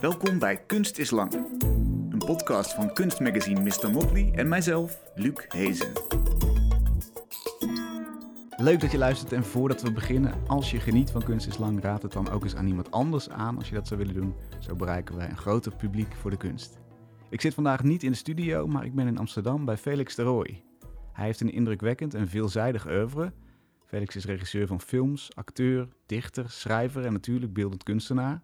Welkom 0.00 0.38
bij 0.38 0.64
Kunst 0.66 0.98
is 0.98 1.10
Lang. 1.10 1.32
Een 2.10 2.22
podcast 2.26 2.74
van 2.74 2.92
kunstmagazine 2.92 3.60
Mr. 3.60 3.90
Motley 3.90 4.32
en 4.34 4.48
mijzelf, 4.48 5.00
Luc 5.14 5.44
Hezen. 5.48 5.92
Leuk 8.56 8.80
dat 8.80 8.90
je 8.90 8.98
luistert 8.98 9.32
en 9.32 9.44
voordat 9.44 9.82
we 9.82 9.92
beginnen, 9.92 10.34
als 10.46 10.70
je 10.70 10.80
geniet 10.80 11.10
van 11.10 11.22
Kunst 11.22 11.46
is 11.46 11.58
Lang, 11.58 11.82
raad 11.82 12.02
het 12.02 12.12
dan 12.12 12.30
ook 12.30 12.44
eens 12.44 12.54
aan 12.54 12.66
iemand 12.66 12.90
anders 12.90 13.28
aan 13.28 13.56
als 13.56 13.68
je 13.68 13.74
dat 13.74 13.86
zou 13.86 14.00
willen 14.00 14.14
doen. 14.14 14.34
Zo 14.58 14.76
bereiken 14.76 15.16
wij 15.16 15.28
een 15.28 15.36
groter 15.36 15.76
publiek 15.76 16.14
voor 16.14 16.30
de 16.30 16.36
kunst. 16.36 16.78
Ik 17.30 17.40
zit 17.40 17.54
vandaag 17.54 17.82
niet 17.82 18.02
in 18.02 18.10
de 18.10 18.16
studio, 18.16 18.66
maar 18.66 18.84
ik 18.84 18.94
ben 18.94 19.06
in 19.06 19.18
Amsterdam 19.18 19.64
bij 19.64 19.76
Felix 19.76 20.14
de 20.14 20.22
Rooij. 20.22 20.62
Hij 21.12 21.24
heeft 21.24 21.40
een 21.40 21.52
indrukwekkend 21.52 22.14
en 22.14 22.28
veelzijdig 22.28 22.86
oeuvre. 22.86 23.32
Felix 23.86 24.16
is 24.16 24.24
regisseur 24.24 24.66
van 24.66 24.80
films, 24.80 25.30
acteur, 25.34 25.88
dichter, 26.06 26.50
schrijver 26.50 27.04
en 27.04 27.12
natuurlijk 27.12 27.52
beeldend 27.52 27.82
kunstenaar. 27.82 28.42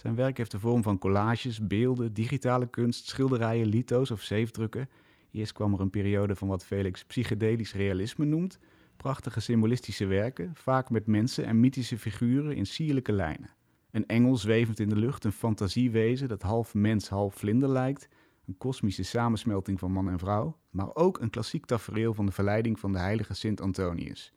Zijn 0.00 0.14
werk 0.14 0.36
heeft 0.36 0.50
de 0.50 0.58
vorm 0.58 0.82
van 0.82 0.98
collages, 0.98 1.66
beelden, 1.66 2.12
digitale 2.12 2.66
kunst, 2.66 3.06
schilderijen, 3.06 3.66
lito's 3.66 4.10
of 4.10 4.22
zeefdrukken. 4.22 4.88
Eerst 5.30 5.52
kwam 5.52 5.74
er 5.74 5.80
een 5.80 5.90
periode 5.90 6.36
van 6.36 6.48
wat 6.48 6.64
Felix 6.64 7.04
psychedelisch 7.04 7.72
realisme 7.72 8.24
noemt. 8.24 8.58
Prachtige 8.96 9.40
symbolistische 9.40 10.06
werken, 10.06 10.50
vaak 10.54 10.90
met 10.90 11.06
mensen 11.06 11.44
en 11.44 11.60
mythische 11.60 11.98
figuren 11.98 12.56
in 12.56 12.66
sierlijke 12.66 13.12
lijnen. 13.12 13.50
Een 13.90 14.06
engel 14.06 14.36
zwevend 14.36 14.80
in 14.80 14.88
de 14.88 14.96
lucht, 14.96 15.24
een 15.24 15.32
fantasiewezen 15.32 16.28
dat 16.28 16.42
half 16.42 16.74
mens, 16.74 17.08
half 17.08 17.34
vlinder 17.34 17.68
lijkt. 17.68 18.08
Een 18.46 18.58
kosmische 18.58 19.02
samensmelting 19.02 19.78
van 19.78 19.92
man 19.92 20.08
en 20.08 20.18
vrouw, 20.18 20.58
maar 20.70 20.94
ook 20.94 21.20
een 21.20 21.30
klassiek 21.30 21.66
tafereel 21.66 22.14
van 22.14 22.26
de 22.26 22.32
verleiding 22.32 22.78
van 22.78 22.92
de 22.92 22.98
heilige 22.98 23.34
Sint 23.34 23.60
Antonius. 23.60 24.32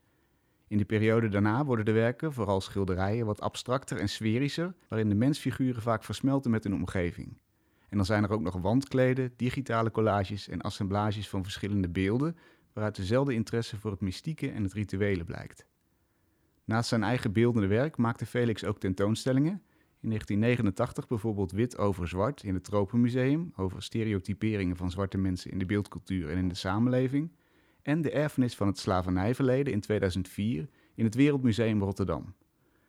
In 0.72 0.78
de 0.78 0.86
periode 0.86 1.28
daarna 1.28 1.66
worden 1.66 1.86
de 1.86 1.92
werken, 1.92 2.34
vooral 2.34 2.62
schilderijen, 2.62 3.26
wat 3.26 3.42
abstracter 3.42 3.98
en 3.98 4.10
sferischer, 4.10 4.74
waarin 4.88 5.10
de 5.10 5.16
mensfiguren 5.16 5.82
vaak 5.82 6.04
versmelten 6.04 6.52
met 6.52 6.64
hun 6.64 6.74
omgeving. 6.74 7.38
En 7.90 7.98
dan 7.98 8.06
zijn 8.06 8.24
er 8.24 8.32
ook 8.32 8.42
nog 8.42 8.56
wandkleden, 8.56 9.34
digitale 9.36 9.92
collages 9.92 10.48
en 10.48 10.62
assemblages 10.62 11.30
van 11.30 11.44
verschillende 11.44 11.90
beelden, 11.90 12.38
waaruit 12.74 12.96
dezelfde 12.96 13.34
interesse 13.34 13.78
voor 13.78 13.92
het 13.92 14.02
mystieke 14.02 14.52
en 14.52 14.64
het 14.64 14.74
rituele 14.74 15.24
blijkt. 15.24 15.66
Naast 16.64 16.90
zijn 16.90 17.04
eigen 17.04 17.32
beeldende 17.32 17.68
werk 17.68 17.98
maakte 17.98 18.26
Felix 18.26 18.64
ook 18.64 18.80
tentoonstellingen. 18.80 19.62
In 20.00 20.08
1989 20.08 21.08
bijvoorbeeld 21.08 21.52
Wit 21.52 21.78
over 21.78 22.08
Zwart 22.08 22.44
in 22.44 22.54
het 22.54 22.64
Tropenmuseum, 22.64 23.54
over 23.56 23.84
stereotyperingen 23.84 24.76
van 24.76 24.92
zwarte 24.92 25.18
mensen 25.18 25.52
in 25.52 25.60
de 25.60 25.66
beeldcultuur 25.66 26.30
en 26.30 26.38
in 26.38 26.48
de 26.48 26.56
samenleving 26.56 27.32
en 27.84 28.02
de 28.02 28.12
erfenis 28.12 28.56
van 28.56 28.68
het 28.68 28.80
slavernijverleden 28.80 29.74
in 29.74 29.80
2004 29.80 30.68
in 30.96 31.06
het 31.06 31.16
Wereldmuseum 31.16 31.82
Rotterdam. 31.82 32.34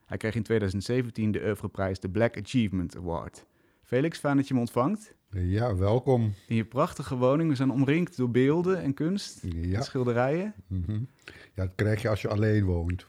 Hij 0.07 0.17
kreeg 0.17 0.35
in 0.35 0.43
2017 0.43 1.33
de 1.33 1.45
oeuvreprijs 1.45 2.01
de 2.01 2.11
Black 2.11 2.39
Achievement 2.39 2.97
Award. 2.97 3.47
Felix, 3.83 4.19
fijn 4.19 4.37
dat 4.37 4.49
je 4.49 4.55
me 4.55 4.61
ontvangt. 4.61 5.15
Ja, 5.31 5.77
welkom. 5.77 6.35
In 6.47 6.57
je 6.57 6.65
prachtige 6.65 7.17
woning. 7.17 7.49
We 7.49 7.57
zijn 7.57 7.71
omringd 7.71 8.17
door 8.17 8.31
beelden 8.31 8.83
en 8.83 8.95
kunst, 8.95 9.43
ja. 9.43 9.77
en 9.79 9.85
schilderijen. 9.85 10.55
Mm 10.67 11.09
Ja, 11.55 11.65
dat 11.65 11.73
krijg 11.75 12.03
je 12.03 12.09
als 12.09 12.23
je 12.23 12.29
alleen 12.29 12.65
woont. 12.65 13.07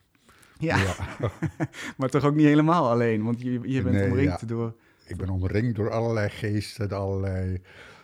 Ja, 0.57 0.77
ja. 0.77 0.95
maar 1.97 2.09
toch 2.09 2.23
ook 2.23 2.35
niet 2.35 2.45
helemaal 2.45 2.89
alleen, 2.89 3.23
want 3.23 3.41
je, 3.41 3.59
je 3.63 3.81
bent 3.81 4.11
omringd 4.11 4.47
door... 4.47 4.75
Ik 5.05 5.17
ben 5.17 5.29
omringd 5.29 5.75
door 5.75 5.91
allerlei 5.91 6.29
geesten, 6.29 6.91
allerlei 6.91 7.61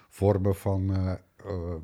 vormen 0.10 0.56
van... 0.56 0.92
Uh, 0.92 1.14
uh, 1.46 1.76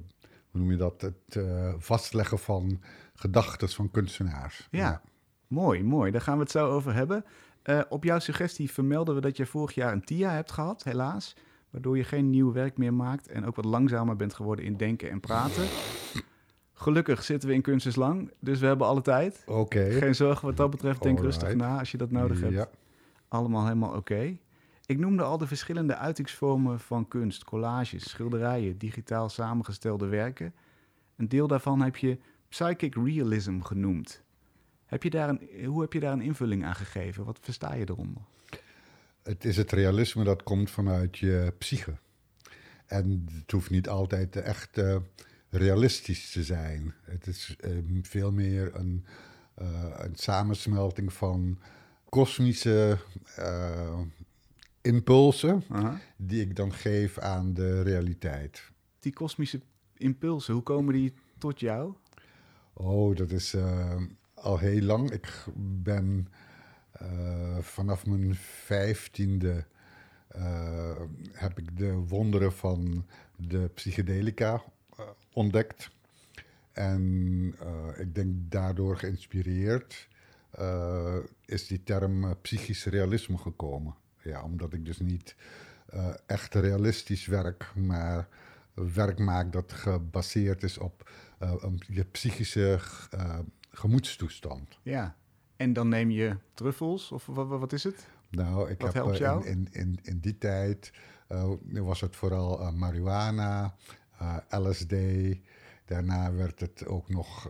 hoe 0.55 0.63
noem 0.63 0.73
je 0.73 0.77
dat, 0.77 1.01
het 1.01 1.35
uh, 1.37 1.73
vastleggen 1.77 2.39
van 2.39 2.81
gedachten 3.13 3.69
van 3.69 3.91
kunstenaars. 3.91 4.67
Ja, 4.71 5.01
mooi, 5.47 5.83
mooi. 5.83 6.11
Daar 6.11 6.21
gaan 6.21 6.37
we 6.37 6.43
het 6.43 6.51
zo 6.51 6.67
over 6.67 6.93
hebben. 6.93 7.25
Uh, 7.63 7.81
op 7.89 8.03
jouw 8.03 8.19
suggestie 8.19 8.71
vermelden 8.71 9.15
we 9.15 9.21
dat 9.21 9.37
je 9.37 9.45
vorig 9.45 9.75
jaar 9.75 9.91
een 9.91 10.03
TIA 10.03 10.31
hebt 10.31 10.51
gehad, 10.51 10.83
helaas. 10.83 11.35
Waardoor 11.69 11.97
je 11.97 12.03
geen 12.03 12.29
nieuw 12.29 12.51
werk 12.51 12.77
meer 12.77 12.93
maakt 12.93 13.27
en 13.27 13.45
ook 13.45 13.55
wat 13.55 13.65
langzamer 13.65 14.15
bent 14.15 14.33
geworden 14.33 14.65
in 14.65 14.77
denken 14.77 15.09
en 15.09 15.19
praten. 15.19 15.67
Gelukkig 16.73 17.23
zitten 17.23 17.49
we 17.49 17.55
in 17.55 17.61
Kunst 17.61 17.85
is 17.85 17.95
Lang, 17.95 18.31
dus 18.39 18.59
we 18.59 18.65
hebben 18.65 18.87
alle 18.87 19.01
tijd. 19.01 19.43
Oké. 19.45 19.91
Geen 19.91 20.15
zorgen 20.15 20.45
wat 20.45 20.57
dat 20.57 20.69
betreft, 20.69 21.01
denk 21.01 21.19
rustig 21.19 21.55
na 21.55 21.79
als 21.79 21.91
je 21.91 21.97
dat 21.97 22.11
nodig 22.11 22.39
hebt. 22.39 22.53
Ja. 22.53 22.69
Allemaal 23.27 23.63
helemaal 23.63 23.95
oké. 23.95 24.37
Ik 24.85 24.97
noemde 24.97 25.23
al 25.23 25.37
de 25.37 25.47
verschillende 25.47 25.95
uitingsvormen 25.95 26.79
van 26.79 27.07
kunst, 27.07 27.43
collages, 27.43 28.09
schilderijen, 28.09 28.77
digitaal 28.77 29.29
samengestelde 29.29 30.07
werken. 30.07 30.53
Een 31.15 31.29
deel 31.29 31.47
daarvan 31.47 31.81
heb 31.81 31.95
je 31.95 32.19
psychic 32.49 32.95
realism 32.95 33.59
genoemd. 33.59 34.23
Heb 34.85 35.03
je 35.03 35.09
daar 35.09 35.29
een, 35.29 35.65
hoe 35.65 35.81
heb 35.81 35.93
je 35.93 35.99
daar 35.99 36.13
een 36.13 36.21
invulling 36.21 36.65
aan 36.65 36.75
gegeven? 36.75 37.25
Wat 37.25 37.39
versta 37.41 37.73
je 37.73 37.89
eronder? 37.89 38.21
Het 39.23 39.45
is 39.45 39.57
het 39.57 39.71
realisme 39.71 40.23
dat 40.23 40.43
komt 40.43 40.71
vanuit 40.71 41.17
je 41.17 41.53
psyche. 41.57 41.93
En 42.85 43.25
het 43.31 43.51
hoeft 43.51 43.69
niet 43.69 43.89
altijd 43.89 44.35
echt 44.35 44.77
uh, 44.77 44.95
realistisch 45.49 46.31
te 46.31 46.43
zijn. 46.43 46.93
Het 47.01 47.27
is 47.27 47.55
uh, 47.59 47.99
veel 48.01 48.31
meer 48.31 48.75
een, 48.75 49.05
uh, 49.61 49.67
een 49.97 50.15
samensmelting 50.15 51.13
van 51.13 51.59
kosmische 52.09 52.97
impulsen 54.85 55.63
die 56.17 56.41
ik 56.41 56.55
dan 56.55 56.73
geef 56.73 57.17
aan 57.19 57.53
de 57.53 57.81
realiteit. 57.81 58.71
Die 58.99 59.13
kosmische 59.13 59.61
impulsen, 59.97 60.53
hoe 60.53 60.63
komen 60.63 60.93
die 60.93 61.13
tot 61.37 61.59
jou? 61.59 61.93
Oh, 62.73 63.15
dat 63.15 63.31
is 63.31 63.53
uh, 63.53 64.01
al 64.33 64.57
heel 64.57 64.81
lang. 64.81 65.11
Ik 65.11 65.45
ben 65.83 66.27
uh, 67.01 67.57
vanaf 67.57 68.05
mijn 68.05 68.35
vijftiende 68.65 69.65
uh, 70.35 71.01
heb 71.31 71.59
ik 71.59 71.77
de 71.77 71.93
wonderen 71.93 72.53
van 72.53 73.05
de 73.35 73.69
psychedelica 73.73 74.63
ontdekt. 75.33 75.93
En 76.71 77.55
ik 77.97 78.15
denk 78.15 78.33
daardoor 78.35 78.97
geïnspireerd 78.97 80.07
is 81.45 81.67
die 81.67 81.83
term 81.83 82.35
psychisch 82.41 82.85
realisme 82.85 83.37
gekomen. 83.37 83.95
Ja, 84.25 84.43
omdat 84.43 84.73
ik 84.73 84.85
dus 84.85 84.99
niet 84.99 85.35
uh, 85.93 86.13
echt 86.25 86.53
realistisch 86.53 87.25
werk, 87.25 87.71
maar 87.75 88.27
werk 88.73 89.19
maak 89.19 89.51
dat 89.51 89.73
gebaseerd 89.73 90.63
is 90.63 90.77
op 90.77 91.11
uh, 91.41 91.53
je 91.87 92.03
psychische 92.03 92.79
uh, 93.15 93.39
gemoedstoestand. 93.71 94.79
Ja, 94.81 95.15
en 95.55 95.73
dan 95.73 95.89
neem 95.89 96.09
je 96.09 96.37
truffels, 96.53 97.11
of 97.11 97.25
wat, 97.25 97.47
wat 97.47 97.73
is 97.73 97.83
het? 97.83 98.07
Nou, 98.29 98.69
ik 98.69 98.81
wat 98.81 98.93
heb 98.93 99.03
helpt 99.03 99.17
jou? 99.17 99.45
In, 99.45 99.67
in, 99.71 99.99
in 100.03 100.19
die 100.19 100.37
tijd 100.37 100.91
was 101.69 102.01
het 102.01 102.15
vooral 102.15 102.71
marihuana, 102.71 103.75
LSD. 104.49 104.95
Daarna 105.85 106.33
werd 106.33 106.59
het 106.59 106.85
ook 106.85 107.09
nog 107.09 107.49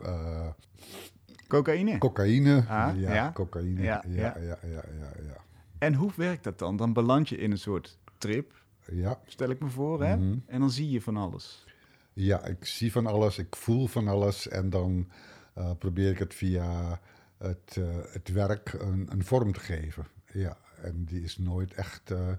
Cocaïne? 1.48 1.98
Cocaïne, 1.98 2.66
ah, 2.68 3.00
ja, 3.00 3.14
ja, 3.14 3.32
cocaïne, 3.32 3.82
ja, 3.82 4.04
ja, 4.08 4.38
ja, 4.40 4.58
ja, 4.62 4.84
ja, 5.00 5.12
ja. 5.28 5.44
En 5.86 5.94
hoe 5.94 6.12
werkt 6.16 6.44
dat 6.44 6.60
dan? 6.60 6.78
Dan 6.78 6.94
beland 6.94 7.30
je 7.30 7.38
in 7.38 7.52
een 7.52 7.58
soort 7.58 7.98
trip, 8.18 8.64
ja. 8.92 9.20
stel 9.26 9.50
ik 9.50 9.60
me 9.60 9.70
voor, 9.70 10.04
hè? 10.04 10.18
Mhm. 10.18 10.38
En 10.46 10.60
dan 10.60 10.72
zie 10.72 10.90
je 10.90 11.02
van 11.02 11.18
alles. 11.18 11.66
Ja, 12.14 12.46
ik 12.46 12.66
zie 12.66 12.92
van 12.92 13.06
alles, 13.06 13.38
ik 13.38 13.56
voel 13.56 13.88
van 13.88 14.08
alles 14.08 14.48
en 14.48 14.70
dan 14.70 15.10
uh, 15.58 15.72
probeer 15.78 16.12
ik 16.12 16.20
het 16.20 16.34
via 16.34 17.00
het, 17.38 17.76
uh, 17.80 17.86
het 18.12 18.32
werk 18.32 18.74
een, 18.74 19.08
een, 19.12 19.24
vorm 19.24 19.54
te 19.54 19.60
geven. 19.60 20.08
Ja, 20.32 20.58
en 20.82 21.04
die 21.04 21.22
is 21.22 21.38
nooit 21.38 21.74
echt 21.74 22.12
uh, 22.12 22.30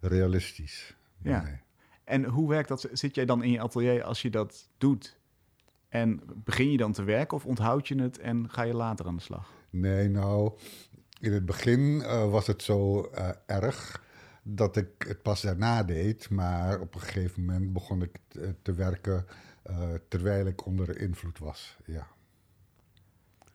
realistisch. 0.00 0.96
Ja. 1.22 1.42
Nee. 1.42 1.58
En 2.04 2.24
hoe 2.24 2.48
werkt 2.48 2.68
dat? 2.68 2.88
Zit 2.92 3.14
jij 3.14 3.24
dan 3.24 3.42
in 3.42 3.50
je 3.50 3.60
atelier 3.60 4.02
als 4.02 4.22
je 4.22 4.30
dat 4.30 4.68
doet? 4.78 5.18
En 5.88 6.20
begin 6.34 6.70
je 6.70 6.76
dan 6.76 6.92
te 6.92 7.02
werken 7.02 7.36
of 7.36 7.46
onthoud 7.46 7.88
je 7.88 8.02
het 8.02 8.18
en 8.18 8.50
ga 8.50 8.62
je 8.62 8.74
later 8.74 9.06
aan 9.06 9.16
de 9.16 9.22
slag? 9.22 9.52
Nee, 9.70 10.08
nou, 10.08 10.52
in 11.20 11.32
het 11.32 11.46
begin 11.46 11.80
uh, 11.80 12.30
was 12.30 12.46
het 12.46 12.62
zo 12.62 13.10
uh, 13.14 13.28
erg 13.46 14.02
dat 14.42 14.76
ik 14.76 14.88
het 14.98 15.22
pas 15.22 15.40
daarna 15.40 15.82
deed, 15.82 16.30
maar 16.30 16.80
op 16.80 16.94
een 16.94 17.00
gegeven 17.00 17.44
moment 17.44 17.72
begon 17.72 18.02
ik 18.02 18.18
te, 18.28 18.54
te 18.62 18.72
werken 18.72 19.26
uh, 19.70 19.94
terwijl 20.08 20.46
ik 20.46 20.66
onder 20.66 21.00
invloed 21.00 21.38
was. 21.38 21.76
Ja. 21.84 22.06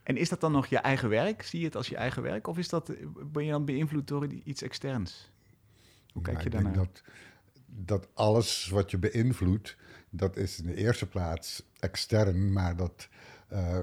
En 0.04 0.18
is 0.18 0.30
dat 0.30 0.42
dan 0.42 0.52
nog 0.52 0.66
je 0.66 0.78
eigen 0.78 1.10
werk? 1.10 1.44
Zie 1.44 1.60
je 1.60 1.66
het 1.66 1.76
als 1.76 1.88
je 1.88 1.96
eigen 1.96 2.22
werk? 2.22 2.48
Of 2.48 2.58
is 2.58 2.70
dat, 2.70 2.92
ben 3.32 3.46
je 3.46 3.52
dan 3.52 3.66
beïnvloed 3.66 4.08
door 4.08 4.28
iets 4.28 4.62
externs? 4.62 5.32
Hoe 6.12 6.22
kijk 6.22 6.36
nou, 6.38 6.50
je 6.50 6.56
daarnaar? 6.56 6.74
Dat, 6.74 7.02
dat 7.66 8.08
alles 8.14 8.70
wat 8.70 8.92
je 8.92 8.98
beïnvloedt, 8.98 9.76
dat 10.10 10.38
is 10.38 10.60
in 10.60 10.66
de 10.66 10.76
eerste 10.76 11.08
plaats 11.08 11.64
extern, 11.80 12.54
maar 12.54 12.76
dat 12.76 13.10
uh, 13.52 13.80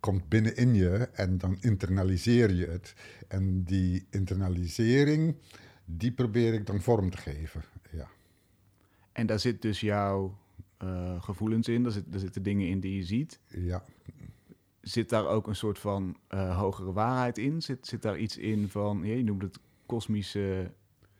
komt 0.00 0.28
binnenin 0.28 0.74
je 0.74 1.08
en 1.12 1.38
dan 1.38 1.56
internaliseer 1.60 2.52
je 2.52 2.66
het. 2.66 2.94
En 3.28 3.62
die 3.64 4.06
internalisering, 4.10 5.36
die 5.84 6.12
probeer 6.12 6.54
ik 6.54 6.66
dan 6.66 6.80
vorm 6.80 7.10
te 7.10 7.16
geven. 7.16 7.62
Ja. 7.92 8.08
En 9.12 9.26
daar 9.26 9.40
zit 9.40 9.62
dus 9.62 9.80
jouw 9.80 10.38
uh, 10.82 11.22
gevoelens 11.22 11.68
in, 11.68 11.82
daar, 11.82 11.92
zit, 11.92 12.04
daar 12.12 12.20
zitten 12.20 12.42
dingen 12.42 12.68
in 12.68 12.80
die 12.80 12.96
je 12.96 13.04
ziet. 13.04 13.40
Ja. 13.48 13.84
Zit 14.80 15.08
daar 15.08 15.26
ook 15.26 15.46
een 15.46 15.56
soort 15.56 15.78
van 15.78 16.16
uh, 16.34 16.58
hogere 16.58 16.92
waarheid 16.92 17.38
in? 17.38 17.62
Zit, 17.62 17.86
zit 17.86 18.02
daar 18.02 18.18
iets 18.18 18.36
in 18.36 18.68
van, 18.68 19.04
je 19.04 19.24
noemt 19.24 19.42
het 19.42 19.58
kosmische 19.86 20.72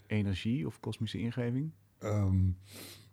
energie 0.07 0.67
of 0.67 0.81
kosmische 0.81 1.19
ingeving? 1.19 1.71
Ehm, 1.99 2.49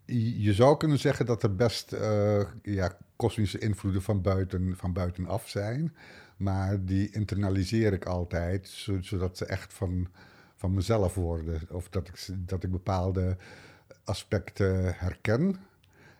je 0.05 0.53
zou 0.53 0.77
kunnen 0.77 0.99
zeggen 0.99 1.25
dat 1.25 1.43
er 1.43 1.55
best 1.55 1.93
eh, 1.93 2.43
ja, 2.63 2.97
kosmische 3.23 3.59
invloeden 3.59 4.01
van, 4.01 4.21
buiten, 4.21 4.77
van 4.77 4.93
buitenaf 4.93 5.49
zijn. 5.49 5.95
Maar 6.37 6.85
die 6.85 7.09
internaliseer 7.11 7.93
ik 7.93 8.05
altijd, 8.05 8.67
zo- 8.67 9.01
zodat 9.01 9.37
ze 9.37 9.45
echt 9.45 9.73
van, 9.73 10.07
van 10.55 10.73
mezelf 10.73 11.15
worden. 11.15 11.61
Of 11.69 11.89
dat 11.89 12.07
ik, 12.07 12.27
dat 12.47 12.63
ik 12.63 12.71
bepaalde 12.71 13.37
aspecten 14.03 14.95
herken. 14.97 15.55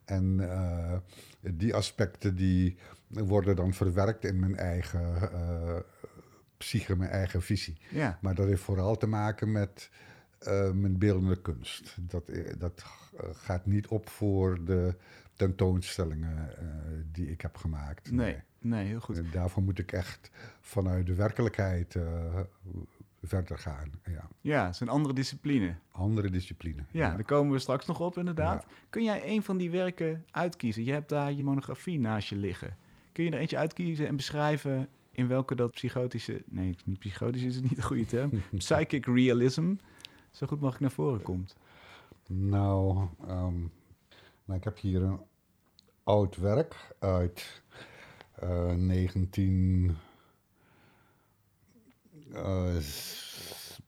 En 0.06 0.40
eh, 0.52 0.98
die 1.42 1.76
aspecten 1.76 2.36
die 2.36 2.78
worden 3.08 3.56
dan 3.56 3.74
verwerkt 3.74 4.26
in 4.26 4.40
mijn 4.40 4.56
eigen 4.56 5.32
eh, 5.32 5.76
psyche, 6.58 6.96
mijn 6.96 7.10
eigen 7.12 7.42
visie. 7.42 7.78
Ja, 7.90 8.18
Maar 8.22 8.36
dat 8.36 8.48
heeft 8.48 8.62
vooral 8.62 8.98
te 8.98 9.08
maken 9.08 9.52
met 9.52 9.90
eh, 10.40 10.72
mijn 10.72 10.98
beeldende 10.98 11.42
kunst. 11.42 11.96
Dat, 12.00 12.32
dat 12.58 12.84
gaat 13.34 13.66
niet 13.66 13.88
op 13.88 14.10
voor 14.10 14.64
de 14.66 14.96
tentoonstellingen 15.36 16.58
eh, 16.58 16.66
die 17.12 17.32
ik 17.32 17.42
heb 17.42 17.56
gemaakt. 17.56 18.12
nee, 18.12 18.38
nee, 18.60 18.86
heel 18.86 19.00
goed. 19.00 19.18
En 19.18 19.28
daarvoor 19.32 19.64
moet 19.64 19.80
ik 19.80 19.92
echt 19.92 20.32
vanuit 20.62 21.06
de 21.06 21.16
werkelijkheid 21.16 21.96
eh, 21.96 22.40
verder 23.24 23.58
gaan. 23.58 23.92
Ja. 24.06 24.28
Ja, 24.42 24.66
het 24.66 24.74
is 24.74 24.80
een 24.80 24.90
andere 24.90 25.14
discipline. 25.14 25.76
Andere 25.92 26.30
discipline. 26.30 26.84
Ja, 26.92 27.16
daar 27.16 27.24
komen 27.24 27.54
we 27.54 27.60
straks 27.60 27.86
nog 27.86 28.00
op 28.00 28.18
inderdaad. 28.18 28.66
Kun 28.90 29.04
jij 29.04 29.22
een 29.26 29.44
van 29.44 29.58
die 29.58 29.72
werken 29.72 30.26
uitkiezen? 30.32 30.84
Je 30.84 30.92
hebt 30.92 31.10
daar 31.10 31.34
je 31.34 31.44
monografie 31.44 32.00
naast 32.00 32.30
je 32.30 32.36
liggen. 32.36 32.78
Kun 33.12 33.24
je 33.24 33.32
er 33.32 33.40
eentje 33.40 33.58
uitkiezen 33.58 34.08
en 34.08 34.16
beschrijven 34.16 34.88
in 35.12 35.28
welke 35.28 35.56
dat 35.56 35.72
psychotische... 35.72 36.44
Nee, 36.46 36.76
niet 36.86 37.00
psychotisch 37.00 37.44
is 37.44 37.56
het 37.56 37.64
niet 37.64 37.76
de 37.76 37.82
goede 37.82 38.06
term. 38.06 38.30
Psychic 38.58 39.06
realism 39.06 39.76
zo 40.32 40.48
goed 40.48 40.60
mogelijk 40.60 40.82
naar 40.82 40.92
voren 40.92 41.22
komt. 41.22 41.56
Nou, 42.28 43.08
ehm, 43.28 43.56
nou, 44.46 44.58
ik 44.60 44.64
heb 44.64 44.80
hier 44.80 45.02
een 45.02 45.20
oud 46.04 46.36
werk 46.36 46.96
uit 47.00 47.62
eh 48.34 48.72
19. 48.74 49.98
eh, 52.34 52.78
s- 52.80 53.80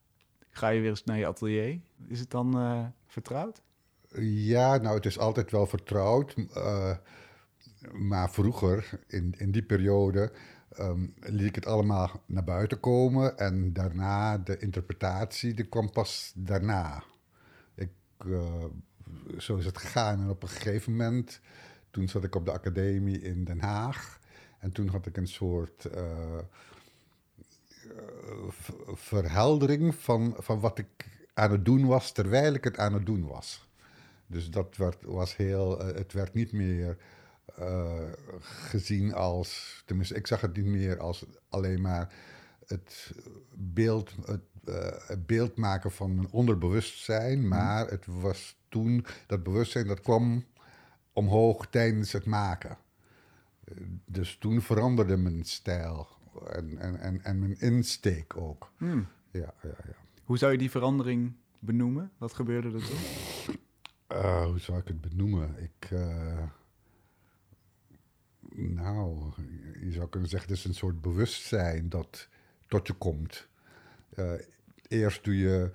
Ga 0.51 0.69
je 0.69 0.81
weer 0.81 0.91
eens 0.91 1.05
naar 1.05 1.19
je 1.19 1.27
atelier. 1.27 1.81
Is 2.09 2.21
het 2.21 2.31
dan 2.31 2.59
eh, 2.59 2.87
vertrouwd? 3.07 3.63
Ja, 4.21 4.77
nou, 4.77 4.95
het 4.97 5.07
is 5.07 5.19
altijd 5.19 5.51
wel 5.51 5.67
vertrouwd. 5.67 6.35
eh, 6.55 6.97
maar 7.93 8.31
vroeger, 8.31 9.01
in, 9.07 9.35
in 9.39 9.51
die 9.51 9.63
periode, 9.63 10.33
ehm, 10.71 11.07
liet 11.21 11.47
ik 11.47 11.55
het 11.55 11.67
allemaal 11.67 12.23
naar 12.27 12.45
buiten 12.45 12.81
komen. 12.81 13.39
En 13.39 13.73
daarna, 13.73 14.39
de 14.39 14.59
interpretatie, 14.59 15.55
die 15.55 15.67
kwam 15.69 15.91
pas 15.91 16.33
daarna. 16.37 17.03
Ik, 17.75 17.91
eh, 18.19 18.65
zo 19.39 19.57
is 19.57 19.65
het 19.65 19.79
gegaan. 19.79 20.21
En 20.21 20.29
op 20.29 20.43
een 20.43 20.49
gegeven 20.49 20.93
moment, 20.93 21.41
toen 21.91 22.09
zat 22.09 22.25
ik 22.25 22.35
op 22.35 22.45
de 22.45 22.53
academie 22.53 23.21
in 23.21 23.45
Den 23.45 23.61
Haag. 23.61 24.19
En 24.59 24.73
toen 24.73 24.89
had 24.89 25.07
ik 25.07 25.17
een 25.17 25.29
soort 25.29 25.85
eh, 25.85 26.39
eh, 26.39 26.45
verheldering 28.93 29.95
van, 29.95 30.35
van 30.39 30.61
wat 30.61 30.79
ik 30.79 31.07
aan 31.35 31.51
het 31.51 31.65
doen 31.65 31.87
was, 31.87 32.13
terwijl 32.13 32.55
ik 32.55 32.65
het 32.65 32.79
aan 32.79 32.95
het 32.95 33.07
doen 33.07 33.27
was. 33.27 33.69
Dus 34.27 34.51
dat 34.51 34.77
werd, 34.77 35.03
was 35.03 35.37
heel, 35.37 35.81
eh, 35.81 35.97
het 35.97 36.13
werd 36.13 36.35
niet 36.35 36.53
meer 36.53 36.97
gezien 38.41 39.15
als, 39.15 39.83
tenminste, 39.87 40.15
ik 40.15 40.27
zag 40.27 40.41
het 40.41 40.57
niet 40.57 40.67
meer 40.67 40.99
als 40.99 41.25
alleen 41.49 41.81
maar 41.81 42.15
het 42.67 43.13
beeld, 43.55 44.15
het, 44.25 44.41
het 45.07 45.27
beeld 45.27 45.57
maken 45.57 45.91
van 45.91 46.19
een 46.19 46.31
onderbewustzijn, 46.31 47.49
maar 47.49 47.89
het 47.89 48.07
was 48.07 48.57
toen, 48.69 49.07
dat 49.27 49.43
bewustzijn, 49.43 49.87
dat 49.87 50.01
kwam 50.01 50.45
omhoog 51.19 51.67
tijdens 51.67 52.13
het 52.13 52.25
maken. 52.27 52.79
Eh, 53.65 53.75
Dus 54.05 54.37
toen 54.37 54.61
veranderde 54.63 55.17
mijn 55.17 55.45
stijl 55.45 56.09
en, 56.53 56.79
en, 56.79 57.01
en, 57.01 57.25
en 57.25 57.39
mijn 57.39 57.61
insteek 57.61 58.37
ook. 58.37 58.73
Hmm. 58.77 59.07
Ja, 59.31 59.55
ja, 59.63 59.69
ja. 59.87 59.95
Hoe 60.25 60.39
zou 60.39 60.53
je 60.53 60.59
die 60.59 60.71
verandering 60.71 61.33
benoemen? 61.59 62.11
Wat 62.19 62.33
gebeurde 62.35 62.69
er 62.79 62.87
toen? 62.87 63.57
Eh, 64.07 64.45
hoe 64.45 64.59
zou 64.59 64.79
ik 64.79 64.89
het 64.89 65.01
benoemen? 65.01 65.55
Ik. 65.63 65.91
eh, 65.91 66.43
nou, 68.51 69.33
je 69.81 69.93
zou 69.93 70.09
kunnen 70.09 70.29
zeggen, 70.29 70.49
het 70.49 70.59
is 70.59 70.65
een 70.65 70.75
soort 70.75 71.01
bewustzijn 71.01 71.89
dat 71.89 72.29
tot 72.67 72.87
je 72.87 72.93
komt. 72.93 73.49
Eerst 74.89 75.25
doe 75.25 75.37
je 75.39 75.71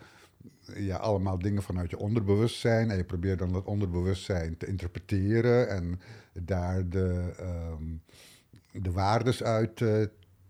ja, 0.75 0.95
allemaal 0.95 1.39
dingen 1.39 1.63
vanuit 1.63 1.89
je 1.89 1.97
onderbewustzijn 1.97 2.91
en 2.91 2.97
je 2.97 3.03
probeert 3.03 3.39
dan 3.39 3.51
dat 3.51 3.65
onderbewustzijn 3.65 4.57
te 4.57 4.67
interpreteren 4.67 5.69
en 5.69 5.99
daar 6.33 6.89
de, 6.89 7.33
ehm, 7.37 7.83
de 8.71 8.91
waardes 8.91 9.43
uit 9.43 9.81
eh, 9.81 10.03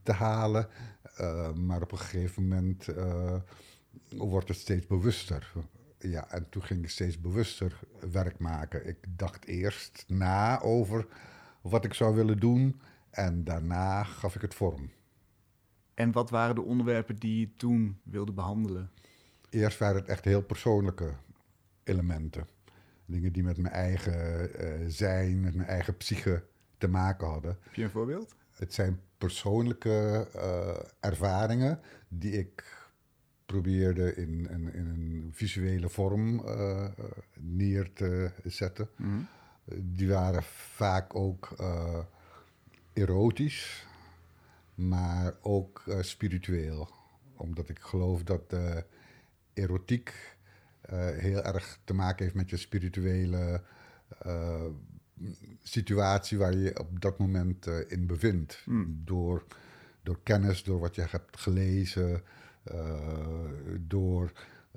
te 0.04 0.12
halen. 0.12 0.68
Eh, 1.16 1.54
maar 1.54 1.82
op 1.82 1.92
een 1.92 1.98
gegeven 1.98 2.48
moment 2.48 2.88
eh, 2.88 3.36
wordt 4.10 4.48
het 4.48 4.58
steeds 4.58 4.88
bewuster. 4.88 5.54
Ja, 6.00 6.30
en 6.30 6.50
toen 6.50 6.64
ging 6.64 6.84
ik 6.84 6.90
steeds 6.90 7.20
bewuster 7.20 7.80
werk 8.12 8.40
maken. 8.40 8.88
Ik 8.88 8.98
dacht 9.10 9.46
eerst 9.46 10.06
na 10.08 10.62
over 10.62 11.08
wat 11.62 11.86
ik 11.86 11.94
zou 11.94 12.16
willen 12.16 12.40
doen 12.40 12.80
en 13.10 13.44
daarna 13.44 14.04
gaf 14.04 14.36
ik 14.36 14.42
het 14.42 14.54
vorm. 14.54 14.90
En 15.94 16.12
wat 16.12 16.30
waren 16.30 16.56
de 16.56 16.62
onderwerpen 16.62 17.16
die 17.16 17.40
je 17.40 17.56
toen 17.56 18.00
wilde 18.04 18.32
behandelen? 18.32 18.92
Eerst 19.54 19.78
waren 19.78 19.96
het 19.96 20.08
echt 20.08 20.26
heel 20.26 20.42
persoonlijke 20.42 21.14
elementen. 21.84 22.48
Dingen 23.06 23.32
die 23.32 23.44
met 23.44 23.58
mijn 23.58 23.74
eigen 23.74 24.54
eh, 24.56 24.70
zijn, 24.88 25.42
met 25.42 25.56
mijn 25.56 25.68
eigen 25.68 25.98
psyche 25.98 26.44
te 26.78 26.88
maken 26.88 27.28
hadden. 27.28 27.58
Heb 27.62 27.74
je 27.74 27.84
een 27.84 27.90
voorbeeld? 27.90 28.36
Het 28.52 28.74
zijn 28.74 29.00
persoonlijke 29.18 30.28
eh, 30.34 30.80
ervaringen 31.00 31.80
die 32.08 32.32
ik 32.32 32.82
probeerde 33.46 34.16
in, 34.16 34.50
in, 34.50 34.74
in 34.74 34.88
een 34.88 35.30
visuele 35.34 35.90
vorm 35.90 36.46
eh, 36.46 36.86
neer 37.40 37.94
te 37.94 38.32
zetten. 38.44 38.90
Mhm. 38.96 39.20
Die 39.76 40.10
waren 40.10 40.44
vaak 40.44 41.16
ook 41.16 41.56
erotisch, 42.94 43.88
maar 44.76 45.34
ook 45.42 45.84
spiritueel. 46.02 46.90
Omdat 47.36 47.70
ik 47.70 47.80
geloof 47.80 48.24
dat 48.24 48.56
erotiek 49.54 50.34
eh, 50.84 51.08
heel 51.08 51.44
erg 51.44 51.80
te 51.84 51.94
maken 51.94 52.24
heeft 52.24 52.36
met 52.36 52.50
je 52.50 52.58
spirituele 52.58 53.62
eh, 54.20 54.66
situatie 55.62 56.38
waar 56.38 56.52
je 56.52 56.60
je 56.60 56.80
op 56.80 57.02
dat 57.02 57.18
moment 57.18 57.68
eh, 57.68 57.76
in 57.88 58.08
bevindt. 58.08 58.62
Hmm. 58.66 59.02
Door, 59.06 59.46
door 60.04 60.20
kennis, 60.24 60.64
door 60.64 60.80
wat 60.80 60.96
je 60.96 61.06
hebt 61.10 61.40
gelezen, 61.40 62.22
door 63.80 64.32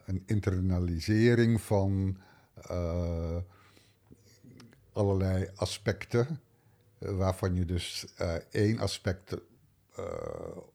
een 0.05 0.23
internalisering 0.27 1.61
van 1.61 2.19
allerlei 4.93 5.49
aspecten, 5.55 6.41
waarvan 6.99 7.55
je 7.55 7.65
dus 7.65 8.07
één 8.51 8.79
aspect 8.79 9.37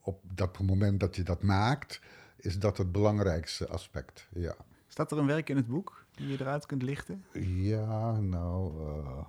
op 0.02 0.22
dat 0.34 0.60
moment 0.60 1.00
dat 1.00 1.16
je 1.16 1.24
dat 1.24 1.42
maakt, 1.42 2.02
is 2.42 2.60
dat 2.60 2.78
het 2.78 2.92
belangrijkste 2.92 3.68
aspect. 3.68 4.28
Ja. 4.34 4.56
Staat 4.88 5.12
er 5.12 5.18
een 5.18 5.26
werk 5.26 5.50
in 5.50 5.56
het 5.56 5.68
boek 5.68 6.06
die 6.16 6.28
je 6.28 6.40
eruit 6.40 6.66
kunt 6.66 6.82
lichten? 6.82 7.24
Ja, 7.44 8.20
nou, 8.20 8.74
uh, 8.82 9.26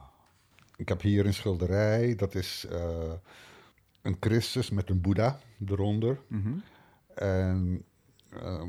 ik 0.77 0.89
heb 0.89 1.01
hier 1.01 1.27
een 1.27 1.35
schilderij. 1.35 2.15
Dat 2.15 2.35
is 2.35 2.67
uh, 2.71 3.13
een 4.03 4.17
Christus 4.21 4.71
met 4.71 4.91
een 4.91 5.01
Boeddha 5.01 5.39
eronder. 5.67 6.21
Mm 6.29 6.63
En 7.15 7.85
uh, 8.43 8.63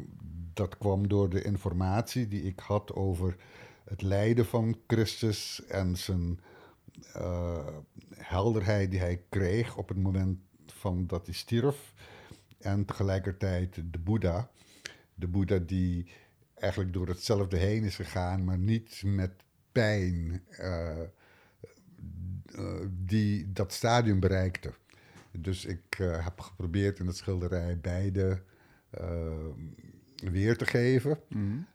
dat 0.54 0.78
kwam 0.78 1.08
door 1.08 1.30
de 1.30 1.42
informatie 1.42 2.28
die 2.28 2.44
ik 2.44 2.60
had 2.60 2.94
over 2.94 3.36
het 3.84 4.02
lijden 4.02 4.46
van 4.46 4.78
Christus 4.88 5.66
en 5.68 5.98
zijn 5.98 6.40
helderheid 8.16 8.92
die 8.92 9.00
hij 9.00 9.22
kreeg 9.30 9.78
op 9.78 9.88
het 9.88 9.98
moment 9.98 10.40
van 10.66 11.08
dat 11.08 11.26
hij 11.26 11.36
stierf. 11.36 11.94
En 12.64 12.86
tegelijkertijd 12.86 13.76
de 13.92 14.00
Boeddha. 14.00 14.50
De 15.16 15.28
Boeddha 15.28 15.58
die 15.58 16.12
eigenlijk 16.56 16.94
door 16.94 17.08
hetzelfde 17.08 17.58
heen 17.58 17.84
is 17.84 17.96
gegaan, 17.96 18.44
maar 18.44 18.58
niet 18.58 19.02
met 19.06 19.32
pijn 19.72 20.42
uh, 20.60 21.00
uh, 22.56 22.82
die 22.90 23.52
dat 23.52 23.74
stadium 23.74 24.20
bereikte. 24.20 24.74
Dus 25.32 25.66
ik 25.66 26.00
uh, 26.00 26.24
heb 26.24 26.40
geprobeerd 26.40 27.00
in 27.00 27.08
het 27.08 27.18
schilderij 27.18 27.80
beide 27.80 28.42
weer 30.16 30.58
te 30.58 30.66
geven. 30.66 31.20
Mm 31.30 31.66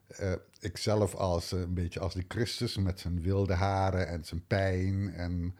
ik 0.60 0.76
zelf 0.76 1.14
als 1.14 1.52
een 1.52 1.74
beetje 1.74 2.00
als 2.00 2.14
die 2.14 2.24
Christus 2.28 2.76
met 2.76 3.00
zijn 3.00 3.22
wilde 3.22 3.54
haren 3.54 4.08
en 4.08 4.24
zijn 4.24 4.46
pijn. 4.46 5.12
En 5.12 5.54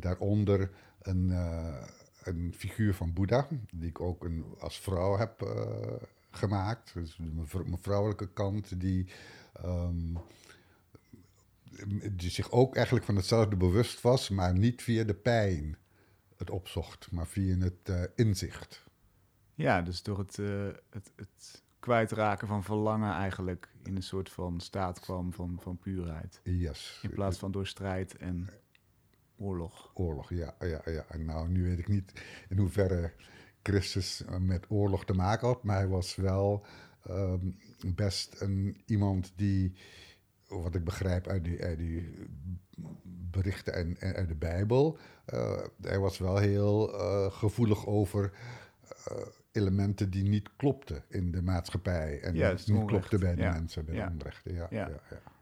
daaronder 0.00 0.70
een, 1.02 1.32
een 2.28 2.54
figuur 2.56 2.94
van 2.94 3.12
Boeddha, 3.12 3.48
die 3.72 3.88
ik 3.88 4.00
ook 4.00 4.24
een, 4.24 4.44
als 4.58 4.80
vrouw 4.80 5.16
heb 5.16 5.42
gemaakt. 6.30 6.94
Dus 6.94 7.16
mijn 7.16 7.78
vrouwelijke 7.80 8.32
kant 8.32 8.80
die, 8.80 9.06
um, 9.64 10.18
die 12.12 12.30
zich 12.30 12.50
ook 12.50 12.74
eigenlijk 12.74 13.06
van 13.06 13.16
hetzelfde 13.16 13.56
bewust 13.56 14.00
was, 14.00 14.28
maar 14.28 14.58
niet 14.58 14.82
via 14.82 15.04
de 15.04 15.14
pijn 15.14 15.76
het 16.36 16.50
opzocht, 16.50 17.10
maar 17.10 17.26
via 17.26 17.56
het 17.56 17.88
uh, 17.90 18.02
inzicht. 18.14 18.84
Ja, 19.54 19.82
dus 19.82 20.02
door 20.02 20.18
het, 20.18 20.38
uh, 20.38 20.68
het, 20.90 21.12
het 21.16 21.62
kwijtraken 21.78 22.48
van 22.48 22.64
verlangen 22.64 23.12
eigenlijk 23.12 23.68
in 23.82 23.96
een 23.96 24.02
soort 24.02 24.30
van 24.30 24.60
staat 24.60 25.00
kwam 25.00 25.32
van, 25.32 25.58
van 25.60 25.78
puurheid. 25.78 26.40
Yes. 26.42 26.98
In 27.02 27.10
plaats 27.10 27.38
van 27.38 27.52
door 27.52 27.66
strijd 27.66 28.16
en 28.16 28.48
oorlog. 29.38 29.90
Oorlog, 29.94 30.30
ja. 30.30 30.54
ja, 30.60 30.82
ja. 30.84 31.04
En 31.08 31.24
nou, 31.24 31.48
nu 31.48 31.64
weet 31.64 31.78
ik 31.78 31.88
niet 31.88 32.12
in 32.48 32.58
hoeverre 32.58 33.12
Christus 33.62 34.24
eh, 34.24 34.36
met 34.36 34.70
oorlog 34.70 35.04
te 35.04 35.12
maken 35.12 35.46
had, 35.46 35.62
maar 35.62 35.76
hij 35.76 35.88
was 35.88 36.16
wel 36.16 36.66
um, 37.10 37.56
best 37.94 38.40
een, 38.40 38.82
iemand 38.86 39.32
die, 39.36 39.74
wat 40.48 40.74
ik 40.74 40.84
begrijp 40.84 41.26
uit 41.26 41.44
die, 41.44 41.64
uit 41.64 41.78
die 41.78 42.12
berichten 43.30 43.74
en, 43.74 43.96
en 44.00 44.14
uit 44.14 44.28
de 44.28 44.34
Bijbel, 44.34 44.98
uh, 45.34 45.58
hij 45.80 45.98
was 45.98 46.18
wel 46.18 46.36
heel 46.36 46.94
uh, 46.94 47.32
gevoelig 47.32 47.86
over 47.86 48.32
elementen 49.52 50.10
die 50.10 50.22
niet 50.22 50.56
klopten 50.56 51.04
in 51.08 51.30
de 51.30 51.42
maatschappij 51.42 52.20
en 52.20 52.34
ja, 52.34 52.54
niet 52.66 52.84
klopten 52.84 53.20
bij 53.20 53.34
de 53.34 53.42
ja. 53.42 53.52
mensen, 53.52 53.84
bij 53.84 53.94
ja. 53.94 54.06
de 54.06 54.12
onrechten. 54.12 54.54
Ja, 54.54 54.66
ja. 54.70 54.90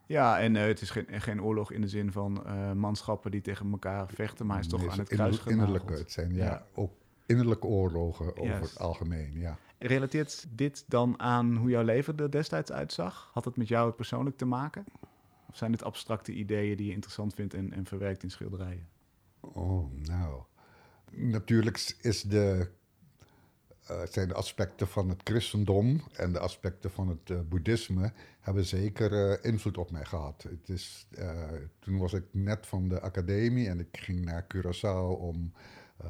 Ja, 0.07 0.41
en 0.41 0.55
uh, 0.55 0.63
het 0.63 0.81
is 0.81 0.91
geen, 0.91 1.07
geen 1.09 1.43
oorlog 1.43 1.73
in 1.73 1.81
de 1.81 1.89
zin 1.89 2.13
van 2.13 2.43
uh, 2.47 2.73
manschappen 2.73 3.31
die 3.31 3.41
tegen 3.41 3.71
elkaar 3.71 4.09
vechten, 4.09 4.47
maar 4.47 4.57
hij 4.57 4.65
is 4.65 4.71
toch 4.71 4.81
Nee, 4.81 4.91
aan 4.91 4.99
het 4.99 5.09
kruis 5.09 5.45
innerlijke, 5.45 5.93
het 5.93 6.13
zijn 6.13 6.35
ja, 6.35 6.67
ook 6.75 6.93
innerlijke 7.27 7.67
oorlogen 7.67 8.37
over 8.37 8.61
het 8.61 8.79
algemeen, 8.79 9.39
ja. 9.39 9.59
Relateert 9.79 10.47
dit 10.51 10.85
dan 10.89 11.21
aan 11.21 11.57
hoe 11.57 11.71
jouw 11.71 11.83
leven 11.83 12.17
er 12.17 12.31
destijds 12.31 12.73
uitzag? 12.73 13.31
Had 13.33 13.45
het 13.45 13.57
met 13.57 13.69
jou 13.69 13.93
persoonlijk 13.93 14.37
te 14.37 14.45
maken? 14.45 14.85
Of 15.49 15.57
zijn 15.57 15.71
dit 15.71 15.83
abstracte 15.83 16.33
ideeën 16.33 16.77
die 16.77 16.87
je 16.87 16.93
interessant 16.93 17.35
vindt 17.35 17.55
en, 17.55 17.73
en 17.73 17.87
verwerkt 17.87 18.23
in 18.23 18.31
schilderijen? 18.31 18.89
Oh, 19.41 19.93
nou. 19.93 20.43
Natuurlijk 21.11 21.95
is 22.01 22.23
de, 22.23 22.71
eh, 23.87 24.03
zijn 24.11 24.29
de 24.29 24.35
aspecten 24.35 24.89
van 24.89 25.09
het 25.09 25.21
christendom 25.25 26.03
en 26.13 26.33
de 26.33 26.39
aspecten 26.39 26.91
van 26.91 27.09
het 27.09 27.31
eh, 27.31 27.41
boeddhisme 27.49 28.13
hebben 28.41 28.65
zeker 28.65 29.31
eh, 29.31 29.51
invloed 29.51 29.79
op 29.79 29.91
mij 29.91 30.05
gehad. 30.05 30.43
Het 30.43 30.69
is, 30.69 31.09
toen 31.79 31.99
was 31.99 32.13
ik 32.13 32.25
net 32.31 32.67
van 32.67 32.89
de 32.89 33.01
academie 33.01 33.69
en 33.69 33.81
ik 33.81 33.89
ging 33.93 34.25
naar 34.25 34.47
Curaçao 34.55 35.21
om 35.21 35.53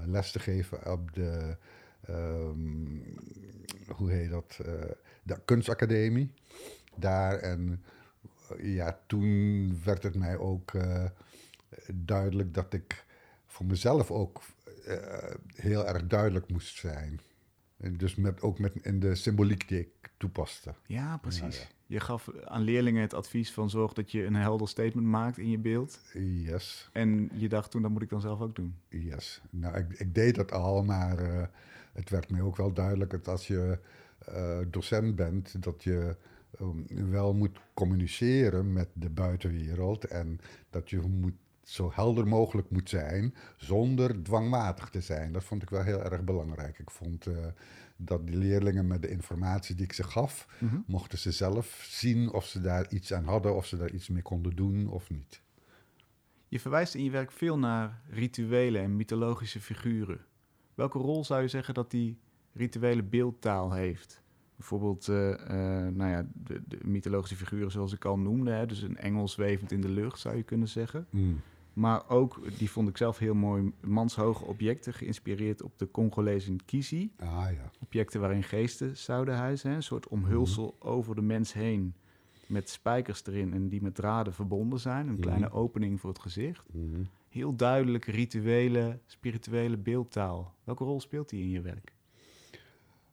les 0.05 0.33
te 0.33 0.39
geven 0.39 0.93
op 0.93 1.13
de, 1.15 1.57
ehm, 2.01 2.99
hoe 3.89 4.11
heet 4.11 4.31
dat, 4.31 4.59
de 5.23 5.41
kunstacademie. 5.45 6.33
Daar 6.95 7.39
en 7.39 7.85
ja, 8.59 9.01
toen 9.07 9.81
werd 9.85 10.03
het 10.03 10.15
mij 10.15 10.39
ook 10.39 10.73
duidelijk 11.93 12.55
dat 12.55 12.73
ik 12.73 13.05
voor 13.47 13.67
mezelf 13.67 14.11
ook 14.11 14.43
heel 15.55 15.87
erg 15.87 16.07
duidelijk 16.07 16.49
moest 16.51 16.79
zijn. 16.79 17.21
En 17.77 17.97
dus 17.97 18.15
met, 18.15 18.43
ook 18.43 18.59
met, 18.59 18.73
in 18.83 19.01
de 19.01 19.15
symboliek 19.15 19.69
die 19.69 19.79
ik 19.79 19.89
toepaste. 20.17 20.75
Ja, 20.87 21.17
precies. 21.17 21.57
Ja, 21.57 21.63
ja. 21.63 21.75
Je 21.87 22.01
gaf 22.01 22.31
aan 22.45 22.63
leerlingen 22.63 23.03
het 23.03 23.15
advies 23.15 23.53
van 23.53 23.71
zorg 23.71 23.93
dat 23.93 24.13
je 24.13 24.25
een 24.25 24.35
helder 24.35 24.69
statement 24.69 25.07
maakt 25.07 25.39
in 25.39 25.51
je 25.51 25.59
beeld. 25.59 26.01
Yes, 26.45 26.89
En 26.93 27.31
je 27.33 27.49
dacht 27.49 27.71
toen, 27.71 27.83
dat 27.83 27.91
moet 27.91 28.03
ik 28.03 28.09
dan 28.09 28.21
zelf 28.21 28.41
ook 28.41 28.55
doen. 28.57 28.75
yes. 28.89 29.43
Nou, 29.51 29.77
ik, 29.77 29.93
ik 29.93 30.15
deed 30.15 30.35
dat 30.35 30.53
al, 30.53 30.85
maar 30.85 31.19
eh, 31.19 31.47
het 31.93 32.11
werd 32.11 32.31
mij 32.31 32.41
ook 32.41 32.57
wel 32.57 32.73
duidelijk 32.73 33.11
dat 33.11 33.29
als 33.29 33.47
je 33.47 33.79
eh, 34.19 34.59
docent 34.71 35.17
bent, 35.17 35.63
dat 35.63 35.83
je 35.83 36.17
um, 36.61 37.11
wel 37.11 37.35
moet 37.35 37.59
communiceren 37.75 38.73
met 38.73 38.89
de 38.93 39.11
buitenwereld 39.11 40.05
en 40.05 40.41
dat 40.71 40.91
je 40.91 41.01
moet 41.01 41.35
zo 41.67 41.91
helder 41.95 42.27
mogelijk 42.27 42.71
moet 42.71 42.89
zijn 42.89 43.35
zonder 43.57 44.23
dwangmatig 44.23 44.89
te 44.89 45.01
zijn. 45.01 45.33
Dat 45.33 45.45
vond 45.45 45.63
ik 45.63 45.71
wel 45.71 45.83
heel 45.83 46.03
erg 46.03 46.25
belangrijk. 46.25 46.79
Ik 46.79 46.91
vond 46.91 47.27
eh, 47.27 47.37
dat 47.97 48.27
die 48.27 48.37
leerlingen 48.37 48.87
met 48.87 49.03
de 49.03 49.09
informatie 49.09 49.75
die 49.75 49.85
ik 49.85 49.93
ze 49.93 50.03
gaf, 50.05 50.47
Mhm. 50.59 50.77
mochten 50.87 51.19
ze 51.19 51.31
zelf 51.33 51.87
zien 51.89 52.33
of 52.33 52.45
ze 52.47 52.61
daar 52.61 52.89
iets 52.93 53.13
aan 53.13 53.25
hadden, 53.25 53.55
of 53.57 53.67
ze 53.67 53.77
daar 53.77 53.91
iets 53.91 54.09
mee 54.09 54.23
konden 54.23 54.57
doen 54.57 54.89
of 54.89 55.11
niet. 55.11 55.43
Je 56.49 56.61
verwijst 56.61 56.95
in 56.95 57.05
je 57.05 57.11
werk 57.11 57.33
veel 57.33 57.59
naar 57.59 58.01
rituelen 58.11 58.83
en 58.83 58.97
mythologische 58.97 59.61
figuren. 59.61 60.21
Welke 60.75 60.99
rol 60.99 61.25
zou 61.25 61.43
je 61.43 61.49
zeggen 61.49 61.75
dat 61.75 61.91
die 61.91 62.19
rituele 62.53 63.03
beeldtaal 63.03 63.73
heeft? 63.73 64.23
Bijvoorbeeld 64.57 65.09
eh, 65.09 65.33
eh, 65.33 65.95
nou 65.95 66.11
ja, 66.11 66.27
de, 66.35 66.63
de 66.69 66.79
mythologische 66.83 67.37
figuren 67.37 67.71
zoals 67.71 67.93
ik 67.93 68.05
al 68.05 68.19
noemde. 68.19 68.51
Hè? 68.51 68.67
Dus 68.67 68.83
een 68.83 68.97
engel 68.97 69.29
zwevend 69.29 69.73
in 69.73 69.81
de 69.81 69.89
lucht 69.89 70.19
zou 70.21 70.37
je 70.37 70.43
kunnen 70.43 70.69
zeggen. 70.69 71.07
Maar 71.77 72.09
ook, 72.09 72.59
die 72.59 72.71
vond 72.71 72.89
ik 72.89 72.97
zelf 72.97 73.19
heel 73.19 73.35
mooi, 73.35 73.73
manshoge 73.81 74.45
objecten 74.45 74.95
geïnspireerd 74.95 75.63
op 75.63 75.79
de 75.79 75.91
Congolese 75.91 76.53
Nkisi. 76.53 77.13
Ah 77.19 77.27
ja. 77.29 77.71
Objecten 77.83 78.21
waarin 78.21 78.43
geesten 78.43 78.97
zouden 78.97 79.35
huizen. 79.37 79.71
Hè? 79.71 79.77
Een 79.77 79.83
soort 79.83 80.09
omhulsel 80.09 80.77
over 80.79 81.15
de 81.15 81.23
mens 81.23 81.53
heen 81.53 81.95
met 82.47 82.71
spijkers 82.71 83.27
erin 83.27 83.53
en 83.53 83.69
die 83.69 83.83
met 83.83 83.95
draden 83.95 84.33
verbonden 84.35 84.79
zijn. 84.81 85.07
Een 85.07 85.13
Mhm. 85.13 85.23
kleine 85.23 85.51
opening 85.51 86.01
voor 86.01 86.11
het 86.11 86.19
gezicht. 86.19 86.65
Heel 87.29 87.57
duidelijk 87.57 88.05
rituele, 88.05 88.99
spirituele 89.07 89.77
beeldtaal. 89.77 90.55
Welke 90.65 90.85
rol 90.85 91.01
speelt 91.01 91.29
die 91.29 91.43
in 91.43 91.51
je 91.51 91.61
werk? 91.61 91.93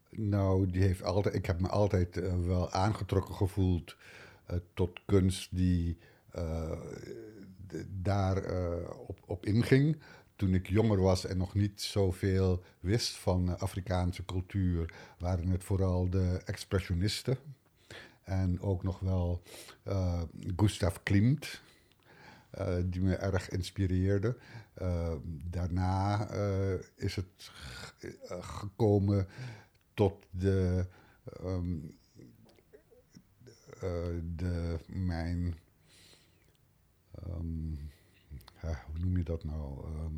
Nou, 0.09 0.65
die 0.71 0.81
heeft 0.81 1.03
altijd, 1.03 1.35
ik 1.35 1.45
heb 1.45 1.59
me 1.59 1.67
altijd 1.69 2.17
eh, 2.17 2.45
wel 2.45 2.71
aangetrokken 2.71 3.35
gevoeld 3.35 3.97
eh, 4.45 4.57
tot 4.73 4.99
kunst 5.05 5.55
die 5.55 5.97
eh, 6.31 6.71
daar 8.01 8.37
eh, 8.37 8.89
op, 9.07 9.19
op 9.25 9.45
inging. 9.45 9.97
Toen 10.35 10.53
ik 10.53 10.69
jonger 10.69 11.01
was 11.01 11.25
en 11.25 11.37
nog 11.37 11.53
niet 11.53 11.81
zoveel 11.81 12.63
wist 12.79 13.15
van 13.15 13.59
Afrikaanse 13.59 14.25
cultuur, 14.25 14.93
waren 15.19 15.47
het 15.47 15.63
vooral 15.63 16.09
de 16.09 16.41
expressionisten. 16.45 17.37
En 18.23 18.61
ook 18.61 18.83
nog 18.83 18.99
wel 18.99 19.41
eh, 19.83 20.21
Gustav 20.55 20.97
Klimt, 21.03 21.61
eh, 22.49 22.75
die 22.85 23.01
me 23.01 23.15
erg 23.15 23.49
inspireerde. 23.49 24.37
Daarna 25.49 26.29
is 26.95 27.15
het 27.15 27.51
gekomen 28.39 29.27
tot 29.93 30.25
de, 30.29 30.85
ehm, 31.25 31.75
eh, 33.79 34.21
de 34.35 34.79
mijn, 34.87 35.57
ehm, 37.27 37.73
hoe 38.61 38.99
noem 38.99 39.17
je 39.17 39.23
dat 39.23 39.43
nou? 39.43 39.85
Ehm, 39.85 40.15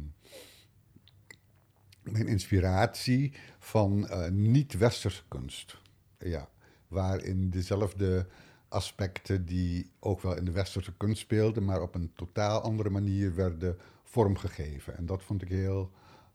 mijn 2.01 2.27
inspiratie 2.27 3.33
van 3.59 4.07
eh, 4.07 4.29
niet-westerse 4.29 5.23
kunst. 5.27 5.77
Ja, 6.17 6.49
waarin 6.87 7.49
dezelfde 7.49 8.27
aspecten 8.67 9.45
die 9.45 9.91
ook 9.99 10.21
wel 10.21 10.37
in 10.37 10.45
de 10.45 10.51
westerse 10.51 10.93
kunst 10.97 11.21
speelden, 11.21 11.65
maar 11.65 11.81
op 11.81 11.95
een 11.95 12.11
totaal 12.15 12.61
andere 12.61 12.89
manier 12.89 13.35
werden 13.35 13.77
vormgegeven. 14.03 14.97
En 14.97 15.05
dat 15.05 15.23
vond 15.23 15.41
ik 15.41 15.47
heel 15.47 15.91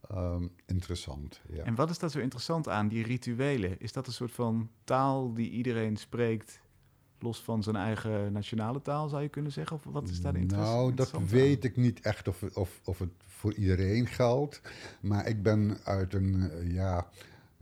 ehm, 0.09 0.47
interessant. 0.67 1.41
Ja. 1.49 1.65
En 1.65 1.75
wat 1.75 1.91
is 1.91 1.99
daar 1.99 2.11
zo 2.11 2.19
interessant 2.19 2.69
aan, 2.69 2.89
die 2.89 3.05
rituelen? 3.05 3.81
Is 3.81 3.93
dat 3.93 4.07
een 4.07 4.13
soort 4.13 4.33
van 4.33 4.71
taal 4.85 5.35
die 5.35 5.51
iedereen 5.51 5.97
spreekt 5.97 6.61
Los 7.23 7.43
van 7.43 7.63
zijn 7.63 7.77
eigen 7.77 8.33
nationale 8.33 8.83
taal, 8.83 9.09
zou 9.09 9.23
je 9.23 9.29
kunnen 9.29 9.53
zeggen? 9.53 9.77
Of 9.77 9.85
wat 9.85 10.09
is 10.09 10.21
daar 10.21 10.33
de 10.33 10.39
interesse? 10.39 10.73
Nou, 10.73 10.81
dat 10.81 10.91
interessant 10.91 11.31
weet 11.31 11.65
ik 11.65 11.77
niet 11.77 12.01
echt 12.01 12.29
of, 12.29 12.43
of, 12.43 12.81
of 12.85 12.99
het 12.99 13.11
voor 13.41 13.55
iedereen 13.55 14.07
geldt. 14.07 14.61
Maar 15.01 15.27
ik 15.29 15.43
ben 15.43 15.79
uit 15.85 16.15
een, 16.15 16.51
eh, 16.51 16.73
ja, 16.73 17.07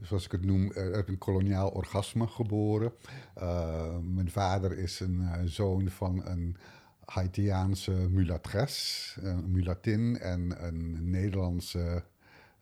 zoals 0.03 0.25
ik 0.25 0.33
het 0.33 0.45
noem, 0.45 0.73
eh, 0.73 0.93
uit 0.93 1.09
een 1.09 1.19
koloniaal 1.19 1.71
orgasme 1.71 2.27
geboren. 2.27 2.93
Uh, 3.39 3.97
mijn 4.03 4.31
vader 4.31 4.79
is 4.79 5.01
een 5.01 5.21
uh, 5.21 5.35
zoon 5.45 5.89
van 5.89 6.27
een 6.27 6.57
Haitiaanse 7.05 7.93
mulatres, 7.93 9.17
een 9.21 9.51
mulatin 9.51 10.19
en 10.19 10.65
een 10.65 11.11
Nederlandse. 11.11 12.05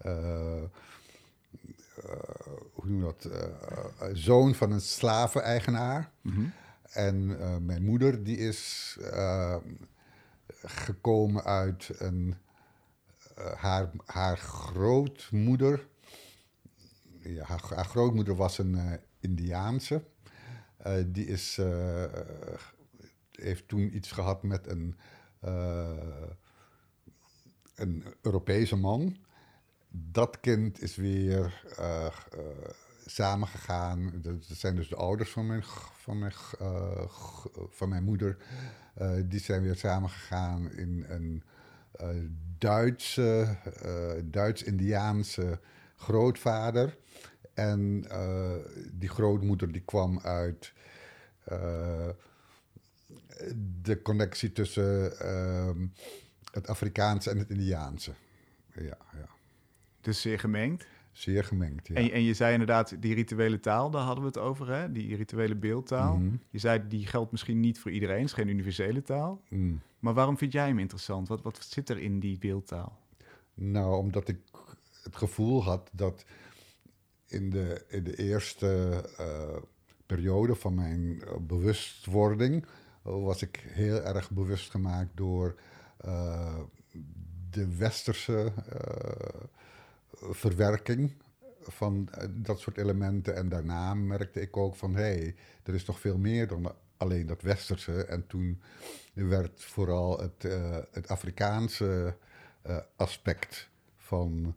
Uh, 0.07 0.63
hoe 2.73 2.85
noem 2.87 2.99
je 2.99 3.03
dat? 3.05 3.29
zoon 4.13 4.55
van 4.55 4.71
een 4.71 4.81
slaveneigenaar. 4.81 6.11
Mm 6.23 6.33
-hmm. 6.33 6.53
En 6.93 7.27
mijn 7.67 7.85
moeder, 7.85 8.25
die 8.25 8.37
is 8.37 8.97
gekomen 10.63 11.45
uit 11.45 11.91
een. 11.99 12.35
haar, 13.57 13.91
haar 14.05 14.39
grootmoeder 14.39 15.87
ja, 17.35 17.45
haar, 17.45 17.63
haar, 17.75 17.85
grootmoeder 17.85 18.37
was 18.37 18.59
een 18.59 18.75
uh, 18.75 18.93
Indiaanse. 19.21 20.05
Die 21.07 21.27
is, 21.27 21.61
heeft 23.31 23.69
toen 23.69 23.97
iets 23.97 24.13
gehad 24.13 24.43
met 24.43 24.67
een, 24.67 24.97
een 27.75 28.05
Europese 28.23 28.77
man. 28.77 29.17
Dat 29.89 30.41
kind 30.41 30.83
is 30.83 30.97
weer 30.97 31.65
samengegaan. 33.07 34.13
Dat 34.23 34.45
zijn 34.45 34.77
dus 34.77 34.89
de 34.89 34.97
ouders 34.97 35.31
van 35.31 35.47
mijn, 35.47 35.63
van 35.97 36.19
mijn, 36.19 36.33
van 37.71 37.89
mijn 37.89 38.05
moeder. 38.05 38.37
die 39.25 39.41
zijn 39.41 39.63
weer 39.63 39.77
samengegaan 39.77 40.71
in 40.71 41.05
een 41.09 41.43
Duitse, 42.59 43.57
Duits-Indiaanse 44.25 45.61
grootvader. 45.97 46.97
En 47.55 48.05
die 48.93 49.09
grootmoeder 49.09 49.73
die 49.73 49.83
kwam 49.85 50.21
uit 50.21 50.73
de 53.83 54.03
connectie 54.03 54.53
tussen 54.53 55.13
uh, 55.23 55.87
het 56.53 56.69
Afrikaanse 56.69 57.31
en 57.31 57.39
het 57.39 57.51
Indiaanse. 57.51 58.13
Ja, 58.75 58.99
ja. 59.13 59.29
Dus 60.01 60.21
zeer 60.21 60.39
gemengd? 60.39 60.87
Zeer 61.17 61.45
gemengd, 61.45 61.87
ja. 61.87 61.95
En, 61.95 62.11
en, 62.11 62.23
je 62.23 62.35
zei 62.35 62.53
inderdaad, 62.53 63.03
die 63.03 63.15
rituele 63.15 63.61
taal, 63.61 63.91
daar 63.91 64.03
hadden 64.03 64.21
we 64.21 64.29
het 64.29 64.39
over, 64.39 64.69
hè? 64.69 64.93
die 64.93 65.17
rituele 65.17 65.55
beeldtaal. 65.55 66.17
Mm 66.17 66.29
-hmm. 66.29 66.41
Je 66.51 66.59
zei, 66.59 66.83
die 66.89 67.07
geldt 67.07 67.31
misschien 67.31 67.61
niet 67.61 67.79
voor 67.79 67.91
iedereen, 67.91 68.17
het 68.17 68.25
is 68.25 68.33
geen 68.33 68.49
universele 68.49 69.03
taal. 69.03 69.43
Mm. 69.49 69.81
Maar 69.99 70.15
waarom 70.15 70.39
vind 70.39 70.53
jij 70.53 70.67
hem 70.67 70.79
interessant? 70.79 71.29
Wat, 71.29 71.43
wat 71.43 71.65
zit 71.65 71.89
er 71.89 71.99
in 71.99 72.21
die 72.21 72.39
beeldtaal? 72.39 72.99
Nou, 73.55 73.97
omdat 73.97 74.29
ik 74.29 74.39
het 75.03 75.17
gevoel 75.17 75.65
had 75.65 75.91
dat 75.93 76.25
in 77.27 77.51
de, 77.51 77.85
in 77.89 78.05
de 78.05 78.17
eerste 78.17 79.03
uh, 79.21 79.57
periode 80.07 80.55
van 80.55 80.75
mijn 80.75 81.01
uh, 81.01 81.37
bewustwording 81.41 82.67
was 83.03 83.43
ik 83.43 83.65
heel 83.69 84.03
erg 84.03 84.31
bewust 84.31 84.71
gemaakt 84.71 85.11
door 85.15 85.61
uh, 86.07 86.59
de 87.51 87.77
westerse 87.77 88.53
verwerking 90.21 91.13
van 91.61 92.09
dat 92.31 92.61
soort 92.61 92.77
elementen. 92.77 93.37
En 93.37 93.49
daarna 93.49 93.95
merkte 93.95 94.41
ik 94.41 94.57
ook 94.57 94.77
van 94.77 94.95
hé, 94.95 95.03
hey, 95.03 95.35
er 95.63 95.75
is 95.75 95.85
toch 95.85 96.01
veel 96.01 96.19
meer 96.19 96.49
dan 96.49 96.75
alleen 96.97 97.27
dat 97.27 97.43
westerse. 97.43 98.05
En 98.05 98.27
toen 98.27 98.61
werd 99.13 99.65
vooral 99.65 100.21
het, 100.21 100.43
het 100.91 101.09
Afrikaanse 101.09 102.17
aspect 102.97 103.69
van 103.97 104.55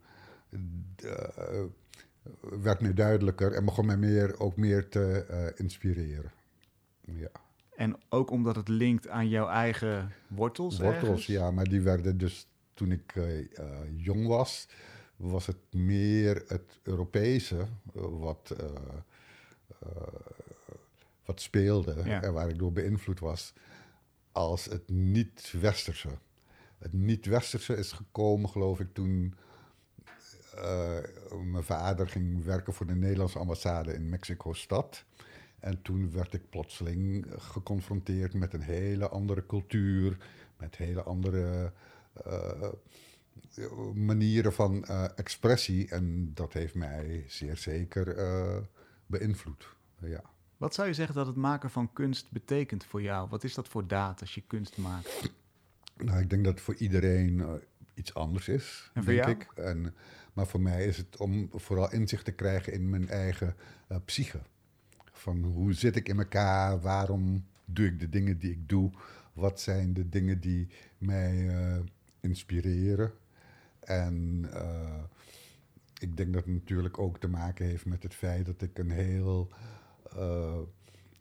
werd 2.39 2.81
mij 2.81 2.93
duidelijker 2.93 3.53
en 3.53 3.65
begon 3.65 3.86
mij 3.86 3.97
meer, 3.97 4.39
ook 4.39 4.55
meer 4.55 4.89
te 4.89 5.53
inspireren. 5.55 6.31
Ja. 7.01 7.31
En 7.75 7.97
ook 8.10 8.31
omdat 8.31 8.55
het 8.55 8.67
linkt 8.67 9.07
aan 9.07 9.29
jouw 9.29 9.47
eigen 9.47 10.12
wortels? 10.27 10.79
Wortels, 10.79 11.03
ergens? 11.03 11.25
ja, 11.25 11.51
maar 11.51 11.65
die 11.65 11.81
werden 11.81 12.17
dus 12.17 12.47
toen 12.73 12.91
ik 12.91 13.13
jong 13.95 14.27
was, 14.27 14.67
was 15.19 15.45
het 15.45 15.73
meer 15.73 16.43
het 16.47 16.79
Europese 16.84 17.67
wat, 18.19 18.55
wat 21.25 21.41
speelde 21.41 21.95
ja. 22.05 22.21
en 22.21 22.34
waar 22.34 22.49
ik 22.49 22.58
door 22.58 22.71
beïnvloed 22.71 23.19
was, 23.19 23.53
als 24.32 24.65
het 24.65 24.89
niet-Westerse. 24.89 26.10
Het 26.77 26.93
niet-Westerse 26.93 27.75
is 27.75 27.91
gekomen, 27.91 28.49
geloof 28.49 28.79
ik, 28.79 28.93
toen 28.93 29.36
uh, 30.55 30.97
mijn 31.43 31.63
vader 31.63 32.10
ging 32.10 32.43
werken 32.43 32.73
voor 32.73 32.86
de 32.86 32.95
Nederlandse 32.95 33.39
ambassade 33.39 33.93
in 33.93 34.10
Mexico-stad. 34.10 35.03
En 35.60 35.82
toen 35.82 36.12
werd 36.12 36.34
ik 36.34 36.49
plotseling 36.49 37.25
geconfronteerd 37.38 38.34
met 38.34 38.53
een 38.53 38.62
hele 38.62 39.10
andere 39.10 39.45
cultuur, 39.45 40.17
met 40.58 40.75
hele 40.75 41.03
andere 41.03 41.71
manieren 43.93 44.54
van 44.54 44.86
uh, 44.89 45.06
expressie. 45.15 45.89
En 45.89 46.32
dat 46.34 46.54
heeft 46.54 46.75
mij 46.75 47.25
zeer 47.28 47.58
zeker 47.58 48.15
beïnvloed. 49.06 49.75
Ja. 50.02 50.21
Wat 50.58 50.73
zou 50.73 50.88
je 50.88 50.93
zeggen 50.93 51.15
dat 51.15 51.28
het 51.28 51.36
maken 51.36 51.69
van 51.69 51.93
kunst 51.93 52.32
betekent 52.32 52.86
voor 52.86 53.02
jou? 53.02 53.30
Wat 53.30 53.43
is 53.43 53.54
dat 53.54 53.67
voor 53.67 53.88
daad 53.88 54.21
als 54.21 54.36
je 54.36 54.41
kunst 54.47 54.78
maakt? 54.78 55.32
Nou, 55.97 56.19
ik 56.19 56.30
denk 56.30 56.43
dat 56.43 56.54
het 56.54 56.63
voor 56.63 56.75
iedereen 56.75 57.62
iets 57.93 58.13
anders 58.13 58.47
is, 58.47 58.91
en 58.93 59.04
voor 59.04 59.13
denk 59.13 59.25
jou? 59.25 59.38
ik. 59.38 59.52
En, 59.65 59.93
maar 60.34 60.47
voor 60.47 60.62
mij 60.62 60.86
is 60.86 60.97
het 60.97 61.17
om 61.17 61.49
vooral 61.54 61.91
inzicht 61.91 62.25
te 62.25 62.32
krijgen 62.32 62.73
in 62.73 62.89
mijn 62.89 63.10
eigen 63.10 63.56
psyche. 64.06 64.39
Van 65.12 65.43
hoe 65.43 65.73
zit 65.73 65.95
ik 65.95 66.10
in 66.10 66.19
elkaar? 66.19 66.82
Waarom 66.82 67.45
doe 67.65 67.86
ik 67.86 67.99
de 67.99 68.10
dingen 68.10 68.38
die 68.38 68.52
ik 68.52 68.69
doe? 68.69 68.91
Wat 69.34 69.62
zijn 69.62 69.93
de 69.93 70.10
dingen 70.10 70.39
die 70.39 70.67
mij 70.97 71.36
uh, 71.38 71.78
inspireren? 72.19 73.12
En 73.89 74.45
uh, 74.54 75.04
ik 75.99 76.17
denk 76.17 76.34
dat 76.34 76.43
het 76.43 76.54
natuurlijk 76.54 76.99
ook 76.99 77.19
te 77.19 77.28
maken 77.28 77.65
heeft 77.65 77.86
met 77.86 78.04
het 78.04 78.13
feit 78.13 78.45
dat 78.45 78.62
ik 78.62 78.78
een 78.78 78.91
heel 78.91 79.52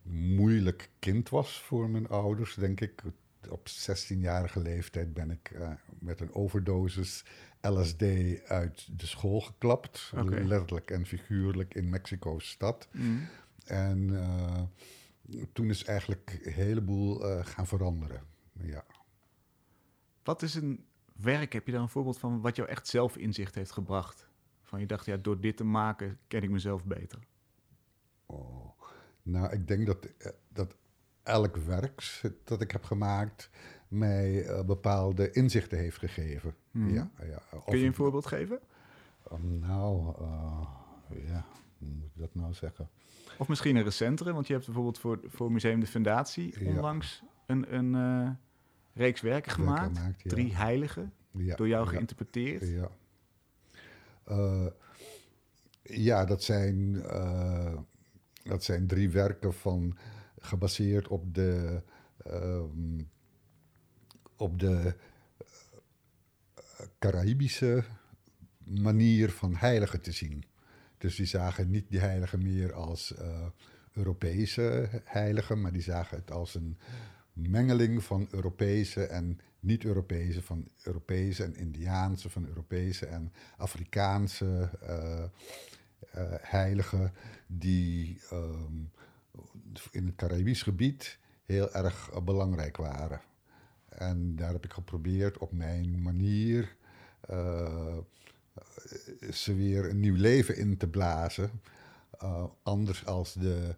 moeilijk 0.03 0.91
kind 0.99 1.29
was 1.29 1.63
voor 1.63 1.91
mijn 1.91 2.09
ouders, 2.09 2.55
denk 2.55 2.81
ik 2.81 3.03
op 3.49 3.69
16-jarige 3.69 4.61
leeftijd 4.61 5.15
ben 5.15 5.31
ik 5.31 5.51
uh, 5.51 5.71
met 5.99 6.21
een 6.21 6.35
overdosis 6.35 7.25
LSD 7.61 8.03
uit 8.47 8.99
de 8.99 9.07
school 9.07 9.41
geklapt. 9.41 10.13
Letterlijk 10.25 10.91
en 10.91 11.07
figuurlijk 11.07 11.75
in 11.75 11.89
Mexico-stad. 11.89 12.89
Mm. 12.93 13.29
En 13.65 14.09
uh, 14.09 14.63
toen 15.53 15.69
is 15.69 15.85
eigenlijk 15.85 16.41
een 16.43 16.53
heleboel 16.53 17.19
gaan 17.43 17.67
veranderen. 17.67 18.23
Ja. 18.61 18.85
Wat 20.23 20.43
is 20.43 20.55
een 20.55 20.88
werk, 21.19 21.53
heb 21.53 21.67
je 21.67 21.73
daar 21.73 21.81
een 21.81 21.89
voorbeeld 21.89 22.19
van, 22.19 22.41
wat 22.41 22.57
jou 22.57 22.69
echt 22.69 22.87
zelf 22.87 23.17
inzicht 23.17 23.55
heeft 23.55 23.71
gebracht? 23.71 24.29
Van 24.63 24.81
je 24.81 24.87
dacht, 24.87 25.07
ja, 25.07 25.17
door 25.17 25.41
dit 25.41 25.57
te 25.57 25.65
maken 25.65 26.19
ken 26.29 26.43
ik 26.43 26.51
mezelf 26.51 26.85
beter. 26.85 27.19
Oh. 28.27 28.81
Nou, 29.23 29.53
ik 29.53 29.69
denk 29.69 29.87
dat, 29.87 30.09
dat 30.49 30.77
elk 31.23 31.57
werk 31.57 32.21
dat 32.45 32.61
ik 32.61 32.71
heb 32.71 32.85
gemaakt 32.85 33.51
mij 33.89 34.47
uh, 34.47 34.65
bepaalde 34.65 35.31
inzichten 35.31 35.79
heeft 35.79 35.99
gegeven. 35.99 36.55
Mhm. 36.71 36.95
Ja, 36.95 37.11
ja. 37.23 37.43
Of 37.53 37.65
Kun 37.65 37.79
je 37.79 37.87
een 37.87 37.95
voorbeeld 37.95 38.27
geven? 38.27 38.61
Um, 39.33 39.59
nou, 39.59 40.15
uh, 40.21 41.27
ja, 41.27 41.45
hoe 41.79 41.89
moet 41.89 42.05
ik 42.05 42.21
dat 42.21 42.35
nou 42.35 42.53
zeggen? 42.53 42.89
Of 43.39 43.49
misschien 43.49 43.77
een 43.77 43.83
recentere, 43.83 44.33
want 44.33 44.47
je 44.47 44.53
hebt 44.53 44.65
bijvoorbeeld 44.65 44.99
voor, 44.99 45.21
voor 45.25 45.53
Museum 45.53 45.81
de 45.81 45.87
Fundatie 45.87 46.65
Ja. 46.65 46.71
onlangs 46.71 47.23
een, 47.47 47.75
een 47.75 47.95
eh, 47.95 48.31
reeks 48.99 49.21
werken 49.21 49.53
gemaakt. 49.53 49.97
gemaakt, 49.97 50.23
ja. 50.23 50.31
Drie 50.31 50.57
heiligen, 50.57 51.13
Ja, 51.31 51.57
door 51.57 51.69
jou 51.69 51.87
geïnterpreteerd. 51.87 52.69
Ja. 52.69 52.91
Eh, 54.25 54.67
ja, 55.83 56.25
dat 56.25 56.43
zijn, 56.43 57.03
eh, 57.03 57.79
dat 58.43 58.65
zijn 58.65 58.87
drie 58.87 59.11
werken 59.11 59.55
van, 59.55 59.97
gebaseerd 60.39 61.09
op 61.09 61.35
de, 61.35 61.83
ehm, 62.25 63.03
op 64.37 64.59
de 64.59 64.95
eh, 66.55 66.87
Caraïbische 66.99 67.85
manier 68.65 69.31
van 69.31 69.55
heiligen 69.57 70.01
te 70.01 70.13
zien. 70.13 70.45
Dus 70.99 71.17
die 71.17 71.27
zagen 71.27 71.71
niet 71.71 71.89
die 71.89 72.01
heiligen 72.01 72.43
meer 72.43 72.73
als 72.73 73.15
Europese 73.93 74.89
heiligen, 75.05 75.61
maar 75.61 75.73
die 75.73 75.83
zagen 75.83 76.17
het 76.17 76.31
als 76.31 76.55
een 76.55 76.79
mengeling 77.39 78.05
van 78.05 78.29
Europese 78.31 79.07
en 79.07 79.41
niet-Europese, 79.61 80.43
van 80.43 80.69
Europese 80.83 81.45
en 81.45 81.57
Indiaanse, 81.57 82.31
van 82.31 82.47
Europese 82.47 83.07
en 83.07 83.33
Afrikaanse 83.57 84.71
eh, 84.81 85.23
eh, 85.23 85.29
heiligen, 86.41 87.13
die 87.47 88.21
ehm, 88.31 88.83
in 89.91 90.07
het 90.07 90.17
Caribisch 90.17 90.63
gebied 90.63 91.19
heel 91.45 91.73
erg 91.73 92.23
belangrijk 92.25 92.77
waren. 92.77 93.21
En 93.89 94.37
daar 94.37 94.53
heb 94.53 94.65
ik 94.65 94.73
geprobeerd 94.73 95.39
op 95.39 95.53
mijn 95.53 96.03
manier 96.03 96.77
ze 99.33 99.55
weer 99.55 99.91
een 99.91 100.01
nieuw 100.01 100.17
leven 100.17 100.57
in 100.57 100.77
te 100.77 100.89
blazen. 100.89 101.51
anders 102.63 103.07
als 103.07 103.33
de, 103.33 103.75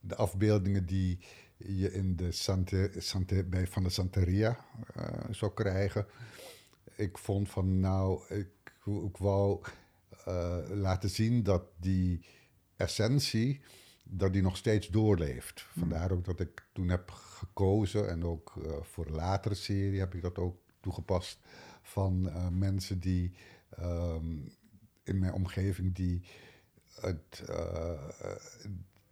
de 0.00 0.16
afbeeldingen 0.16 0.86
die 0.86 1.18
je 1.56 1.92
in 1.92 2.16
de 2.16 2.32
Sante, 2.32 2.90
Sante, 2.96 3.44
bij 3.44 3.66
van 3.66 3.82
de 3.82 3.90
Santeria 3.90 4.64
uh, 4.96 5.04
zou 5.30 5.52
krijgen. 5.54 6.06
Ik 6.96 7.18
vond 7.18 7.50
van 7.50 7.80
nou, 7.80 8.34
ik, 8.34 8.48
ik 8.84 9.16
wou 9.16 9.64
uh, 10.28 10.58
laten 10.68 11.10
zien 11.10 11.42
dat 11.42 11.62
die 11.76 12.26
essentie, 12.76 13.60
dat 14.04 14.32
die 14.32 14.42
nog 14.42 14.56
steeds 14.56 14.88
doorleeft. 14.88 15.66
Hmm. 15.72 15.82
Vandaar 15.82 16.12
ook 16.12 16.24
dat 16.24 16.40
ik 16.40 16.68
toen 16.72 16.88
heb 16.88 17.10
gekozen 17.10 18.08
en 18.08 18.24
ook 18.24 18.54
uh, 18.58 18.82
voor 18.82 19.06
een 19.06 19.14
latere 19.14 19.54
serie 19.54 19.98
heb 19.98 20.14
ik 20.14 20.22
dat 20.22 20.38
ook 20.38 20.58
toegepast 20.80 21.38
van 21.82 22.30
mensen 22.58 23.00
die 23.00 23.34
um, 23.80 24.52
in 25.04 25.18
mijn 25.18 25.32
omgeving 25.32 25.94
die 25.94 26.24
het 27.00 27.42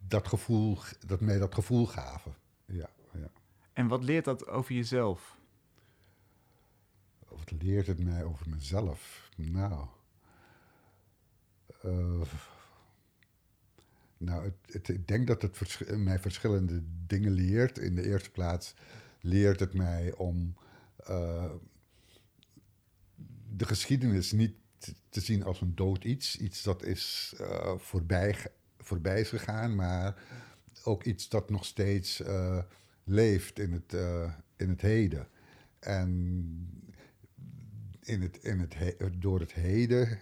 dat 0.08 0.28
gevoel, 0.28 0.78
dat 1.06 1.20
mij 1.20 1.38
dat 1.38 1.54
gevoel 1.54 1.86
gaven. 1.86 2.34
Ja, 2.64 2.90
ja. 3.12 3.30
En 3.72 3.88
wat 3.88 4.04
leert 4.04 4.24
dat 4.24 4.46
over 4.46 4.74
jezelf? 4.74 5.36
Wat 7.28 7.50
leert 7.50 7.86
het 7.86 8.04
mij 8.04 8.24
over 8.24 8.48
mezelf? 8.48 9.30
Nou. 9.36 9.86
Uh, 11.84 12.22
nou, 14.16 14.44
het, 14.44 14.72
het, 14.72 14.88
ik 14.88 15.08
denk 15.08 15.26
dat 15.26 15.42
het 15.42 15.96
mij 15.96 16.18
verschillende 16.18 16.82
dingen 17.06 17.32
leert. 17.32 17.78
In 17.78 17.94
de 17.94 18.06
eerste 18.06 18.30
plaats 18.30 18.74
leert 19.20 19.60
het 19.60 19.74
mij 19.74 20.12
om 20.12 20.54
uh, 21.10 21.52
de 23.56 23.64
geschiedenis 23.64 24.32
niet 24.32 24.54
te 25.08 25.20
zien 25.20 25.42
als 25.42 25.60
een 25.60 25.74
dood 25.74 26.04
iets. 26.04 26.36
Iets 26.36 26.62
dat 26.62 26.82
is 26.82 27.34
uh, 27.40 27.76
voorbij 27.76 28.36
voorbij 28.88 29.20
is 29.20 29.28
gegaan, 29.28 29.74
maar 29.74 30.14
ook 30.84 31.04
iets 31.04 31.28
dat 31.28 31.50
nog 31.50 31.64
steeds 31.64 32.20
uh, 32.20 32.58
leeft 33.04 33.58
in 33.58 33.72
het, 33.72 33.94
uh, 33.94 34.32
in 34.56 34.68
het 34.68 34.80
heden. 34.80 35.28
En 35.78 36.02
in 38.02 38.22
het, 38.22 38.38
in 38.42 38.58
het 38.58 38.74
door 39.12 39.40
het 39.40 39.52
heden 39.52 40.18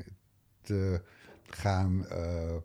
te 0.60 1.00
gaan 1.42 2.06
uh, 2.12 2.56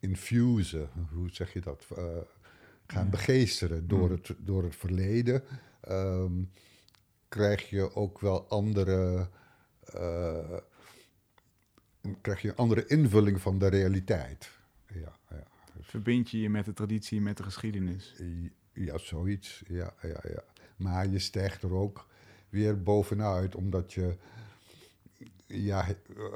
infusen, 0.00 0.88
hoe 1.12 1.30
zeg 1.30 1.52
je 1.52 1.60
dat? 1.60 1.86
gaan 2.86 3.10
begeesteren 3.10 3.88
door, 3.88 4.08
hmm. 4.08 4.16
het, 4.22 4.34
door 4.38 4.62
het 4.62 4.76
verleden, 4.76 5.42
um, 5.88 6.50
krijg 7.28 7.70
je 7.70 7.94
ook 7.94 8.20
wel 8.20 8.48
andere 8.48 9.28
krijg 12.20 12.42
je 12.42 12.48
een 12.48 12.56
andere 12.56 12.86
invulling 12.86 13.40
van 13.40 13.58
de 13.58 13.66
realiteit 13.66 14.50
ja, 14.94 15.12
ja. 15.30 15.44
Verbind 15.80 16.30
je 16.30 16.40
je 16.40 16.50
met 16.50 16.64
de 16.64 16.72
traditie, 16.72 17.20
met 17.20 17.36
de 17.36 17.42
geschiedenis? 17.42 18.14
Ja, 18.72 18.98
zoiets. 18.98 19.62
Ja, 19.68 19.94
ja, 20.02 20.20
ja. 20.22 20.44
Maar 20.76 21.08
je 21.08 21.18
stijgt 21.18 21.62
er 21.62 21.72
ook 21.72 22.06
weer 22.48 22.82
bovenuit, 22.82 23.54
omdat 23.54 23.92
je 23.92 24.16
ja, 25.46 25.86
uh, 26.16 26.26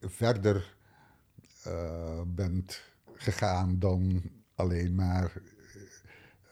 verder 0.00 0.74
uh, 1.66 2.20
bent 2.26 2.82
gegaan 3.14 3.78
dan 3.78 4.22
alleen 4.54 4.94
maar 4.94 5.32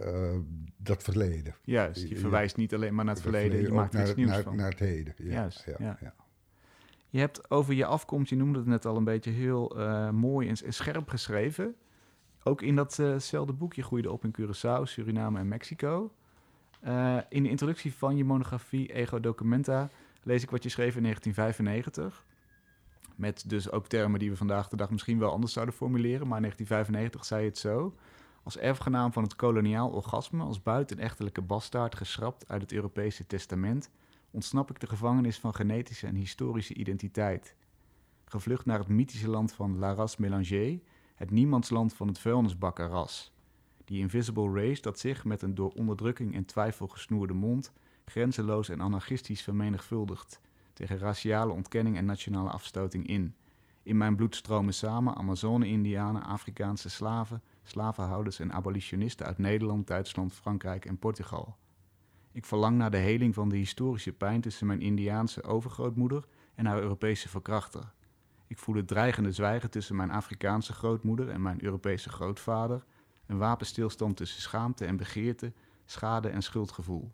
uh, 0.00 0.36
dat 0.76 1.02
verleden. 1.02 1.54
Juist, 1.64 2.08
je 2.08 2.16
verwijst 2.16 2.56
niet 2.56 2.74
alleen 2.74 2.94
maar 2.94 3.04
naar 3.04 3.14
het 3.14 3.22
verleden, 3.22 3.50
verleden, 3.50 3.74
je 3.74 3.80
maakt 3.80 3.94
er 3.94 4.02
iets 4.02 4.14
nieuws 4.14 4.30
naar, 4.30 4.42
van. 4.42 4.56
Naar 4.56 4.70
het 4.70 4.78
heden, 4.78 5.14
ja, 5.16 5.32
Juist, 5.32 5.64
ja. 5.64 5.98
ja. 6.00 6.14
Je 7.11 7.18
hebt 7.18 7.51
over 7.51 7.75
je 7.75 7.85
afkomst, 7.85 8.31
je 8.31 8.37
noemde 8.37 8.59
het 8.59 8.68
net 8.68 8.87
al 8.87 8.96
een 8.96 9.05
beetje 9.05 9.31
heel 9.31 9.79
uh, 9.79 10.11
mooi 10.11 10.49
en, 10.49 10.73
scherp 10.73 11.09
geschreven. 11.09 11.75
Ook 12.42 12.62
in 12.62 12.77
datzelfde 12.77 13.53
uh 13.53 13.59
boek, 13.59 13.75
je 13.75 13.83
groeide 13.83 14.11
op 14.11 14.25
in 14.25 14.35
Curaçao, 14.40 14.83
Suriname 14.83 15.38
en 15.38 15.49
Mexico. 15.49 16.12
Uh, 16.85 17.16
in 17.29 17.42
de 17.42 17.49
introductie 17.49 17.94
van 17.94 18.16
je 18.16 18.25
monografie 18.25 18.92
Ego 18.92 19.20
Documenta 19.20 19.88
lees 20.23 20.42
ik 20.42 20.51
wat 20.51 20.62
je 20.62 20.68
schreef 20.68 20.96
in 20.96 21.03
1995. 21.03 22.25
Met 23.16 23.44
dus 23.49 23.70
ook 23.70 23.87
termen 23.87 24.18
die 24.18 24.31
we 24.31 24.37
vandaag 24.37 24.68
de 24.68 24.77
dag 24.77 24.90
misschien 24.90 25.18
wel 25.18 25.31
anders 25.31 25.53
zouden 25.53 25.75
formuleren. 25.75 26.27
Maar 26.27 26.37
in 26.37 26.42
1995 26.42 27.25
zei 27.25 27.42
je 27.42 27.49
het 27.49 27.59
zo. 27.59 27.94
Als 28.42 28.59
erfgenaam 28.59 29.12
van 29.12 29.23
het 29.23 29.37
koloniaal 29.37 29.90
orgasme, 29.90 30.42
als 30.42 30.62
buitenechtelijke 30.62 31.42
bastaard 31.42 31.94
geschrapt 31.94 32.49
uit 32.49 32.62
het 32.62 32.73
Europese 32.73 33.27
testament 33.27 33.90
ontsnap 34.30 34.70
ik 34.70 34.80
de 34.80 34.86
gevangenis 34.86 35.38
van 35.38 35.54
genetische 35.54 36.06
en 36.06 36.14
historische 36.14 36.74
identiteit. 36.74 37.54
Gevlucht 38.24 38.64
naar 38.64 38.78
het 38.78 38.88
mythische 38.88 39.30
land 39.30 39.52
van 39.52 39.78
La 39.78 39.94
Race 39.94 40.16
Mélanger, 40.18 40.80
het 41.14 41.30
niemandsland 41.30 41.94
van 41.94 42.08
het 42.08 42.18
vuilnisbakkerras. 42.18 43.32
Die 43.84 43.98
invisible 43.98 44.52
race 44.52 44.82
dat 44.82 44.98
zich 44.98 45.24
met 45.24 45.42
een 45.42 45.54
door 45.54 45.70
onderdrukking 45.70 46.34
en 46.34 46.44
twijfel 46.44 46.88
gesnoerde 46.88 47.34
mond 47.34 47.72
grenzeloos 48.04 48.68
en 48.68 48.80
anarchistisch 48.80 49.42
vermenigvuldigt 49.42 50.40
tegen 50.72 50.98
raciale 50.98 51.52
ontkenning 51.52 51.96
en 51.96 52.04
nationale 52.04 52.50
afstoting 52.50 53.06
in. 53.06 53.34
In 53.82 53.96
mijn 53.96 54.16
bloed 54.16 54.34
stromen 54.34 54.74
samen 54.74 55.14
Amazone-Indianen, 55.14 56.22
Afrikaanse 56.22 56.90
slaven, 56.90 57.42
slavenhouders 57.62 58.38
en 58.38 58.52
abolitionisten 58.52 59.26
uit 59.26 59.38
Nederland, 59.38 59.86
Duitsland, 59.86 60.32
Frankrijk 60.32 60.84
en 60.84 60.98
Portugal. 60.98 61.56
Ik 62.32 62.44
verlang 62.44 62.76
naar 62.76 62.90
de 62.90 62.96
heling 62.96 63.34
van 63.34 63.48
de 63.48 63.56
historische 63.56 64.12
pijn 64.12 64.40
tussen 64.40 64.66
mijn 64.66 64.80
Indiaanse 64.80 65.42
overgrootmoeder 65.42 66.24
en 66.54 66.66
haar 66.66 66.80
Europese 66.80 67.28
verkrachter. 67.28 67.92
Ik 68.46 68.58
voel 68.58 68.74
het 68.74 68.88
dreigende 68.88 69.32
zwijgen 69.32 69.70
tussen 69.70 69.96
mijn 69.96 70.10
Afrikaanse 70.10 70.72
grootmoeder 70.72 71.28
en 71.28 71.42
mijn 71.42 71.64
Europese 71.64 72.08
grootvader, 72.08 72.84
een 73.26 73.38
wapenstilstand 73.38 74.16
tussen 74.16 74.42
schaamte 74.42 74.84
en 74.84 74.96
begeerte, 74.96 75.52
schade 75.84 76.28
en 76.28 76.42
schuldgevoel. 76.42 77.12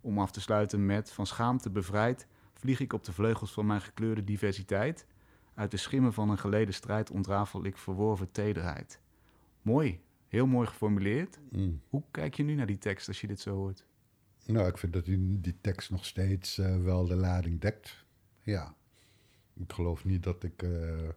Om 0.00 0.18
af 0.18 0.30
te 0.30 0.40
sluiten 0.40 0.86
met 0.86 1.12
van 1.12 1.26
schaamte 1.26 1.70
bevrijd 1.70 2.26
vlieg 2.54 2.80
ik 2.80 2.92
op 2.92 3.04
de 3.04 3.12
vleugels 3.12 3.52
van 3.52 3.66
mijn 3.66 3.80
gekleurde 3.80 4.24
diversiteit. 4.24 5.06
Uit 5.54 5.70
de 5.70 5.76
schimmen 5.76 6.12
van 6.12 6.30
een 6.30 6.38
geleden 6.38 6.74
strijd 6.74 7.10
ontrafel 7.10 7.64
ik 7.64 7.76
verworven 7.76 8.30
tederheid. 8.30 9.00
Mooi, 9.62 10.00
heel 10.28 10.46
mooi 10.46 10.66
geformuleerd. 10.66 11.38
Mm. 11.50 11.80
Hoe 11.88 12.02
kijk 12.10 12.34
je 12.34 12.42
nu 12.42 12.54
naar 12.54 12.66
die 12.66 12.78
tekst 12.78 13.08
als 13.08 13.20
je 13.20 13.26
dit 13.26 13.40
zo 13.40 13.54
hoort? 13.54 13.86
Nou, 14.52 14.68
ik 14.68 14.78
vind 14.78 14.92
dat 14.92 15.04
die, 15.04 15.40
die 15.40 15.56
tekst 15.60 15.90
nog 15.90 16.04
steeds 16.04 16.58
uh, 16.58 16.82
wel 16.82 17.06
de 17.06 17.14
lading 17.16 17.60
dekt. 17.60 18.04
Ja. 18.42 18.74
Ik 19.54 19.72
geloof 19.72 20.04
niet 20.04 20.22
dat 20.22 20.42
ik, 20.44 20.62
uh, 20.62 21.08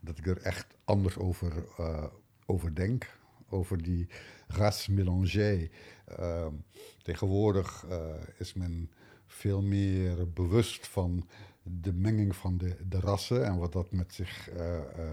dat 0.00 0.18
ik 0.18 0.26
er 0.26 0.42
echt 0.42 0.66
anders 0.84 1.16
over, 1.16 1.64
uh, 1.80 2.06
over 2.46 2.74
denk. 2.74 3.18
Over 3.48 3.82
die 3.82 4.08
race. 4.46 5.70
Ehm, 6.06 6.52
tegenwoordig 7.02 7.86
is 8.38 8.54
men 8.54 8.90
veel 9.26 9.62
meer 9.62 10.32
bewust 10.32 10.86
van 10.86 11.28
de 11.62 11.92
menging 11.92 12.36
van 12.36 12.58
de, 12.58 12.76
de 12.88 13.00
rassen 13.00 13.44
en 13.44 13.58
wat 13.58 13.72
dat 13.72 13.90
met 13.90 14.14
zich 14.14 14.50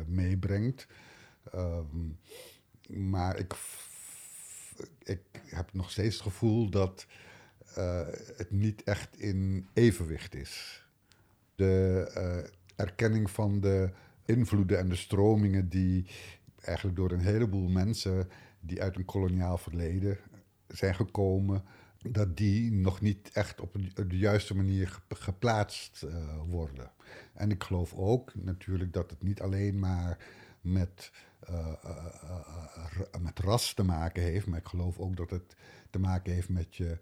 meebrengt. 0.07 0.87
Um, 1.55 2.17
maar 2.87 3.37
ik, 3.37 3.53
ik 5.03 5.21
heb 5.45 5.73
nog 5.73 5.91
steeds 5.91 6.15
het 6.15 6.23
gevoel 6.23 6.69
dat 6.69 7.07
uh, 7.77 8.01
het 8.37 8.51
niet 8.51 8.83
echt 8.83 9.19
in 9.19 9.67
evenwicht 9.73 10.35
is. 10.35 10.85
De 11.55 12.05
uh, 12.17 12.51
erkenning 12.75 13.31
van 13.31 13.59
de 13.59 13.89
invloeden 14.25 14.77
en 14.77 14.89
de 14.89 14.95
stromingen 14.95 15.69
die 15.69 16.05
eigenlijk 16.61 16.97
door 16.97 17.11
een 17.11 17.19
heleboel 17.19 17.69
mensen 17.69 18.29
die 18.59 18.81
uit 18.81 18.95
een 18.95 19.05
koloniaal 19.05 19.57
verleden 19.57 20.17
zijn 20.67 20.95
gekomen, 20.95 21.63
dat 22.11 22.37
die 22.37 22.71
nog 22.71 23.01
niet 23.01 23.29
echt 23.33 23.61
op 23.61 23.75
de 24.07 24.17
juiste 24.17 24.55
manier 24.55 25.01
geplaatst 25.09 26.03
uh, 26.03 26.39
worden. 26.47 26.91
En 27.33 27.51
ik 27.51 27.63
geloof 27.63 27.93
ook 27.93 28.35
natuurlijk 28.35 28.93
dat 28.93 29.09
het 29.09 29.23
niet 29.23 29.41
alleen 29.41 29.79
maar 29.79 30.17
met, 30.61 31.11
met 33.21 33.39
ras 33.39 33.73
te 33.73 33.83
maken 33.83 34.23
heeft, 34.23 34.45
maar 34.45 34.59
ik 34.59 34.67
geloof 34.67 34.99
ook 34.99 35.15
dat 35.15 35.29
het 35.29 35.55
te 35.91 35.99
maken 35.99 36.33
heeft 36.33 36.49
met 36.49 36.75
je 36.75 36.91
eh, 36.91 36.97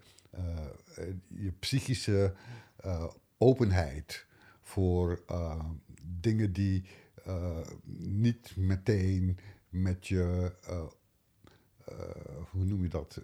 je 1.28 1.52
psychische 1.58 2.34
eh, 2.76 3.10
openheid 3.38 4.26
voor 4.60 5.22
eh, 5.26 5.64
dingen 6.04 6.52
die 6.52 6.84
niet 7.96 8.56
meteen 8.56 9.38
met 9.68 10.06
je, 10.06 10.52
hoe 12.50 12.64
noem 12.64 12.82
je 12.82 12.88
dat? 12.88 13.20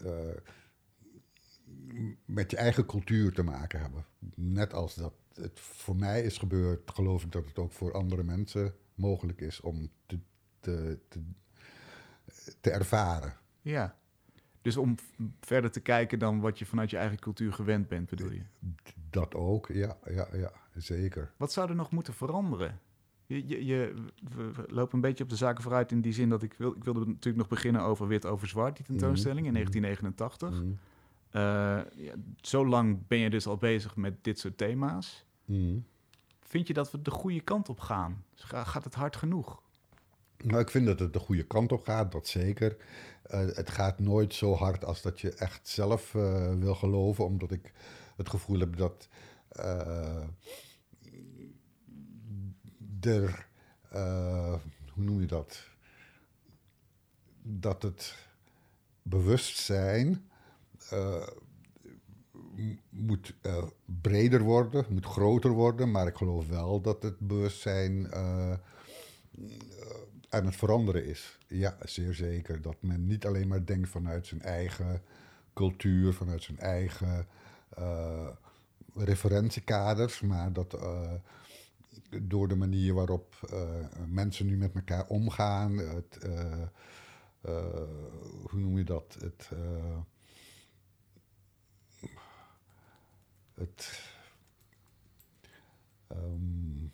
met 2.25 2.51
je 2.51 2.57
eigen 2.57 2.87
cultuur 2.87 3.33
te 3.33 3.43
maken 3.43 3.81
hebben. 3.81 4.05
Net 4.35 4.73
als 4.73 4.95
dat 4.95 5.13
het 5.35 5.61
voor 5.61 5.97
mij 5.97 6.23
is 6.23 6.39
gebeurd, 6.39 6.91
geloof 6.91 7.25
ik 7.25 7.33
dat 7.33 7.45
het 7.47 7.59
ook 7.59 7.73
voor 7.73 7.93
andere 7.93 8.23
mensen 8.23 8.75
mogelijk 8.95 9.41
is 9.41 9.61
om 9.61 9.91
te, 10.07 10.19
te, 10.61 10.99
te, 11.09 11.21
te 12.61 12.71
ervaren. 12.71 13.37
Ja. 13.63 13.99
Dus 14.67 14.77
om 14.77 14.95
verder 15.41 15.71
te 15.71 15.81
kijken 15.81 16.19
dan 16.19 16.41
wat 16.41 16.59
je 16.59 16.67
vanuit 16.67 16.91
je 16.91 16.97
eigen 16.97 17.19
cultuur 17.19 17.53
gewend 17.53 17.89
bent, 17.89 18.09
bedoel 18.09 18.31
je? 18.31 18.43
Dat 19.11 19.35
ook, 19.35 19.69
ja, 19.69 19.97
ja, 20.11 20.29
ja 20.33 20.53
zeker. 20.75 21.33
Wat 21.37 21.53
zou 21.53 21.69
er 21.69 21.75
nog 21.75 21.91
moeten 21.91 22.15
veranderen? 22.15 22.81
Je, 23.27 23.47
je, 23.47 23.65
je, 23.65 23.95
we 24.35 24.65
lopen 24.67 24.95
een 24.95 25.01
beetje 25.01 25.25
op 25.25 25.31
de 25.31 25.37
zaken 25.37 25.63
vooruit 25.63 25.93
in 25.93 26.01
die 26.01 26.13
zin 26.13 26.29
dat 26.29 26.43
ik, 26.43 26.55
wil, 26.59 26.77
ik 26.77 26.85
wilde 26.85 26.99
natuurlijk 26.99 27.37
nog 27.37 27.49
beginnen 27.49 27.83
over 27.83 28.07
Wit 28.07 28.27
over 28.27 28.49
Zwart, 28.49 28.77
die 28.77 28.87
tentoonstelling 28.87 29.47
in 29.47 29.53
1989. 29.53 30.51
Mhm. 30.51 30.69
Uh, 30.69 30.73
ja, 32.05 32.15
zo 32.41 32.67
lang 32.67 33.07
ben 33.07 33.19
je 33.19 33.31
dus 33.31 33.47
al 33.47 33.57
bezig 33.57 33.97
met 33.97 34.25
dit 34.25 34.39
soort 34.39 34.59
thema's. 34.59 35.27
Mhm. 35.45 35.79
Vind 36.41 36.67
je 36.67 36.75
dat 36.75 36.91
we 36.91 37.03
de 37.03 37.11
goede 37.11 37.41
kant 37.41 37.69
op 37.69 37.81
gaan? 37.81 38.25
Gaat 38.35 38.85
het 38.85 38.95
hard 38.95 39.17
genoeg? 39.17 39.63
Nou, 40.45 40.61
ik 40.61 40.71
vind 40.71 40.87
dat 40.87 40.99
het 40.99 41.13
de 41.13 41.19
goede 41.19 41.47
kant 41.47 41.73
op 41.73 41.85
gaat, 41.85 42.13
dat 42.13 42.29
zeker. 42.29 42.77
Uh, 43.31 43.47
het 43.55 43.71
gaat 43.71 43.99
nooit 43.99 44.35
zo 44.35 44.55
hard 44.55 44.85
als 44.85 45.03
dat 45.03 45.21
je 45.21 45.35
echt 45.35 45.69
zelf 45.69 46.15
uh, 46.15 46.55
wil 46.55 46.75
geloven, 46.75 47.25
omdat 47.25 47.51
ik 47.51 47.73
het 48.17 48.29
gevoel 48.29 48.59
heb 48.59 48.77
dat 48.77 49.09
uh, 49.61 50.23
er, 53.01 53.49
hoe 54.93 55.05
noem 55.05 55.21
je 55.21 55.27
dat? 55.27 55.63
Dat 57.43 57.83
het 57.83 58.15
bewustzijn 59.03 60.31
moet 62.89 63.35
breder 63.85 64.41
worden, 64.43 64.87
moet 64.89 65.07
groter 65.07 65.51
worden, 65.51 65.91
maar 65.91 66.07
ik 66.07 66.17
geloof 66.17 66.49
wel 66.49 66.81
dat 66.81 67.03
het 67.03 67.19
bewustzijn 67.19 68.09
aan 70.29 70.45
het 70.47 70.57
veranderen 70.57 71.05
is. 71.05 71.39
Ja, 71.47 71.77
zeer 71.85 72.15
zeker. 72.15 72.63
Dat 72.63 72.77
men 72.81 73.07
niet 73.07 73.27
alleen 73.27 73.49
maar 73.49 73.65
denkt 73.65 73.89
vanuit 73.89 74.27
zijn 74.27 74.43
eigen 74.43 75.03
cultuur, 75.55 76.13
vanuit 76.13 76.43
zijn 76.43 76.59
eigen 76.59 77.27
uh, 77.79 78.29
referentiekaders, 78.95 80.21
maar 80.21 80.53
dat 80.53 80.75
uh, 80.75 81.13
door 82.23 82.49
de 82.49 82.57
manier 82.57 82.95
waarop 82.95 83.35
uh, 83.53 83.69
mensen 84.07 84.47
nu 84.47 84.57
met 84.57 84.75
elkaar 84.75 85.07
omgaan, 85.07 85.77
het, 85.77 86.19
hoe 88.51 88.61
noem 88.61 88.79
je 88.79 88.85
dat? 88.85 89.17
Het, 89.21 89.51
het 93.55 94.01
um, 96.13 96.93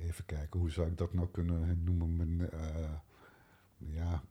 Even 0.00 0.26
kijken, 0.26 0.60
hoe 0.60 0.70
zou 0.70 0.88
ik 0.88 0.98
dat 0.98 1.14
nou 1.14 1.28
kunnen 1.30 1.82
noemen? 1.84 2.16
Mijn, 2.16 2.50
uh, 2.54 2.94
ja, 3.76 4.22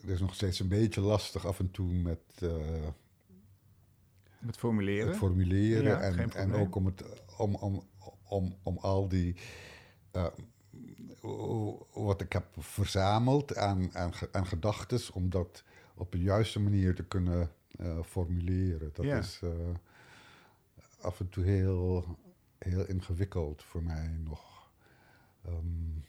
het 0.00 0.10
is 0.10 0.20
nog 0.20 0.34
steeds 0.34 0.60
een 0.60 0.68
beetje 0.68 1.00
lastig 1.00 1.46
af 1.46 1.58
en 1.58 1.70
toe 1.70 1.92
met... 1.92 2.20
Uh, 2.42 2.86
met 4.38 4.56
formuleren? 4.56 5.08
Het 5.08 5.16
formuleren 5.16 5.84
ja, 5.84 6.00
en, 6.00 6.32
en 6.32 6.52
ook 6.52 6.74
om, 6.74 6.86
het, 6.86 7.04
om, 7.36 7.54
om, 7.54 7.82
om, 8.28 8.54
om 8.62 8.78
al 8.78 9.08
die... 9.08 9.36
Uh, 10.12 10.26
wat 11.92 12.20
ik 12.20 12.32
heb 12.32 12.46
verzameld 12.58 13.56
aan, 13.56 13.94
aan, 13.96 14.12
aan 14.32 14.46
gedachten, 14.46 15.14
om 15.14 15.30
dat 15.30 15.64
op 15.94 16.14
een 16.14 16.20
juiste 16.20 16.60
manier 16.60 16.94
te 16.94 17.04
kunnen 17.04 17.50
formuleren. 18.04 18.90
Dat 18.92 19.04
ja. 19.04 19.18
is 19.18 19.42
af 21.00 21.20
en 21.20 21.28
toe 21.28 21.44
heel 21.44 22.04
heel 22.58 22.86
ingewikkeld 22.86 23.62
voor 23.62 23.82
mij 23.82 24.08
nog. 24.24 24.70
Um, 25.46 26.04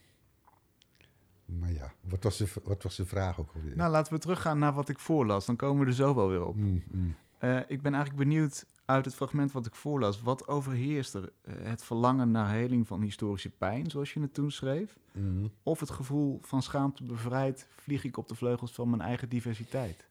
maar 1.44 1.72
ja, 1.72 1.92
wat 2.00 2.22
was, 2.22 2.36
de, 2.36 2.48
wat 2.64 2.82
was 2.82 2.96
de 2.96 3.06
vraag 3.06 3.40
ook 3.40 3.52
alweer? 3.54 3.76
Nou, 3.76 3.90
laten 3.90 4.12
we 4.12 4.18
teruggaan 4.18 4.58
naar 4.58 4.72
wat 4.72 4.88
ik 4.88 4.98
voorlas. 4.98 5.46
Dan 5.46 5.56
komen 5.56 5.80
we 5.84 5.86
er 5.86 5.96
zo 5.96 6.14
wel 6.14 6.28
weer 6.28 6.44
op. 6.44 6.56
Mm, 6.56 6.82
mm. 6.90 7.16
Uh, 7.40 7.60
ik 7.66 7.82
ben 7.82 7.94
eigenlijk 7.94 8.28
benieuwd 8.28 8.66
uit 8.84 9.04
het 9.04 9.14
fragment 9.14 9.52
wat 9.52 9.66
ik 9.66 9.74
voorlas. 9.74 10.22
Wat 10.22 10.48
overheerst 10.48 11.14
er? 11.14 11.32
Uh, 11.44 11.54
het 11.62 11.82
verlangen 11.82 12.30
naar 12.30 12.50
heling 12.50 12.86
van 12.86 13.02
historische 13.02 13.50
pijn, 13.50 13.90
zoals 13.90 14.12
je 14.12 14.20
het 14.20 14.34
toen 14.34 14.50
schreef? 14.50 14.98
Mm. 15.12 15.50
Of 15.62 15.80
het 15.80 15.90
gevoel 15.90 16.38
van 16.42 16.62
schaamte 16.62 17.04
bevrijd, 17.04 17.66
vlieg 17.76 18.04
ik 18.04 18.16
op 18.16 18.28
de 18.28 18.34
vleugels 18.34 18.72
van 18.72 18.90
mijn 18.90 19.02
eigen 19.02 19.28
diversiteit? 19.28 20.08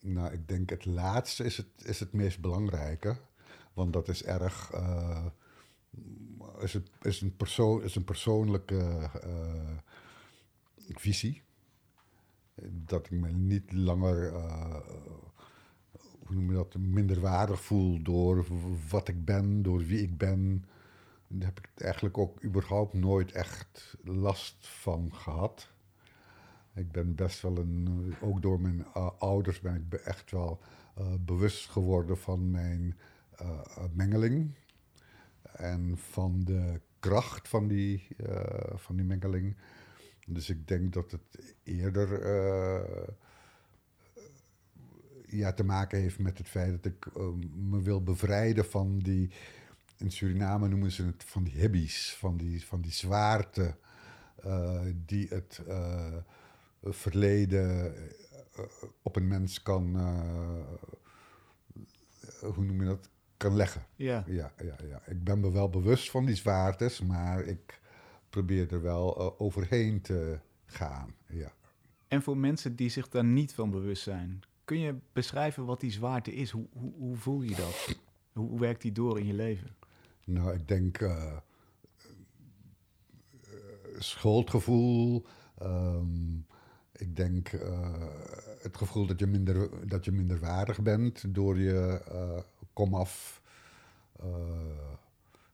Nou, 0.00 0.32
ik 0.32 0.48
denk 0.48 0.70
het 0.70 0.84
laatste 0.84 1.44
is 1.44 1.56
het, 1.56 1.66
is 1.76 2.00
het 2.00 2.12
meest 2.12 2.40
belangrijke. 2.40 3.16
Want 3.78 3.92
dat 3.92 4.08
is 4.08 4.24
erg. 4.24 4.72
Uh, 4.74 5.26
is, 6.58 6.72
het, 6.72 6.90
is, 7.02 7.20
een 7.20 7.36
persoon, 7.36 7.82
is 7.82 7.94
een 7.94 8.04
persoonlijke 8.04 9.10
uh, 9.24 9.76
visie. 10.76 11.42
Dat 12.64 13.04
ik 13.04 13.10
me 13.10 13.30
niet 13.30 13.72
langer. 13.72 14.32
Uh, 14.32 14.76
hoe 15.98 16.36
noem 16.36 16.50
je 16.50 16.54
dat? 16.54 16.74
Minder 16.74 17.20
waardig 17.20 17.60
voel 17.60 18.02
door 18.02 18.46
wat 18.90 19.08
ik 19.08 19.24
ben, 19.24 19.62
door 19.62 19.78
wie 19.78 20.02
ik 20.02 20.16
ben. 20.16 20.64
Daar 21.28 21.48
heb 21.48 21.58
ik 21.58 21.82
eigenlijk 21.82 22.18
ook 22.18 22.44
überhaupt 22.44 22.94
nooit 22.94 23.32
echt 23.32 23.96
last 24.04 24.56
van 24.60 25.14
gehad. 25.14 25.70
Ik 26.74 26.92
ben 26.92 27.14
best 27.14 27.42
wel 27.42 27.56
een. 27.56 28.14
Ook 28.20 28.42
door 28.42 28.60
mijn 28.60 28.86
ouders 29.18 29.60
ben 29.60 29.74
ik 29.90 30.00
echt 30.00 30.30
wel 30.30 30.60
bewust 31.20 31.68
geworden 31.68 32.18
van 32.18 32.50
mijn 32.50 32.96
mengeling 33.92 34.54
en 35.42 35.98
van 35.98 36.40
de 36.44 36.80
kracht 36.98 37.48
van 37.48 37.68
die, 37.68 38.06
uh, 38.16 38.44
van 38.74 38.96
die 38.96 39.04
mengeling. 39.04 39.56
Dus 40.26 40.50
ik 40.50 40.68
denk 40.68 40.92
dat 40.92 41.10
het 41.10 41.54
eerder 41.62 42.22
uh, 42.22 43.08
ja, 45.26 45.52
te 45.52 45.64
maken 45.64 45.98
heeft 45.98 46.18
met 46.18 46.38
het 46.38 46.48
feit 46.48 46.70
dat 46.70 46.92
ik 46.92 47.16
me 47.54 47.82
wil 47.82 48.02
bevrijden 48.02 48.64
van 48.64 48.98
die, 48.98 49.30
in 49.96 50.10
Suriname 50.10 50.68
noemen 50.68 50.92
ze 50.92 51.04
het 51.04 51.24
van 51.24 51.44
die 51.44 51.54
hibbies, 51.54 52.14
van 52.18 52.36
die, 52.36 52.64
van 52.64 52.80
die 52.80 52.92
zwaarte 52.92 53.76
die 55.06 55.28
het 55.28 55.62
verleden 56.82 57.94
op 59.02 59.16
een 59.16 59.28
mens 59.28 59.62
kan, 59.62 59.96
hoe 62.40 62.64
noem 62.64 62.80
je 62.80 62.86
dat, 62.86 63.10
kan 63.38 63.56
leggen. 63.56 63.86
Ja. 63.96 64.24
Ja, 64.26 64.52
ja, 64.62 64.76
ja. 64.88 65.02
Ik 65.06 65.24
ben 65.24 65.40
me 65.40 65.52
wel 65.52 65.68
bewust 65.68 66.10
van 66.10 66.24
die 66.24 66.34
zwaartes, 66.34 67.00
maar 67.00 67.44
ik 67.44 67.80
probeer 68.30 68.72
er 68.72 68.82
wel 68.82 69.20
uh, 69.20 69.40
overheen 69.40 70.00
te 70.00 70.38
gaan. 70.66 71.14
Ja. 71.26 71.52
En 72.08 72.22
voor 72.22 72.36
mensen 72.36 72.76
die 72.76 72.88
zich 72.88 73.08
daar 73.08 73.24
niet 73.24 73.54
van 73.54 73.70
bewust 73.70 74.02
zijn, 74.02 74.40
kun 74.64 74.78
je 74.78 74.94
beschrijven 75.12 75.64
wat 75.64 75.80
die 75.80 75.90
zwaarte 75.90 76.34
is? 76.34 76.50
Hoe, 76.50 76.66
hoe, 76.72 76.92
hoe 76.96 77.16
voel 77.16 77.42
je 77.42 77.54
dat? 77.54 77.96
Hoe, 78.32 78.48
hoe, 78.48 78.60
werkt 78.60 78.82
die 78.82 78.92
door 78.92 79.18
in 79.18 79.26
je 79.26 79.34
leven? 79.34 79.76
Nou, 80.24 80.54
ik 80.54 80.68
denk 80.68 81.00
uh, 81.00 81.36
schuldgevoel. 83.98 85.26
Um, 85.62 86.46
ik 86.92 87.16
denk 87.16 87.52
uh, 87.52 88.06
het 88.62 88.76
gevoel 88.76 89.06
dat 89.06 89.18
je, 89.18 89.26
minder, 89.26 89.88
dat 89.88 90.04
je 90.04 90.12
minderwaardig 90.12 90.82
bent 90.82 91.34
door 91.34 91.58
je 91.58 92.02
komaf. 92.78 93.42
Uh, 94.24 94.92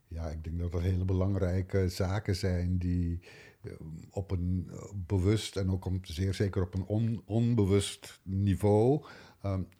ja, 0.08 0.28
ik 0.28 0.44
denk 0.44 0.58
dat 0.58 0.72
dat 0.72 0.80
hele 0.80 1.04
belangrijke 1.04 1.88
zaken 1.88 2.36
zijn 2.36 2.78
die 2.78 3.20
uh, 3.62 3.72
op 4.10 4.30
een 4.30 4.68
uh, 4.70 4.82
bewust 5.06 5.56
en 5.56 5.70
ook 5.70 5.84
om, 5.84 5.98
zeer 6.02 6.34
zeker 6.34 6.62
op 6.62 6.74
een 6.74 6.84
on, 6.84 7.22
onbewust 7.24 8.20
niveau 8.22 9.04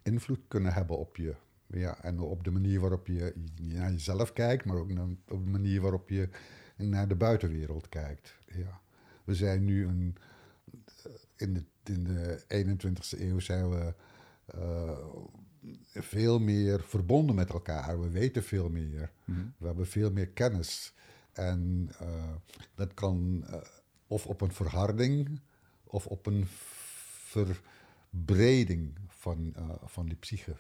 invloed 0.03 0.41
kunnen 0.49 0.73
hebben 0.73 0.99
op 0.99 1.17
je. 1.17 1.35
Ja, 1.67 2.03
en 2.03 2.21
op 2.21 2.45
de 2.45 2.51
manier 2.51 2.81
waarop 2.81 3.07
je 3.07 3.35
naar 3.63 3.91
jezelf 3.91 4.33
kijkt, 4.33 4.65
maar 4.65 4.77
ook 4.77 4.91
op 5.29 5.45
de 5.45 5.51
manier 5.51 5.81
waarop 5.81 6.09
je 6.09 6.29
naar 6.77 7.09
de 7.09 7.15
buitenwereld 7.15 7.89
kijkt. 7.89 8.39
Ja. 8.47 8.81
We 9.25 9.35
zijn 9.35 9.65
nu 9.65 9.87
een, 9.87 10.17
in, 11.37 11.55
de, 11.55 11.65
in 11.85 12.05
de 12.05 12.45
21ste 12.49 13.21
eeuw 13.21 13.39
zijn 13.39 13.71
we 13.71 13.95
veel 15.93 16.39
meer 16.41 16.83
verbonden 16.83 17.35
met 17.35 17.51
elkaar. 17.51 18.01
We 18.01 18.11
weten 18.11 18.43
veel 18.43 18.69
meer. 18.69 19.11
Mm-hmm. 19.25 19.55
We 19.59 19.67
hebben 19.67 19.87
veel 19.87 20.11
meer 20.11 20.29
kennis. 20.29 20.95
En 21.33 21.91
uh, 22.03 22.35
dat 22.75 22.95
kan 22.95 23.45
uh, 23.51 23.55
of 24.07 24.27
op 24.27 24.41
een 24.41 24.53
verharding 24.53 25.41
of 25.85 26.07
op 26.07 26.27
een 26.27 26.47
verbreding 28.11 28.99
van, 29.09 29.55
uh, 29.59 29.71
van 29.85 30.07
die 30.07 30.17
psyche 30.17 30.57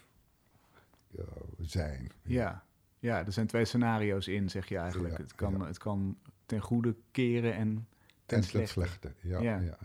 zijn. 1.60 2.10
Ja. 2.22 2.64
ja, 2.98 3.26
er 3.26 3.32
zijn 3.32 3.46
twee 3.46 3.64
scenario's 3.64 4.26
in, 4.26 4.50
zeg 4.50 4.68
je 4.68 4.76
eigenlijk. 4.76 5.16
Ja, 5.16 5.22
het, 5.22 5.34
kan, 5.34 5.52
ja. 5.58 5.66
het 5.66 5.78
kan 5.78 6.18
ten 6.46 6.60
goede 6.60 6.96
keren 7.10 7.54
en 7.54 7.88
ten 8.26 8.38
en 8.38 8.68
slechte. 8.68 9.12
Ja. 9.20 9.40
ja. 9.40 9.60
Ja, 9.60 9.78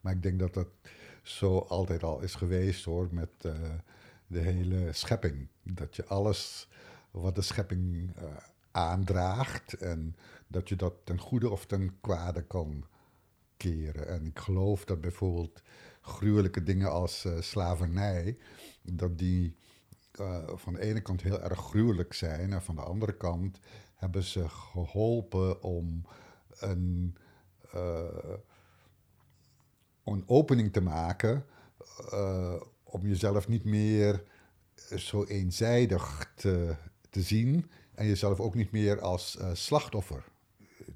Maar 0.00 0.12
ik 0.12 0.22
denk 0.22 0.38
dat 0.38 0.54
dat 0.54 0.68
zo 1.22 1.58
altijd 1.58 2.02
al 2.02 2.20
is 2.20 2.34
geweest 2.34 2.84
hoor, 2.84 3.08
met 3.10 3.44
de 4.32 4.40
hele 4.40 4.92
schepping. 4.92 5.48
Dat 5.62 5.96
je 5.96 6.06
alles 6.06 6.68
wat 7.10 7.34
de 7.34 7.42
schepping 7.42 8.16
uh, 8.16 8.24
aandraagt 8.70 9.72
en 9.74 10.16
dat 10.46 10.68
je 10.68 10.76
dat 10.76 10.94
ten 11.04 11.18
goede 11.18 11.50
of 11.50 11.66
ten 11.66 12.00
kwade 12.00 12.42
kan 12.42 12.86
keren. 13.56 14.08
En 14.08 14.26
ik 14.26 14.38
geloof 14.38 14.84
dat 14.84 15.00
bijvoorbeeld 15.00 15.62
gruwelijke 16.00 16.62
dingen 16.62 16.90
als 16.90 17.24
uh, 17.24 17.40
slavernij, 17.40 18.38
dat 18.82 19.18
die 19.18 19.56
uh, 20.20 20.48
van 20.54 20.72
de 20.72 20.80
ene 20.80 21.00
kant 21.00 21.22
heel 21.22 21.40
erg 21.40 21.58
gruwelijk 21.58 22.12
zijn 22.12 22.52
en 22.52 22.62
van 22.62 22.74
de 22.74 22.82
andere 22.82 23.16
kant 23.16 23.58
hebben 23.94 24.22
ze 24.22 24.48
geholpen 24.48 25.62
om 25.62 26.06
een, 26.58 27.16
een 30.04 30.22
opening 30.26 30.72
te 30.72 30.80
maken 30.80 31.44
om 32.92 33.06
jezelf 33.06 33.48
niet 33.48 33.64
meer 33.64 34.22
zo 34.96 35.24
eenzijdig 35.24 36.32
te, 36.36 36.76
te 37.10 37.22
zien 37.22 37.70
en 37.94 38.06
jezelf 38.06 38.40
ook 38.40 38.54
niet 38.54 38.70
meer 38.70 39.00
als 39.00 39.38
slachtoffer 39.52 40.24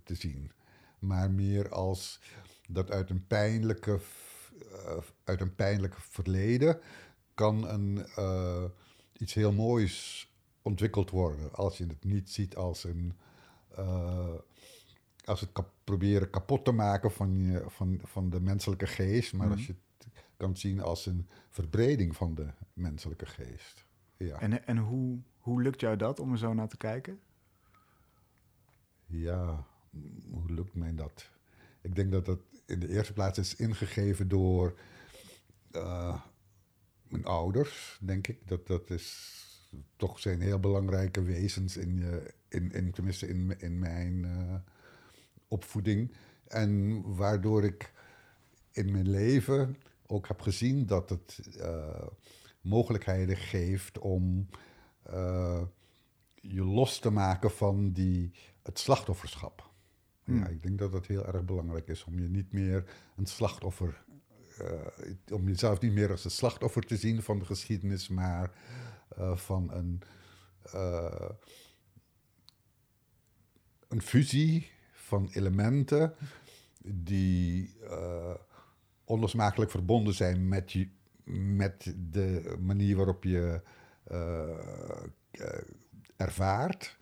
te 0.04 0.14
zien, 0.14 0.52
maar 0.98 1.30
meer 1.30 1.68
als 1.68 2.20
dat 2.68 2.90
uit 2.90 3.10
een 3.10 3.26
pijnlijke, 3.26 4.00
uh, 4.72 4.96
uit 5.24 5.40
een 5.40 5.54
pijnlijke 5.54 6.00
verleden 6.00 6.80
kan 7.34 7.68
een, 7.68 8.06
uh, 8.18 8.64
iets 9.12 9.34
heel 9.34 9.52
moois 9.52 10.28
ontwikkeld 10.62 11.10
worden. 11.10 11.52
Als 11.52 11.78
je 11.78 11.86
het 11.86 12.04
niet 12.04 12.30
ziet 12.30 12.56
als 12.56 12.84
een. 12.84 13.16
Als 15.24 15.40
het 15.40 15.52
kap 15.52 15.72
proberen 15.84 16.30
kapot 16.30 16.64
te 16.64 16.72
maken 16.72 17.12
van, 17.12 17.38
je, 17.38 17.64
van, 17.66 18.00
van 18.04 18.30
de 18.30 18.40
menselijke 18.40 18.86
geest, 18.86 19.32
maar 19.32 19.50
als 19.50 19.60
mhm. 19.60 19.66
je 19.66 19.72
het 19.72 19.85
kan 20.36 20.56
zien 20.56 20.80
als 20.80 21.06
een 21.06 21.28
verbreding 21.48 22.16
van 22.16 22.34
de 22.34 22.46
menselijke 22.72 23.26
geest. 23.26 23.84
Ja. 24.16 24.40
En, 24.40 24.66
en 24.66 24.78
hoe, 24.78 25.18
hoe 25.38 25.62
lukt 25.62 25.80
jou 25.80 25.96
dat 25.96 26.20
om 26.20 26.32
er 26.32 26.38
zo 26.38 26.54
naar 26.54 26.68
te 26.68 26.76
kijken? 26.76 27.20
Ja, 29.06 29.66
hoe 30.30 30.52
lukt 30.52 30.74
mij 30.74 30.94
dat? 30.94 31.30
Ik 31.80 31.94
denk 31.94 32.12
dat 32.12 32.26
dat 32.26 32.40
in 32.66 32.80
de 32.80 32.88
eerste 32.88 33.12
plaats 33.12 33.38
is 33.38 33.56
ingegeven 33.56 34.28
door 34.28 34.78
uh, 35.72 36.20
mijn 37.08 37.24
ouders, 37.24 37.98
denk 38.02 38.26
ik. 38.26 38.48
Dat, 38.48 38.66
dat 38.66 38.90
is 38.90 39.34
toch 39.96 40.18
zijn 40.18 40.40
heel 40.40 40.60
belangrijke 40.60 41.22
wezens 41.22 41.76
in, 41.76 41.96
je, 41.96 42.34
in, 42.48 42.72
in 42.72 42.90
tenminste 42.90 43.28
in, 43.28 43.60
in 43.60 43.78
mijn 43.78 44.24
uh, 44.24 44.54
opvoeding. 45.48 46.12
En 46.48 47.02
waardoor 47.16 47.64
ik 47.64 47.92
in 48.72 48.92
mijn 48.92 49.08
leven 49.08 49.76
ook 50.06 50.28
heb 50.28 50.40
gezien 50.40 50.86
dat 50.86 51.10
het 51.10 51.40
uh, 51.56 52.06
mogelijkheden 52.60 53.36
geeft 53.36 53.98
om 53.98 54.48
je 56.34 56.64
los 56.64 56.98
te 56.98 57.10
maken 57.10 57.50
van 57.50 57.92
die, 57.92 58.32
het 58.62 58.78
slachtofferschap. 58.78 59.70
Ja, 60.24 60.32
hmm. 60.32 60.44
ik 60.44 60.62
denk 60.62 60.78
dat 60.78 60.92
het 60.92 61.06
heel 61.06 61.26
erg 61.26 61.44
belangrijk 61.44 61.88
is 61.88 62.04
om 62.04 62.18
je 62.18 62.28
niet 62.28 62.52
meer 62.52 62.84
een 63.16 63.26
slachtoffer, 63.26 64.04
uh, 64.60 65.36
om 65.36 65.48
jezelf 65.48 65.80
niet 65.80 65.92
meer 65.92 66.10
als 66.10 66.24
een 66.24 66.30
slachtoffer 66.30 66.82
te 66.82 66.96
zien 66.96 67.22
van 67.22 67.38
de 67.38 67.44
geschiedenis, 67.44 68.08
maar 68.08 68.52
uh, 69.18 69.36
van 69.36 69.72
een, 69.72 70.02
uh, 70.74 71.30
een 73.88 74.02
fusie 74.02 74.70
van 74.92 75.28
elementen 75.32 76.14
die 76.84 77.76
onlosmakelijk 79.06 79.70
verbonden 79.70 80.14
zijn 80.14 80.48
met, 80.48 80.72
je, 80.72 80.88
met 81.56 81.94
de 82.10 82.56
manier 82.60 82.96
waarop 82.96 83.24
je 83.24 83.60
ervaart. 86.16 86.96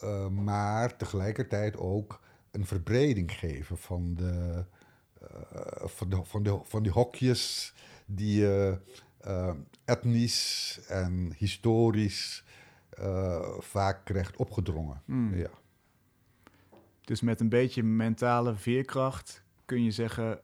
Eh, 0.00 0.28
maar 0.28 0.96
tegelijkertijd 0.96 1.76
ook 1.76 2.20
een 2.50 2.66
verbreding 2.66 3.32
geven 3.32 3.78
van 3.78 4.14
de, 4.14 4.64
uh, 5.22 5.28
van, 5.84 6.08
de, 6.10 6.24
van, 6.24 6.42
de, 6.42 6.60
van 6.64 6.82
die 6.82 6.92
hokjes 6.92 7.74
die 8.06 8.40
je 8.40 8.78
etnisch 9.84 10.80
en 10.88 11.32
historisch 11.36 12.44
vaak 13.58 14.04
krijgt 14.04 14.36
opgedrongen. 14.36 15.02
Hmm. 15.04 15.34
Ja. 15.36 15.50
Dus 17.00 17.20
met 17.20 17.40
een 17.40 17.48
beetje 17.48 17.82
mentale 17.82 18.56
veerkracht 18.56 19.42
kun 19.64 19.84
je 19.84 19.90
zeggen: 19.90 20.40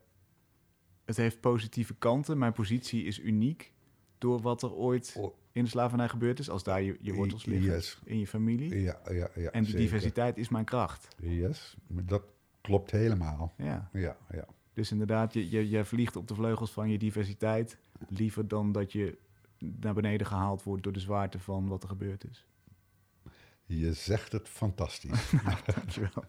het 1.07 1.17
heeft 1.17 1.41
positieve 1.41 1.95
kanten, 1.95 2.39
mijn 2.39 2.53
positie 2.53 3.05
is 3.05 3.21
uniek 3.21 3.73
door 4.19 4.41
wat 4.41 4.63
er 4.63 4.73
ooit 4.73 5.21
in 5.53 5.65
de 5.65 5.71
slavernij 5.71 6.09
gebeurd 6.09 6.39
is, 6.39 6.51
als 6.51 6.63
daar 6.63 6.83
je, 6.83 6.97
je 7.01 7.13
wortels 7.13 7.45
liggen 7.45 7.83
in 8.05 8.19
je 8.19 8.27
familie. 8.27 8.81
Ja, 8.81 9.01
ja, 9.11 9.29
ja, 9.35 9.51
en 9.51 9.65
die 9.65 9.77
diversiteit 9.77 10.37
is 10.37 10.49
mijn 10.49 10.65
kracht. 10.65 11.09
Yes, 11.17 11.77
dat 11.89 12.23
klopt 12.61 12.91
helemaal. 12.91 13.53
Ja. 13.57 13.91
Ja, 13.93 14.17
ja. 14.31 14.47
Dus 14.73 14.91
inderdaad, 14.91 15.33
je, 15.33 15.51
je, 15.51 15.69
je 15.69 15.85
vliegt 15.85 16.17
op 16.17 16.29
de 16.29 16.35
vleugels 16.35 16.71
van 16.71 16.91
je 16.91 16.99
diversiteit, 16.99 17.79
liever 18.09 18.49
dan 18.49 18.73
dat 18.73 18.93
je 18.93 19.19
naar 19.59 19.95
beneden 19.95 20.27
gehaald 20.27 20.63
wordt 20.63 20.83
door 20.83 20.93
de 20.93 21.01
zwaarte 21.01 21.39
van 21.39 21.69
wat 21.69 21.83
er 21.83 21.89
gebeurd 21.89 22.25
is. 22.31 22.47
Je 23.67 23.93
zegt 23.93 24.33
het 24.33 24.49
fantastisch. 24.49 25.33
Dankjewel. 25.75 26.25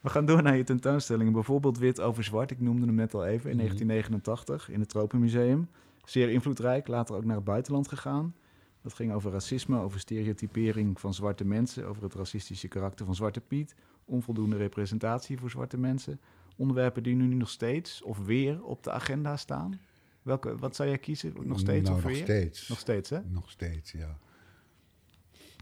We 0.00 0.08
gaan 0.08 0.26
door 0.26 0.42
naar 0.42 0.56
je 0.56 0.64
tentoonstellingen. 0.64 1.32
Bijvoorbeeld 1.32 1.78
Wit 1.78 2.00
over 2.00 2.24
Zwart, 2.24 2.50
ik 2.50 2.60
noemde 2.60 2.86
hem 2.86 2.94
net 2.94 3.14
al 3.14 3.26
even, 3.26 3.50
in 3.50 3.56
1989 3.56 4.62
mhm. 4.62 4.72
in 4.72 4.80
het 4.80 4.88
Tropenmuseum. 4.88 5.68
Zeer 6.04 6.30
invloedrijk, 6.30 6.88
later 6.88 7.14
ook 7.14 7.24
naar 7.24 7.36
het 7.36 7.44
buitenland 7.44 7.88
gegaan. 7.88 8.34
Dat 8.82 8.94
ging 8.94 9.12
over 9.12 9.32
racisme, 9.32 9.80
over 9.80 10.00
stereotypering 10.00 11.00
van 11.00 11.14
zwarte 11.14 11.44
mensen, 11.44 11.86
over 11.86 12.02
het 12.02 12.14
racistische 12.14 12.68
karakter 12.68 13.06
van 13.06 13.14
Zwarte 13.14 13.40
Piet, 13.40 13.74
onvoldoende 14.04 14.56
representatie 14.56 15.38
voor 15.38 15.50
zwarte 15.50 15.78
mensen. 15.78 16.20
Onderwerpen 16.56 17.02
die 17.02 17.14
nu 17.14 17.34
nog 17.34 17.48
steeds 17.48 18.02
of 18.02 18.18
weer 18.18 18.64
op 18.64 18.82
de 18.82 18.90
agenda 18.90 19.36
staan. 19.36 19.80
Welke, 20.22 20.56
wat 20.56 20.76
zou 20.76 20.88
jij 20.88 20.98
kiezen? 20.98 21.32
Nog 21.42 21.58
steeds 21.58 21.88
nou, 21.88 21.96
of 21.96 22.04
nog 22.04 22.12
weer? 22.12 22.22
steeds. 22.22 22.68
Nog 22.68 22.78
steeds, 22.78 23.10
hè? 23.10 23.20
Nog 23.24 23.50
steeds, 23.50 23.92
ja. 23.92 24.18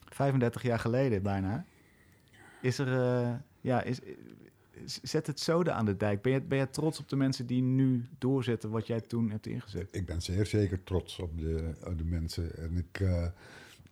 35 0.05 0.63
jaar 0.63 0.79
geleden 0.79 1.23
bijna. 1.23 1.65
Is 2.61 2.79
er, 2.79 2.89
uh, 2.89 3.35
ja, 3.67 3.83
is, 3.83 4.01
zet 5.03 5.27
het 5.27 5.41
zoden 5.41 5.75
aan 5.75 5.85
de 5.85 5.97
dijk. 5.97 6.23
Ben 6.23 6.33
je, 6.33 6.41
ben 6.41 6.59
je 6.59 6.71
trots 6.71 6.99
op 7.01 7.09
de 7.09 7.17
mensen 7.17 7.47
die 7.47 7.63
nu 7.63 8.09
doorzetten 8.19 8.71
wat 8.71 8.87
jij 8.87 9.01
toen 9.01 9.31
hebt 9.31 9.47
ingezet? 9.47 9.89
Ik 9.91 10.07
ben 10.07 10.23
zeer 10.23 10.47
zeker 10.47 10.83
trots 10.83 11.19
op 11.19 11.39
de, 11.39 11.75
de 11.97 12.05
mensen. 12.05 12.57
En 12.57 12.77
ik 12.77 13.01
uh, 13.01 13.27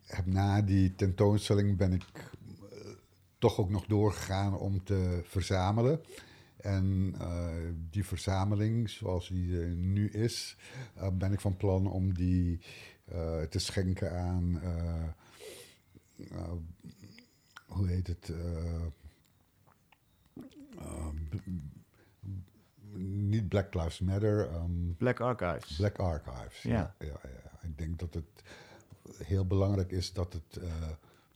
heb 0.05 0.25
na 0.25 0.61
die 0.61 0.95
tentoonstelling 0.95 1.77
ben 1.77 1.93
ik 1.93 2.03
uh, 2.13 2.79
toch 3.37 3.59
ook 3.59 3.69
nog 3.69 3.85
doorgegaan 3.85 4.57
om 4.57 4.83
te 4.83 5.21
verzamelen. 5.23 6.01
En 6.57 7.15
uh, 7.21 7.47
die 7.89 8.05
verzameling, 8.05 8.89
zoals 8.89 9.27
die 9.27 9.57
nu 9.65 10.09
is, 10.09 10.57
ben 11.13 11.31
ik 11.31 11.39
van 11.39 11.57
plan 11.57 11.87
om 11.87 12.13
die 12.13 12.59
te 13.49 13.59
schenken 13.59 14.19
aan, 14.19 14.61
hoe 17.67 17.87
heet 17.87 18.07
het? 18.07 18.33
Um, 20.81 21.29
niet 23.27 23.49
Black 23.49 23.73
Lives 23.73 23.99
Matter. 23.99 24.53
Um, 24.53 24.95
Black 24.97 25.19
Archives. 25.19 25.75
Black 25.75 25.97
Archives, 25.97 26.61
ja. 26.61 26.95
Ja, 26.99 27.05
ja. 27.23 27.59
Ik 27.61 27.77
denk 27.77 27.99
dat 27.99 28.13
het 28.13 28.43
heel 29.23 29.45
belangrijk 29.45 29.91
is 29.91 30.13
dat 30.13 30.33
het 30.33 30.63
uh, 30.63 30.71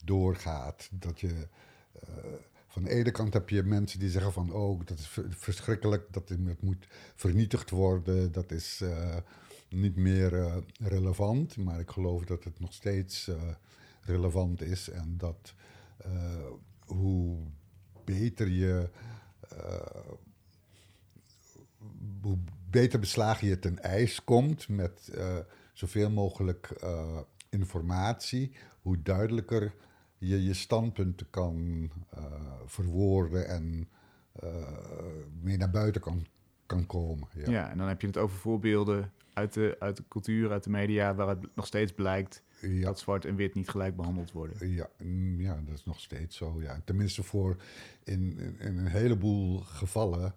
doorgaat. 0.03 0.89
Dat 0.91 1.19
je... 1.19 1.47
Uh, 2.09 2.25
van 2.67 2.83
de 2.83 2.89
ene 2.89 3.11
kant 3.11 3.33
heb 3.33 3.49
je 3.49 3.63
mensen 3.63 3.99
die 3.99 4.09
zeggen 4.09 4.33
van... 4.33 4.51
oh, 4.51 4.81
dat 4.85 4.99
is 4.99 5.19
verschrikkelijk, 5.29 6.13
dat 6.13 6.29
het 6.29 6.61
moet 6.61 6.87
vernietigd 7.15 7.69
worden. 7.69 8.31
Dat 8.31 8.51
is 8.51 8.79
uh, 8.83 9.15
niet 9.69 9.95
meer 9.95 10.63
relevant. 10.79 11.57
Maar 11.57 11.79
ik 11.79 11.89
geloof 11.89 12.25
dat 12.25 12.43
het 12.43 12.59
nog 12.59 12.73
steeds 12.73 13.31
relevant 14.01 14.61
is. 14.61 14.89
En 14.89 15.13
dat 15.17 15.53
hoe 16.85 17.37
beter 18.03 18.47
je 18.47 18.89
hoe 22.21 22.37
beter 22.69 22.99
beslagen 22.99 23.47
je 23.47 23.59
ten 23.59 23.79
ijs 23.79 24.23
komt 24.23 24.67
met 24.67 25.09
uh, 25.15 25.37
zoveel 25.73 26.09
mogelijk 26.09 26.79
uh, 26.83 27.19
informatie, 27.49 28.55
hoe 28.81 29.01
duidelijker 29.01 29.73
je 30.17 30.43
je 30.43 30.53
standpunten 30.53 31.29
kan 31.29 31.89
verwoorden 32.65 33.47
en 33.47 33.89
mee 35.41 35.57
naar 35.57 35.69
buiten 35.69 36.01
kan, 36.01 36.25
kan 36.65 36.85
komen. 36.85 37.27
Ja. 37.33 37.51
ja, 37.51 37.69
en 37.71 37.77
dan 37.77 37.87
heb 37.87 38.01
je 38.01 38.07
het 38.07 38.17
over 38.17 38.37
voorbeelden 38.37 39.11
uit 39.33 39.53
de, 39.53 39.75
uit 39.79 39.97
de 39.97 40.03
cultuur, 40.07 40.51
uit 40.51 40.63
de 40.63 40.69
media, 40.69 41.15
waar 41.15 41.27
het 41.27 41.55
nog 41.55 41.65
steeds 41.65 41.91
blijkt 41.91 42.43
ja. 42.61 42.85
dat 42.85 42.99
zwart 42.99 43.25
en 43.25 43.35
wit 43.35 43.53
niet 43.53 43.69
gelijk 43.69 43.95
behandeld 43.95 44.31
worden. 44.31 44.69
Ja, 44.69 44.89
mm, 44.97 45.41
ja, 45.41 45.61
dat 45.65 45.75
is 45.75 45.85
nog 45.85 45.99
steeds 45.99 46.37
zo. 46.37 46.61
Ja. 46.61 46.81
Tenminste, 46.85 47.23
voor 47.23 47.55
in, 48.03 48.39
in, 48.59 48.77
een 48.77 48.87
heleboel 48.87 49.59
gevallen 49.59 50.35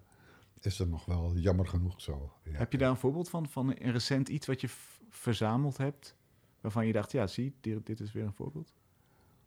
is 0.59 0.77
het 0.77 0.89
nog 0.89 1.05
wel 1.05 1.35
jammer 1.35 1.67
genoeg 1.67 2.01
zo. 2.01 2.33
Ja. 2.43 2.51
Heb 2.51 2.71
je 2.71 2.77
daar 2.77 2.89
een 2.89 2.97
voorbeeld 2.97 3.29
van, 3.29 3.49
van 3.49 3.69
een 3.69 3.91
recent 3.91 4.29
iets 4.29 4.47
wat 4.47 4.61
je 4.61 4.69
verzameld 5.09 5.77
hebt, 5.77 6.15
waarvan 6.61 6.87
je 6.87 6.93
dacht, 6.93 7.11
ja, 7.11 7.27
zie, 7.27 7.55
dit, 7.61 7.85
dit 7.85 7.99
is 7.99 8.11
weer 8.11 8.23
een 8.23 8.33
voorbeeld? 8.33 8.73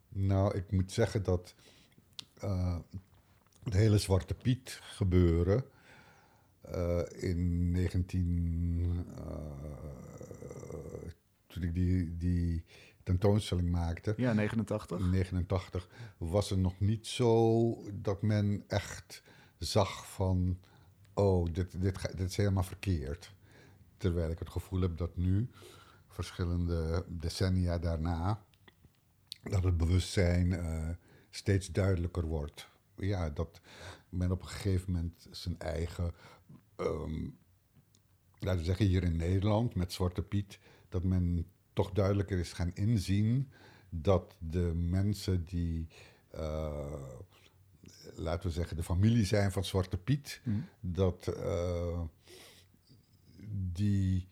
Nou, 0.08 0.56
ik 0.56 0.70
moet 0.70 0.92
zeggen 0.92 1.22
dat 1.22 1.54
uh, 2.44 2.76
het 3.62 3.74
hele 3.74 3.98
Zwarte 3.98 4.34
Piet 4.34 4.78
gebeuren 4.82 5.64
uh, 6.74 7.00
in 7.16 7.70
19. 7.70 9.06
Uh, 9.18 9.24
toen 11.56 11.68
ik 11.68 11.74
die, 11.74 12.16
die 12.16 12.64
tentoonstelling 13.02 13.70
maakte. 13.70 14.14
Ja, 14.16 14.32
89. 14.32 14.98
In 14.98 15.10
89 15.10 15.88
was 16.18 16.50
er 16.50 16.58
nog 16.58 16.80
niet 16.80 17.06
zo 17.06 17.82
dat 17.92 18.22
men 18.22 18.64
echt 18.66 19.22
zag 19.58 20.12
van. 20.12 20.58
Oh, 21.14 21.52
dit, 21.52 21.80
dit, 21.80 22.16
dit 22.16 22.28
is 22.28 22.36
helemaal 22.36 22.62
verkeerd. 22.62 23.34
Terwijl 23.96 24.30
ik 24.30 24.38
het 24.38 24.50
gevoel 24.50 24.80
heb 24.80 24.96
dat 24.96 25.16
nu, 25.16 25.50
verschillende 26.08 27.04
decennia 27.08 27.78
daarna, 27.78 28.42
dat 29.42 29.64
het 29.64 29.76
bewustzijn 29.76 30.46
uh, 30.46 30.88
steeds 31.30 31.66
duidelijker 31.66 32.26
wordt. 32.26 32.68
Ja, 32.96 33.30
dat 33.30 33.60
men 34.08 34.30
op 34.30 34.42
een 34.42 34.48
gegeven 34.48 34.92
moment 34.92 35.26
zijn 35.30 35.58
eigen, 35.58 36.14
um, 36.76 37.38
laten 38.38 38.58
we 38.58 38.64
zeggen 38.64 38.86
hier 38.86 39.02
in 39.02 39.16
Nederland 39.16 39.74
met 39.74 39.92
Zwarte 39.92 40.22
Piet, 40.22 40.58
dat 40.88 41.04
men 41.04 41.46
toch 41.72 41.92
duidelijker 41.92 42.38
is 42.38 42.52
gaan 42.52 42.74
inzien 42.74 43.50
dat 43.90 44.36
de 44.38 44.72
mensen 44.74 45.44
die, 45.44 45.88
uh, 46.34 46.92
laten 48.14 48.48
we 48.48 48.54
zeggen, 48.54 48.76
de 48.76 48.82
familie 48.82 49.24
zijn 49.24 49.52
van 49.52 49.64
Zwarte 49.64 49.98
Piet, 49.98 50.40
mm. 50.44 50.64
dat 50.80 51.34
uh, 51.36 52.00
die 53.72 54.28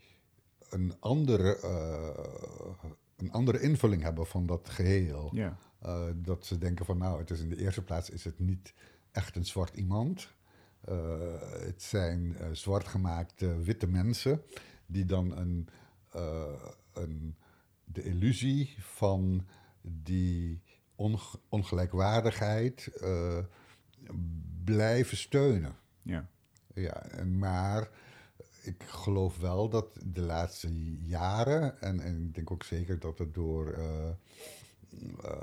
een 0.70 0.94
andere, 1.00 1.58
uh, 1.64 2.90
een 3.16 3.32
andere 3.32 3.60
invulling 3.60 4.02
hebben 4.02 4.26
van 4.26 4.46
dat 4.46 4.68
geheel. 4.68 5.30
Ja. 5.32 5.58
dat 6.14 6.46
ze 6.46 6.58
denken 6.58 6.84
van 6.84 6.98
nou, 6.98 7.18
het 7.18 7.30
is 7.30 7.40
in 7.40 7.48
de 7.48 7.60
eerste 7.60 7.82
plaats 7.82 8.10
is 8.10 8.24
het 8.24 8.38
niet 8.38 8.74
echt 9.12 9.36
een 9.36 9.44
zwart 9.44 9.76
iemand. 9.76 10.28
het 11.64 11.82
zijn 11.82 12.36
zwart 12.52 12.86
gemaakte 12.86 13.62
witte 13.62 13.86
mensen 13.86 14.42
die 14.86 15.04
dan 15.04 15.36
een 15.36 15.68
een, 16.92 17.36
de 17.84 18.02
illusie 18.02 18.74
van 18.78 19.46
die 19.82 20.62
ongelijkwaardigheid 21.48 22.90
uh, 23.02 23.38
blijven 24.64 25.16
steunen. 25.16 25.76
Ja. 26.02 26.28
Ja, 26.74 27.02
en 27.02 27.38
maar 27.38 27.88
ik 28.62 28.82
geloof 28.82 29.38
wel 29.38 29.68
dat 29.68 29.86
de 30.04 30.20
laatste 30.20 30.72
jaren, 31.00 31.80
en, 31.80 32.00
en 32.00 32.22
ik 32.22 32.34
denk 32.34 32.50
ook 32.50 32.62
zeker 32.62 32.98
dat 32.98 33.18
het 33.18 33.34
door 33.34 33.78
uh, 33.78 34.08
uh, 35.24 35.40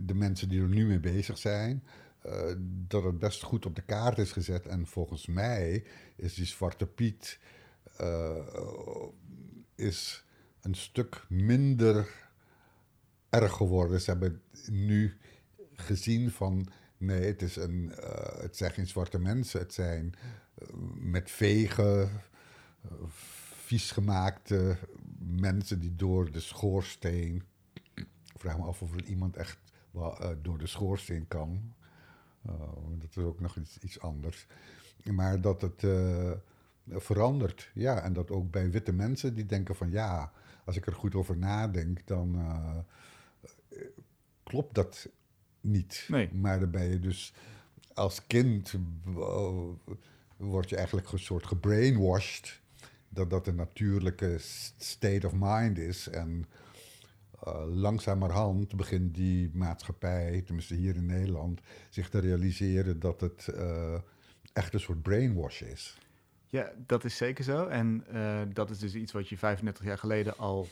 de 0.00 0.14
mensen 0.14 0.48
die 0.48 0.60
er 0.60 0.68
nu 0.68 0.86
mee 0.86 1.00
bezig 1.00 1.38
zijn, 1.38 1.84
uh, 2.26 2.52
dat 2.88 3.02
het 3.02 3.18
best 3.18 3.42
goed 3.42 3.66
op 3.66 3.74
de 3.76 3.82
kaart 3.82 4.18
is 4.18 4.32
gezet. 4.32 4.66
En 4.66 4.86
volgens 4.86 5.26
mij 5.26 5.84
is 6.16 6.34
die 6.34 6.46
Zwarte 6.46 6.86
Piet 6.86 7.38
is 9.74 10.24
een 10.60 10.74
stuk 10.74 11.24
minder 11.28 12.28
erg 13.30 13.52
geworden. 13.52 14.00
Ze 14.00 14.10
hebben 14.10 14.42
nu 14.66 15.16
gezien 15.72 16.30
van 16.30 16.68
nee, 16.96 17.26
het, 17.26 17.42
is 17.42 17.56
een, 17.56 17.92
uh, 18.00 18.40
het 18.40 18.56
zijn 18.56 18.72
geen 18.72 18.86
zwarte 18.86 19.18
mensen. 19.18 19.60
Het 19.60 19.74
zijn 19.74 20.14
uh, 20.62 20.68
met 20.94 21.30
vegen, 21.30 22.00
uh, 22.00 22.92
vies 23.64 23.90
gemaakte 23.90 24.76
mensen 25.18 25.80
die 25.80 25.96
door 25.96 26.30
de 26.30 26.40
schoorsteen. 26.40 27.42
Ik 27.94 28.36
vraag 28.36 28.58
me 28.58 28.64
af 28.64 28.82
of 28.82 28.94
er 28.94 29.04
iemand 29.04 29.36
echt 29.36 29.58
door 30.42 30.58
de 30.58 30.66
schoorsteen 30.66 31.28
kan. 31.28 31.74
dat 32.98 33.10
is 33.10 33.16
ook 33.16 33.40
nog 33.40 33.56
iets, 33.56 33.78
iets 33.78 34.00
anders. 34.00 34.46
Maar 35.04 35.40
dat 35.40 35.60
het 35.60 35.82
verandert. 36.94 37.70
Ja, 37.74 38.02
en 38.02 38.12
dat 38.12 38.30
ook 38.30 38.50
bij 38.50 38.70
witte 38.70 38.92
mensen 38.92 39.34
die 39.34 39.46
denken 39.46 39.76
van 39.76 39.90
ja, 39.90 40.32
als 40.64 40.76
ik 40.76 40.86
er 40.86 40.92
goed 40.92 41.14
over 41.14 41.36
nadenk, 41.36 42.06
dan 42.06 42.34
uh, 42.34 42.76
klopt 44.42 44.74
dat 44.74 45.08
niet. 45.60 46.06
Nee. 46.08 46.30
Maar 46.32 46.60
dan 46.60 46.70
ben 46.70 46.90
je 46.90 46.98
dus 46.98 47.32
als 47.94 48.26
kind 48.26 48.74
uh, 49.08 49.58
word 50.36 50.68
je 50.68 50.76
eigenlijk 50.76 51.12
een 51.12 51.18
soort 51.18 51.46
gebrainwashed 51.46 52.60
dat 53.08 53.30
dat 53.30 53.46
een 53.46 53.54
natuurlijke 53.54 54.36
state 54.76 55.26
of 55.26 55.32
mind 55.36 55.78
is 55.78 56.08
en 56.08 56.46
uh, 57.46 57.62
langzamerhand 57.66 58.76
begint 58.76 59.14
die 59.14 59.50
maatschappij, 59.52 60.42
tenminste 60.44 60.74
hier 60.74 60.96
in 60.96 61.06
Nederland, 61.06 61.60
zich 61.88 62.08
te 62.08 62.18
realiseren 62.18 63.00
dat 63.00 63.20
het 63.20 63.48
uh, 63.54 63.98
echt 64.52 64.74
een 64.74 64.80
soort 64.80 65.02
brainwash 65.02 65.60
is. 65.60 65.98
Ja, 66.50 66.70
dat 66.86 67.04
is 67.04 67.16
zeker 67.16 67.44
zo. 67.44 67.66
En 67.66 68.04
uh, 68.12 68.40
dat 68.52 68.70
is 68.70 68.78
dus 68.78 68.94
iets 68.94 69.12
wat 69.12 69.28
je 69.28 69.38
35 69.38 69.84
jaar 69.84 69.98
geleden 69.98 70.38
al 70.38 70.66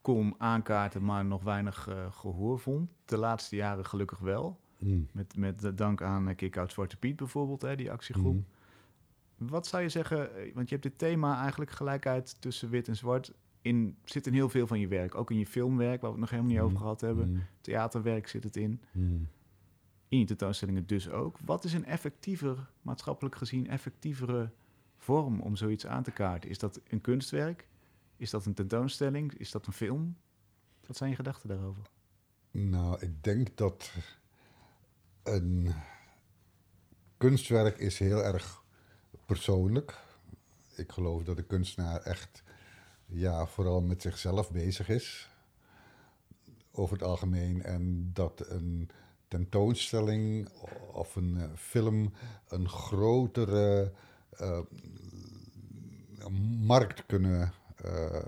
kon 0.00 0.34
aankaarten, 0.38 1.04
maar 1.04 1.24
nog 1.24 1.42
weinig 1.42 1.88
uh, 1.88 2.12
gehoor 2.12 2.58
vond. 2.58 2.90
De 3.04 3.16
laatste 3.16 3.56
jaren 3.56 3.86
gelukkig 3.86 4.18
wel. 4.18 4.60
Mm. 4.78 5.08
Met, 5.12 5.36
met 5.36 5.76
dank 5.76 6.02
aan 6.02 6.28
uh, 6.28 6.36
Kick-Out 6.36 6.72
Zwarte 6.72 6.96
Piet 6.96 7.16
bijvoorbeeld, 7.16 7.62
hè, 7.62 7.76
die 7.76 7.90
actiegroep. 7.90 8.34
Mm. 8.34 9.48
Wat 9.48 9.66
zou 9.66 9.82
je 9.82 9.88
zeggen, 9.88 10.30
want 10.54 10.68
je 10.68 10.76
hebt 10.76 10.82
dit 10.82 10.98
thema 10.98 11.40
eigenlijk 11.40 11.70
gelijkheid 11.70 12.40
tussen 12.40 12.70
wit 12.70 12.88
en 12.88 12.96
zwart... 12.96 13.32
In, 13.62 13.96
zit 14.04 14.26
in 14.26 14.32
heel 14.32 14.48
veel 14.48 14.66
van 14.66 14.80
je 14.80 14.88
werk. 14.88 15.14
Ook 15.14 15.30
in 15.30 15.38
je 15.38 15.46
filmwerk, 15.46 16.00
waar 16.00 16.10
we 16.10 16.20
het 16.20 16.30
nog 16.30 16.30
helemaal 16.30 16.50
niet 16.50 16.60
mm. 16.60 16.66
over 16.66 16.78
gehad 16.78 17.00
hebben. 17.00 17.28
Mm. 17.28 17.42
Theaterwerk 17.60 18.28
zit 18.28 18.44
het 18.44 18.56
in. 18.56 18.80
Mm. 18.92 19.28
In 20.08 20.18
je 20.18 20.24
tentoonstellingen 20.24 20.86
dus 20.86 21.10
ook. 21.10 21.38
Wat 21.44 21.64
is 21.64 21.72
een 21.72 21.84
effectiever, 21.84 22.70
maatschappelijk 22.82 23.34
gezien, 23.34 23.68
effectievere 23.68 24.50
vorm 25.04 25.40
om 25.40 25.56
zoiets 25.56 25.86
aan 25.86 26.02
te 26.02 26.10
kaarten? 26.10 26.50
Is 26.50 26.58
dat 26.58 26.80
een 26.88 27.00
kunstwerk? 27.00 27.66
Is 28.16 28.30
dat 28.30 28.46
een 28.46 28.54
tentoonstelling? 28.54 29.34
Is 29.34 29.50
dat 29.50 29.66
een 29.66 29.72
film? 29.72 30.16
Wat 30.86 30.96
zijn 30.96 31.10
je 31.10 31.16
gedachten 31.16 31.48
daarover? 31.48 31.82
Nou, 32.50 33.00
ik 33.00 33.24
denk 33.24 33.56
dat 33.56 33.92
een 35.22 35.74
kunstwerk 37.16 37.78
is 37.78 37.98
heel 37.98 38.24
erg 38.24 38.62
persoonlijk. 39.26 39.98
Ik 40.76 40.92
geloof 40.92 41.22
dat 41.22 41.36
de 41.36 41.42
kunstenaar 41.42 42.00
echt 42.00 42.42
ja, 43.06 43.46
vooral 43.46 43.82
met 43.82 44.02
zichzelf 44.02 44.50
bezig 44.50 44.88
is. 44.88 45.30
Over 46.72 46.96
het 46.96 47.06
algemeen. 47.06 47.62
En 47.62 48.10
dat 48.12 48.48
een 48.48 48.90
tentoonstelling 49.28 50.48
of 50.92 51.16
een 51.16 51.36
eh, 51.36 51.48
film 51.56 52.12
een 52.48 52.68
grotere 52.68 53.92
markt 56.66 57.06
kunnen 57.06 57.52
uh, 57.84 58.22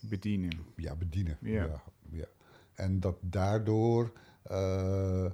bedienen. 0.00 0.64
Ja, 0.76 0.94
bedienen. 0.94 1.38
Ja. 1.40 1.64
ja, 1.64 1.82
ja. 2.10 2.26
En 2.74 3.00
dat 3.00 3.16
daardoor 3.20 4.12
uh, 4.50 5.30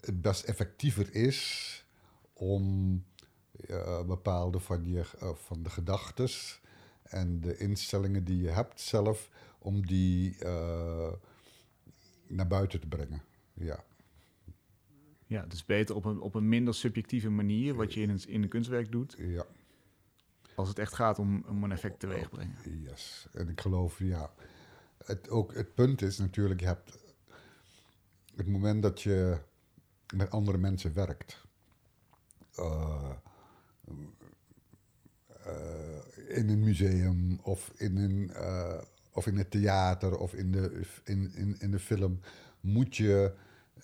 het 0.00 0.20
best 0.20 0.44
effectiever 0.44 1.14
is 1.14 1.84
om 2.32 3.04
bepaalde 4.06 4.60
van, 4.60 4.88
je, 4.88 5.04
van 5.34 5.62
de 5.62 5.70
gedachten 5.70 6.28
en 7.02 7.40
de 7.40 7.56
instellingen 7.56 8.24
die 8.24 8.40
je 8.40 8.48
hebt 8.48 8.80
zelf, 8.80 9.30
om 9.58 9.86
die 9.86 10.36
naar 12.26 12.46
buiten 12.48 12.80
te 12.80 12.86
brengen. 12.86 13.22
Ja. 13.54 13.84
Ja, 15.26 15.46
dus 15.46 15.64
beter 15.64 15.94
op 15.94 16.04
een, 16.04 16.20
op 16.20 16.34
een 16.34 16.48
minder 16.48 16.74
subjectieve 16.74 17.30
manier, 17.30 17.74
wat 17.74 17.94
je 17.94 18.00
in 18.00 18.10
een, 18.10 18.20
in 18.26 18.42
een 18.42 18.48
kunstwerk 18.48 18.92
doet. 18.92 19.14
Ja. 19.18 19.46
Als 20.54 20.68
het 20.68 20.78
echt 20.78 20.94
gaat 20.94 21.18
om, 21.18 21.44
om 21.48 21.64
een 21.64 21.72
effect 21.72 22.00
teweeg 22.00 22.30
brengen. 22.30 22.56
Yes. 22.82 23.26
En 23.32 23.48
ik 23.48 23.60
geloof, 23.60 23.98
ja. 23.98 24.30
Het, 25.04 25.28
ook, 25.28 25.54
het 25.54 25.74
punt 25.74 26.02
is 26.02 26.18
natuurlijk, 26.18 26.60
je 26.60 26.66
hebt 26.66 26.98
het 28.36 28.46
moment 28.46 28.82
dat 28.82 29.02
je 29.02 29.38
met 30.14 30.30
andere 30.30 30.58
mensen 30.58 30.94
werkt. 30.94 31.44
Uh, 32.58 33.10
uh, 35.46 36.36
in 36.36 36.48
een 36.48 36.64
museum 36.64 37.40
of 37.42 37.72
in 37.76 37.96
een, 37.96 38.30
uh, 38.32 38.80
of 39.12 39.26
in 39.26 39.36
het 39.36 39.50
theater 39.50 40.18
of 40.18 40.34
in 40.34 40.52
de, 40.52 40.82
in, 41.04 41.32
in, 41.34 41.56
in 41.60 41.70
de 41.70 41.78
film 41.78 42.20
moet 42.60 42.96
je 42.96 43.32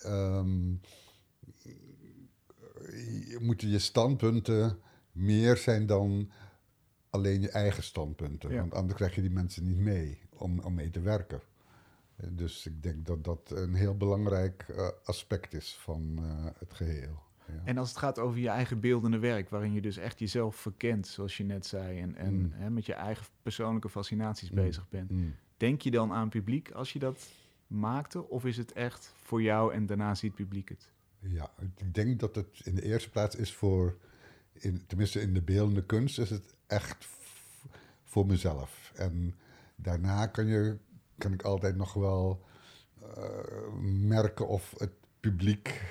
um, 0.05 0.81
moeten 3.39 3.69
je 3.69 3.79
standpunten 3.79 4.79
meer 5.11 5.57
zijn 5.57 5.85
dan 5.85 6.31
alleen 7.09 7.41
je 7.41 7.49
eigen 7.49 7.83
standpunten. 7.83 8.55
Want 8.55 8.73
anders 8.73 8.95
krijg 8.95 9.15
je 9.15 9.21
die 9.21 9.31
mensen 9.31 9.63
niet 9.63 9.77
mee 9.77 10.21
om, 10.29 10.59
om 10.59 10.73
mee 10.73 10.89
te 10.89 11.01
werken. 11.01 11.41
Dus 12.15 12.65
ik 12.65 12.83
denk 12.83 13.05
dat 13.05 13.23
dat 13.23 13.51
een 13.51 13.73
heel 13.73 13.97
belangrijk 13.97 14.65
uh, 14.69 14.87
aspect 15.03 15.53
is 15.53 15.77
van 15.79 16.17
uh, 16.19 16.45
het 16.57 16.73
geheel. 16.73 17.21
Ja. 17.47 17.61
En 17.63 17.77
als 17.77 17.89
het 17.89 17.97
gaat 17.97 18.19
over 18.19 18.39
je 18.39 18.49
eigen 18.49 18.79
beeldende 18.79 19.19
werk, 19.19 19.49
waarin 19.49 19.73
je 19.73 19.81
dus 19.81 19.97
echt 19.97 20.19
jezelf 20.19 20.55
verkent, 20.55 21.07
zoals 21.07 21.37
je 21.37 21.43
net 21.43 21.65
zei, 21.65 21.99
en, 21.99 22.15
en 22.15 22.33
mm. 22.33 22.51
hè, 22.51 22.69
met 22.69 22.85
je 22.85 22.93
eigen 22.93 23.25
persoonlijke 23.41 23.89
fascinaties 23.89 24.49
mm. 24.49 24.55
bezig 24.55 24.89
bent. 24.89 25.11
Mm. 25.11 25.35
denk 25.57 25.81
je 25.81 25.91
dan 25.91 26.11
aan 26.11 26.29
publiek 26.29 26.71
als 26.71 26.93
je 26.93 26.99
dat 26.99 27.27
maakte? 27.67 28.29
Of 28.29 28.45
is 28.45 28.57
het 28.57 28.71
echt 28.71 29.13
voor 29.15 29.41
jou 29.41 29.73
en 29.73 29.85
daarna 29.85 30.15
ziet 30.15 30.33
publiek 30.33 30.69
het? 30.69 30.91
Ja, 31.27 31.51
ik 31.77 31.93
denk 31.93 32.19
dat 32.19 32.35
het 32.35 32.61
in 32.63 32.75
de 32.75 32.83
eerste 32.83 33.09
plaats 33.09 33.35
is 33.35 33.53
voor, 33.53 33.97
in, 34.53 34.85
tenminste 34.87 35.21
in 35.21 35.33
de 35.33 35.41
beeldende 35.41 35.85
kunst, 35.85 36.19
is 36.19 36.29
het 36.29 36.55
echt 36.67 37.07
voor 38.03 38.25
mezelf. 38.25 38.91
En 38.95 39.35
daarna 39.75 40.27
kan, 40.27 40.47
je, 40.47 40.77
kan 41.17 41.33
ik 41.33 41.41
altijd 41.41 41.75
nog 41.75 41.93
wel 41.93 42.45
eh, 43.01 43.73
merken 43.81 44.47
of 44.47 44.73
het 44.77 44.93
publiek, 45.19 45.81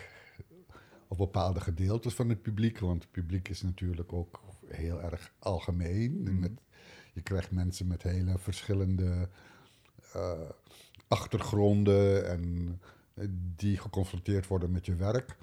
of 1.08 1.16
bepaalde 1.16 1.60
gedeeltes 1.60 2.14
van 2.14 2.28
het 2.28 2.42
publiek, 2.42 2.78
want 2.78 3.02
het 3.02 3.12
publiek 3.12 3.48
is 3.48 3.62
natuurlijk 3.62 4.12
ook 4.12 4.40
heel 4.66 5.02
erg 5.02 5.32
algemeen. 5.38 6.22
Mhm. 6.22 6.40
Met, 6.40 6.52
je 7.12 7.22
krijgt 7.22 7.50
mensen 7.50 7.86
met 7.86 8.02
hele 8.02 8.38
verschillende 8.38 9.28
eh, 10.12 10.50
achtergronden 11.08 12.28
en 12.28 12.80
die 13.56 13.76
geconfronteerd 13.78 14.46
worden 14.46 14.70
met 14.72 14.86
je 14.86 14.94
werk, 14.94 15.36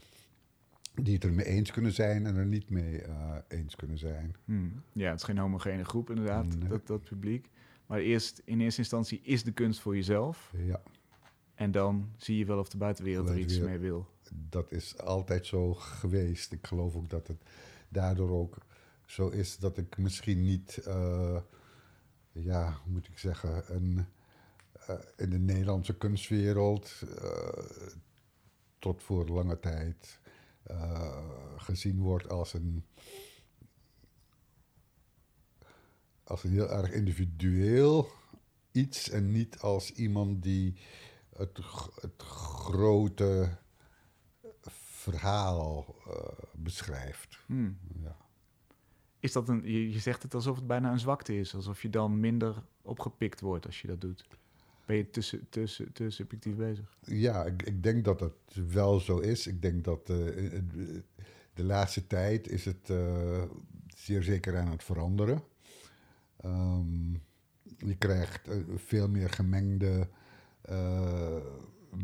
die 0.96 1.14
het 1.14 1.24
er 1.24 1.34
mee 1.34 1.46
eens 1.46 1.72
kunnen 1.72 1.92
zijn 1.94 2.26
en 2.26 2.36
er 2.36 2.46
niet 2.46 2.70
mee 2.70 3.02
eh, 3.02 3.36
eens 3.48 3.76
kunnen 3.76 3.98
zijn. 3.98 4.36
Hmm. 4.46 4.82
Ja, 4.92 5.10
het 5.10 5.20
is 5.20 5.26
geen 5.26 5.38
homogene 5.38 5.84
groep 5.86 6.10
inderdaad, 6.10 6.46
Nee. 6.46 6.70
dat, 6.70 6.88
dat 6.88 7.04
publiek. 7.04 7.50
Maar 7.86 8.00
eerst, 8.00 8.42
in 8.46 8.62
eerste 8.62 8.80
instantie 8.82 9.22
is 9.24 9.44
de 9.44 9.52
kunst 9.52 9.80
voor 9.80 9.96
jezelf. 9.96 10.54
Ja, 10.58 10.82
En 11.56 11.72
dan 11.72 12.10
zie 12.18 12.38
je 12.38 12.46
wel 12.46 12.60
of 12.60 12.70
de 12.70 12.78
buitenwereld 12.78 13.30
er 13.30 13.38
iets 13.40 13.60
mee 13.60 13.78
wil. 13.78 14.08
dat 14.50 14.72
is 14.72 14.98
altijd 14.98 15.46
zo 15.46 15.74
geweest. 15.74 16.52
Ik 16.52 16.68
geloof 16.68 16.96
ook 16.96 17.10
dat 17.10 17.28
het 17.28 17.42
daardoor 17.90 18.30
ook 18.30 18.58
zo 19.06 19.28
is 19.28 19.58
dat 19.58 19.78
ik 19.78 19.98
misschien 19.98 20.42
niet, 20.44 20.78
eh, 20.78 21.38
ja, 22.32 22.78
hoe 22.84 22.92
moet 22.92 23.08
ik 23.08 23.18
zeggen, 23.18 23.76
een, 23.76 23.98
eh, 23.98 24.04
in 25.16 25.30
de 25.30 25.40
Nederlandse 25.40 25.98
kunstwereld 25.98 27.02
eh, 27.22 27.66
tot 28.80 29.04
voor 29.04 29.28
lange 29.28 29.60
tijd 29.60 30.20
eh, 30.64 31.18
gezien 31.58 32.00
wordt 32.00 32.30
als 32.30 32.54
een, 32.54 32.86
als 36.24 36.44
een 36.44 36.52
heel 36.52 36.70
erg 36.70 36.92
individueel 36.92 38.10
iets 38.72 39.10
en 39.10 39.32
niet 39.32 39.60
als 39.60 39.92
iemand 39.92 40.44
die 40.44 40.76
het, 41.36 41.60
het 42.02 42.22
grote 42.22 43.58
verhaal 45.00 45.96
eh, 46.08 46.46
beschrijft. 46.54 47.40
Hmm. 47.46 47.78
Ja. 48.04 48.18
Is 49.20 49.32
dat 49.32 49.50
een, 49.50 49.62
je, 49.64 49.92
je 49.92 50.00
zegt 50.00 50.24
het 50.24 50.34
alsof 50.34 50.56
het 50.56 50.68
bijna 50.68 50.92
een 50.92 51.00
zwakte 51.00 51.38
is. 51.38 51.56
Alsof 51.56 51.82
je 51.82 51.90
dan 51.90 52.20
minder 52.20 52.64
opgepikt 52.82 53.42
wordt 53.42 53.66
als 53.66 53.82
je 53.82 53.88
dat 53.88 54.02
doet. 54.02 54.28
Ben 54.90 54.98
je 54.98 55.10
te, 55.10 55.22
su- 55.22 55.44
te, 55.50 55.68
su- 55.68 55.92
te 55.92 56.10
subjectief 56.10 56.56
bezig? 56.56 56.98
Ja, 57.06 57.46
ik, 57.46 57.64
ik 57.64 57.84
denk 57.84 58.06
dat 58.06 58.20
het 58.20 58.72
wel 58.72 59.00
zo 59.00 59.18
is. 59.20 59.48
Ik 59.48 59.62
denk 59.62 59.84
dat 59.84 60.10
eh, 60.10 60.56
eh, 60.56 60.62
de 61.54 61.64
laatste 61.64 62.08
tijd 62.08 62.48
is 62.48 62.66
het 62.66 62.90
eh, 62.90 63.44
zeer 63.96 64.24
zeker 64.24 64.58
aan 64.58 64.72
het 64.72 64.84
veranderen. 64.84 65.44
Ehm, 66.38 67.12
je 67.78 67.96
krijgt 67.98 68.48
eh, 68.48 68.58
veel 68.76 69.10
meer 69.10 69.30
gemengde 69.30 70.08
eh, 70.62 71.38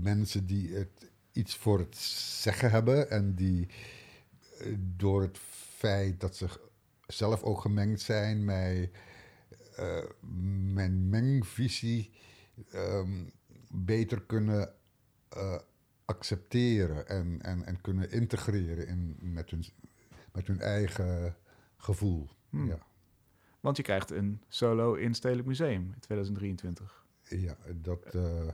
mensen 0.01 0.45
die 0.45 0.73
het 0.75 1.09
iets 1.31 1.55
voor 1.55 1.79
het 1.79 1.97
zeggen 2.41 2.71
hebben 2.71 3.09
en 3.09 3.36
die 3.36 3.67
eh, 4.59 4.75
door 4.79 5.21
het 5.21 5.38
feit 5.77 6.19
dat 6.19 6.36
ze 6.36 6.47
zelf 7.07 7.43
ook 7.43 7.61
gemengd 7.61 8.01
zijn, 8.01 8.45
mij, 8.45 8.91
eh, 9.75 10.03
mijn 10.73 11.09
mengvisie 11.09 12.11
ehm, 12.71 13.23
beter 13.69 14.21
kunnen 14.21 14.73
eh, 15.29 15.59
accepteren 16.05 17.07
en, 17.07 17.41
en, 17.41 17.65
en 17.65 17.81
kunnen 17.81 18.11
integreren 18.11 18.87
in, 18.87 19.17
met, 19.19 19.49
hun, 19.49 19.63
met 20.33 20.47
hun 20.47 20.59
eigen 20.61 21.35
gevoel. 21.77 22.29
Hmm. 22.49 22.67
Ja. 22.67 22.77
Want 23.59 23.77
je 23.77 23.83
krijgt 23.83 24.11
een 24.11 24.41
solo 24.47 24.93
in 24.93 25.13
Stedelijk 25.13 25.47
Museum 25.47 25.91
in 25.93 25.99
2023. 25.99 27.05
ja, 27.23 27.55
dat, 27.75 28.03
eh, 28.05 28.47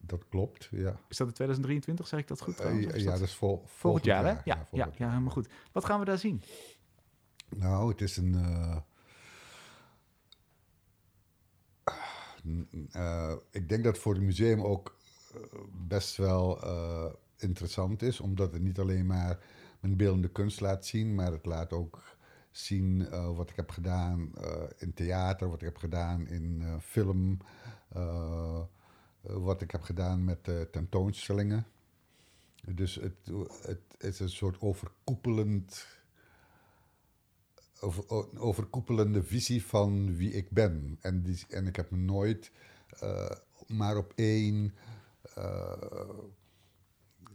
dat 0.00 0.28
klopt. 0.28 0.68
Ja, 0.70 0.96
Is 1.08 1.16
dat 1.16 1.26
in 1.26 1.32
2023? 1.32 2.06
Zeg 2.06 2.20
ik 2.20 2.28
dat 2.28 2.40
goed 2.40 2.60
Eh, 2.60 2.80
ja 2.82 2.88
dat 2.90 3.04
dat 3.04 3.20
is 3.20 3.34
vol, 3.34 3.62
volgend 3.66 4.04
jaar, 4.04 4.24
hè? 4.24 4.30
Ja, 4.44 4.68
Ja, 4.72 4.90
ja, 4.96 5.08
helemaal 5.08 5.32
goed. 5.32 5.48
Wat 5.72 5.84
gaan 5.84 5.98
we 5.98 6.04
daar 6.04 6.18
zien? 6.18 6.42
Nou, 7.48 7.90
het 7.90 8.00
is 8.00 8.16
een. 8.16 8.34
eh, 8.34 8.76
eh, 12.92 13.32
ik 13.50 13.68
denk 13.68 13.84
dat 13.84 13.92
het 13.92 14.02
voor 14.02 14.14
het 14.14 14.22
museum 14.22 14.62
ook 14.62 14.96
eh, 15.34 15.40
best 15.88 16.16
wel 16.16 16.62
eh, 16.62 17.12
interessant 17.36 18.02
is, 18.02 18.20
omdat 18.20 18.52
het 18.52 18.62
niet 18.62 18.78
alleen 18.78 19.06
maar 19.06 19.38
mijn 19.80 19.96
beeldende 19.96 20.28
kunst 20.28 20.60
laat 20.60 20.86
zien, 20.86 21.14
maar 21.14 21.32
het 21.32 21.46
laat 21.46 21.72
ook 21.72 22.02
zien 22.50 23.08
wat 23.34 23.50
ik 23.50 23.56
heb 23.56 23.70
gedaan 23.70 24.32
in 24.78 24.94
theater, 24.94 25.48
wat 25.48 25.60
ik 25.60 25.64
heb 25.64 25.76
gedaan 25.76 26.26
in 26.26 26.62
film, 26.80 27.38
wat 29.20 29.62
ik 29.62 29.70
heb 29.70 29.82
gedaan 29.82 30.24
met 30.24 30.44
tentoonstellingen. 30.72 31.66
Dus 32.74 32.94
het, 32.94 33.30
het 33.66 33.80
is 33.98 34.20
een 34.20 34.28
soort 34.28 34.60
overkoepelend 34.60 35.86
over, 37.84 38.38
overkoepelende 38.38 39.22
visie 39.22 39.64
van 39.64 40.16
wie 40.16 40.32
ik 40.32 40.50
ben. 40.50 40.98
En, 41.00 41.22
die, 41.22 41.44
en 41.48 41.66
ik 41.66 41.76
heb 41.76 41.90
me 41.90 41.96
nooit 41.96 42.50
eh, 43.00 43.30
maar 43.66 43.96
op 43.96 44.12
één, 44.14 44.74
eh, 45.34 46.00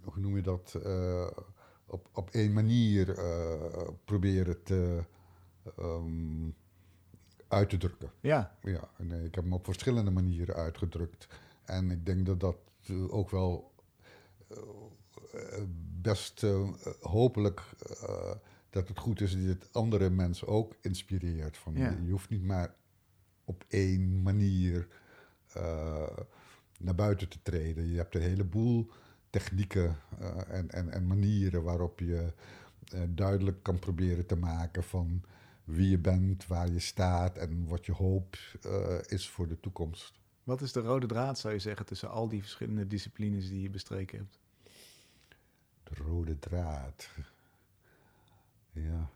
hoe 0.03 0.19
noem 0.19 0.35
je 0.35 0.41
dat, 0.41 0.75
eh, 0.83 1.27
op, 1.85 2.09
op 2.13 2.29
één 2.29 2.53
manier 2.53 3.19
proberen 4.05 4.63
te, 4.63 5.03
ehm, 5.77 6.49
uit 7.47 7.69
te 7.69 7.77
drukken. 7.77 8.11
Ja, 8.19 8.57
Ja, 8.61 8.89
nee, 8.97 9.23
ik 9.23 9.35
heb 9.35 9.43
hem 9.43 9.53
op 9.53 9.65
verschillende 9.65 10.11
manieren 10.11 10.55
uitgedrukt. 10.55 11.27
En 11.65 11.91
ik 11.91 12.05
denk 12.05 12.25
dat 12.25 12.39
dat 12.39 12.57
ook 13.09 13.29
wel 13.29 13.71
best 16.01 16.45
hopelijk 17.01 17.63
dat 18.69 18.87
het 18.87 18.99
goed 18.99 19.21
is 19.21 19.31
dat 19.31 19.43
het 19.45 19.73
andere 19.73 20.09
mensen 20.09 20.47
ook 20.47 20.75
inspireert. 20.81 21.57
Van, 21.57 21.73
Ja. 21.75 21.97
Je 22.03 22.11
hoeft 22.11 22.29
niet 22.29 22.43
maar 22.43 22.75
op 23.43 23.65
één 23.67 24.21
manier 24.21 24.87
eh, 25.53 26.17
naar 26.79 26.95
buiten 26.95 27.29
te 27.29 27.41
treden. 27.41 27.89
Je 27.89 27.97
hebt 27.97 28.15
een 28.15 28.21
heleboel 28.21 28.89
technieken 29.29 29.97
eh, 30.19 30.57
en, 30.57 30.69
en, 30.69 30.89
en 30.89 31.07
manieren 31.07 31.63
waarop 31.63 31.99
je 31.99 32.33
eh, 32.93 33.01
duidelijk 33.09 33.63
kan 33.63 33.79
proberen 33.79 34.25
te 34.25 34.35
maken 34.35 34.83
van 34.83 35.21
wie 35.63 35.89
je 35.89 35.97
bent, 35.97 36.47
waar 36.47 36.71
je 36.71 36.79
staat 36.79 37.37
en 37.37 37.67
wat 37.67 37.85
je 37.85 37.91
hoop 37.91 38.37
is 39.07 39.29
voor 39.29 39.47
de 39.47 39.59
toekomst. 39.59 40.13
wat 40.43 40.61
is 40.61 40.71
de 40.71 40.79
rode 40.79 41.07
draad, 41.07 41.39
zou 41.39 41.53
je 41.53 41.59
zeggen, 41.59 41.85
tussen 41.85 42.09
al 42.09 42.29
die 42.29 42.41
verschillende 42.41 42.87
disciplines 42.87 43.49
die 43.49 43.61
je 43.61 43.69
bestreken 43.69 44.17
hebt? 44.17 44.39
De 45.83 46.03
rode 46.03 46.39
draad. 46.39 47.09
Ja. 48.71 49.09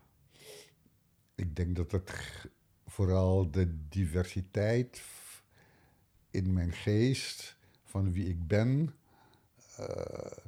Ik 1.34 1.56
denk 1.56 1.76
dat 1.76 1.92
het 1.92 2.12
vooral 2.86 3.50
de 3.50 3.88
diversiteit 3.88 5.02
in 6.30 6.52
mijn 6.52 6.72
geest 6.72 7.56
van 7.84 8.12
wie 8.12 8.28
ik 8.28 8.46
ben, 8.46 8.94
eh, 9.76 10.38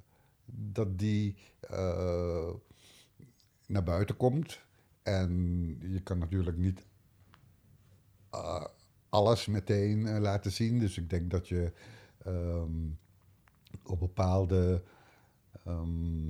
dat 0.45 0.99
die 0.99 1.37
eh, 1.61 2.55
naar 3.67 3.83
buiten 3.83 4.17
komt. 4.17 4.61
En 5.03 5.31
je 5.81 6.01
kan 6.03 6.19
natuurlijk 6.19 6.57
niet 6.57 6.87
eh, 8.31 8.65
alles 9.09 9.47
meteen 9.47 10.21
laten 10.21 10.53
zien. 10.53 10.79
Dus 10.79 10.99
ik 10.99 11.11
denk 11.11 11.31
dat 11.31 11.49
je 11.49 11.73
ehm, 12.19 12.89
op 13.83 13.99
bepaalde 13.99 14.83
Ehm, 15.67 16.29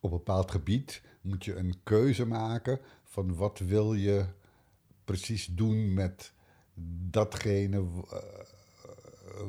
op 0.00 0.10
bepaald 0.10 0.50
gebied 0.50 1.02
moet 1.20 1.44
je 1.44 1.54
een 1.54 1.74
keuze 1.82 2.26
maken 2.26 2.78
van 3.04 3.34
wat 3.34 3.58
wil 3.58 3.94
je 3.94 4.24
precies 5.04 5.46
doen 5.46 5.94
met 5.94 6.32
datgene 7.10 7.78
eh, 7.78 8.18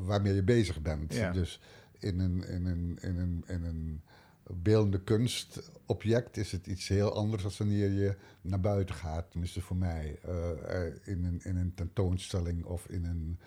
waarmee 0.05 0.33
je 0.33 0.43
bezig 0.43 0.81
bent. 0.81 1.13
Ja. 1.13 1.31
Dus 1.31 1.61
in 1.99 2.19
een, 2.19 2.43
in, 2.47 2.65
een, 2.65 2.97
in, 3.01 3.17
een, 3.17 3.43
in 3.47 3.63
een 3.63 4.01
beeldende 4.43 5.01
kunstobject 5.03 6.37
is 6.37 6.51
het 6.51 6.67
iets 6.67 6.87
heel 6.87 7.15
anders 7.15 7.43
dan 7.43 7.51
wanneer 7.57 7.89
je 7.91 8.15
naar 8.41 8.59
buiten 8.59 8.95
gaat. 8.95 9.31
Tenminste 9.31 9.61
voor 9.61 9.77
mij. 9.77 10.19
eh, 10.21 10.85
eh, 10.85 10.93
in, 11.03 11.23
een, 11.23 11.39
in 11.43 11.55
een 11.55 11.73
tentoonstelling 11.73 12.63
of 12.63 12.87
in 12.87 13.05
een 13.05 13.39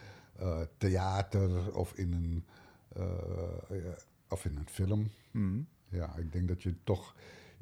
theater 0.77 1.75
of 1.75 1.93
in 1.93 2.13
een, 2.13 2.45
of 4.29 4.45
in 4.45 4.57
een 4.57 4.69
film. 4.69 5.11
Hmm. 5.31 5.67
Ja, 5.89 6.17
ik 6.17 6.33
denk 6.33 6.49
dat 6.49 6.63
je 6.63 6.75
toch 6.85 7.15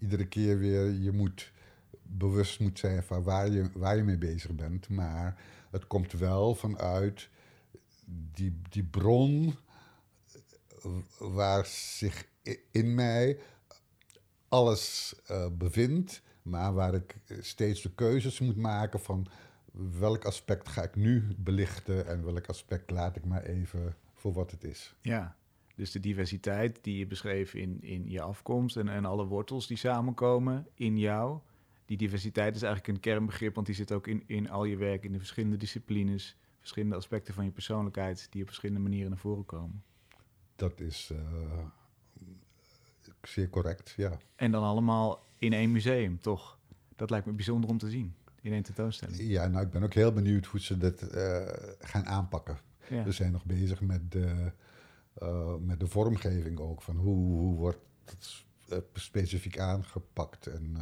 iedere 0.03 0.27
keer 0.27 0.59
weer 0.59 0.91
je 0.91 1.13
moet 1.13 1.53
bewust 2.03 2.61
moet 2.61 2.79
zijn 2.79 3.03
van 3.03 3.23
waar 3.23 3.51
je, 3.51 3.71
waar 3.75 3.97
je 3.97 4.03
mee 4.03 4.19
bezig 4.19 4.55
bent. 4.55 4.89
Maar 4.89 5.43
het 5.71 5.87
komt 5.87 6.13
wel 6.13 6.55
vanuit 6.55 7.29
die, 8.33 8.61
die 8.69 8.85
bron 8.85 9.55
waar 11.19 11.67
zich 11.67 12.27
in 12.71 12.95
mij 12.95 13.39
alles 14.49 15.15
uh, 15.31 15.47
bevindt, 15.53 16.23
maar 16.43 16.75
waar 16.75 16.95
ik 16.95 17.17
steeds 17.41 17.83
de 17.83 17.95
keuzes 17.95 18.41
moet 18.41 18.57
maken 18.57 19.01
van 19.01 19.27
welk 19.99 20.25
aspect 20.25 20.69
ga 20.69 20.83
ik 20.83 20.97
nu 20.97 21.35
belichten 21.37 22.07
en 22.07 22.25
welk 22.25 22.47
aspect 22.47 22.91
laat 22.91 23.17
ik 23.17 23.25
maar 23.25 23.43
even 23.43 23.97
voor 24.15 24.33
wat 24.33 24.51
het 24.51 24.65
is. 24.65 24.95
Ja, 25.01 25.37
dus 25.75 25.91
de 25.91 26.01
diversiteit 26.01 26.79
die 26.83 26.99
je 26.99 27.07
beschreef 27.07 27.55
in, 27.55 27.83
in 27.83 28.11
je 28.11 28.21
afkomst 28.21 28.77
en, 28.77 28.89
en 28.89 29.05
alle 29.05 29.27
wortels 29.27 29.67
die 29.67 29.77
samenkomen 29.77 30.67
in 30.75 30.99
jou. 30.99 31.39
Die 31.85 31.97
diversiteit 31.97 32.55
is 32.55 32.63
eigenlijk 32.63 32.95
een 32.95 33.01
kernbegrip, 33.01 33.55
want 33.55 33.67
die 33.67 33.77
zit 33.77 33.93
ook 33.93 34.07
in, 34.07 34.23
in 34.27 34.51
al 34.51 34.65
je 34.65 34.77
werk, 34.77 35.05
in 35.05 35.13
de 35.13 35.19
verschillende 35.19 35.57
disciplines, 35.57 36.37
verschillende 36.59 36.97
aspecten 36.97 37.35
van 37.35 37.45
je 37.45 37.51
persoonlijkheid, 37.51 38.27
die 38.31 38.41
op 38.41 38.47
verschillende 38.47 38.83
manieren 38.83 39.11
naar 39.11 39.19
voren 39.19 39.47
komen. 39.47 39.83
Dat 40.57 40.81
is 40.81 41.11
uh, 41.13 41.19
zeer 43.23 43.49
correct, 43.49 43.95
ja. 43.97 44.19
En 44.37 44.51
dan 44.51 44.63
allemaal 44.63 45.27
in 45.39 45.53
één 45.53 45.73
museum, 45.73 46.21
toch? 46.21 46.59
Dat 46.97 47.11
lijkt 47.11 47.27
me 47.27 47.33
bijzonder 47.33 47.71
om 47.71 47.79
te 47.79 47.91
zien, 47.91 48.15
in 48.41 48.53
één 48.53 48.63
tentoonstelling. 48.63 49.21
Ja, 49.21 49.47
nou, 49.47 49.65
ik 49.65 49.71
ben 49.71 49.83
ook 49.83 49.95
heel 49.95 50.13
benieuwd 50.13 50.47
hoe 50.47 50.61
ze 50.61 50.79
dat 50.79 51.15
uh, 51.15 51.47
gaan 51.81 52.07
aanpakken. 52.07 52.59
Ja. 52.89 53.05
We 53.05 53.13
zijn 53.13 53.33
nog 53.33 53.45
bezig 53.45 53.81
met 53.81 54.13
de, 54.13 54.53
uh, 55.23 55.55
met 55.61 55.81
de 55.81 55.87
vormgeving 55.87 56.59
ook, 56.59 56.83
van 56.83 56.97
hoe, 56.97 57.39
hoe 57.39 57.57
wordt 57.57 57.81
het 58.05 58.45
specifiek 58.93 59.59
aangepakt. 59.59 60.47
En 60.47 60.73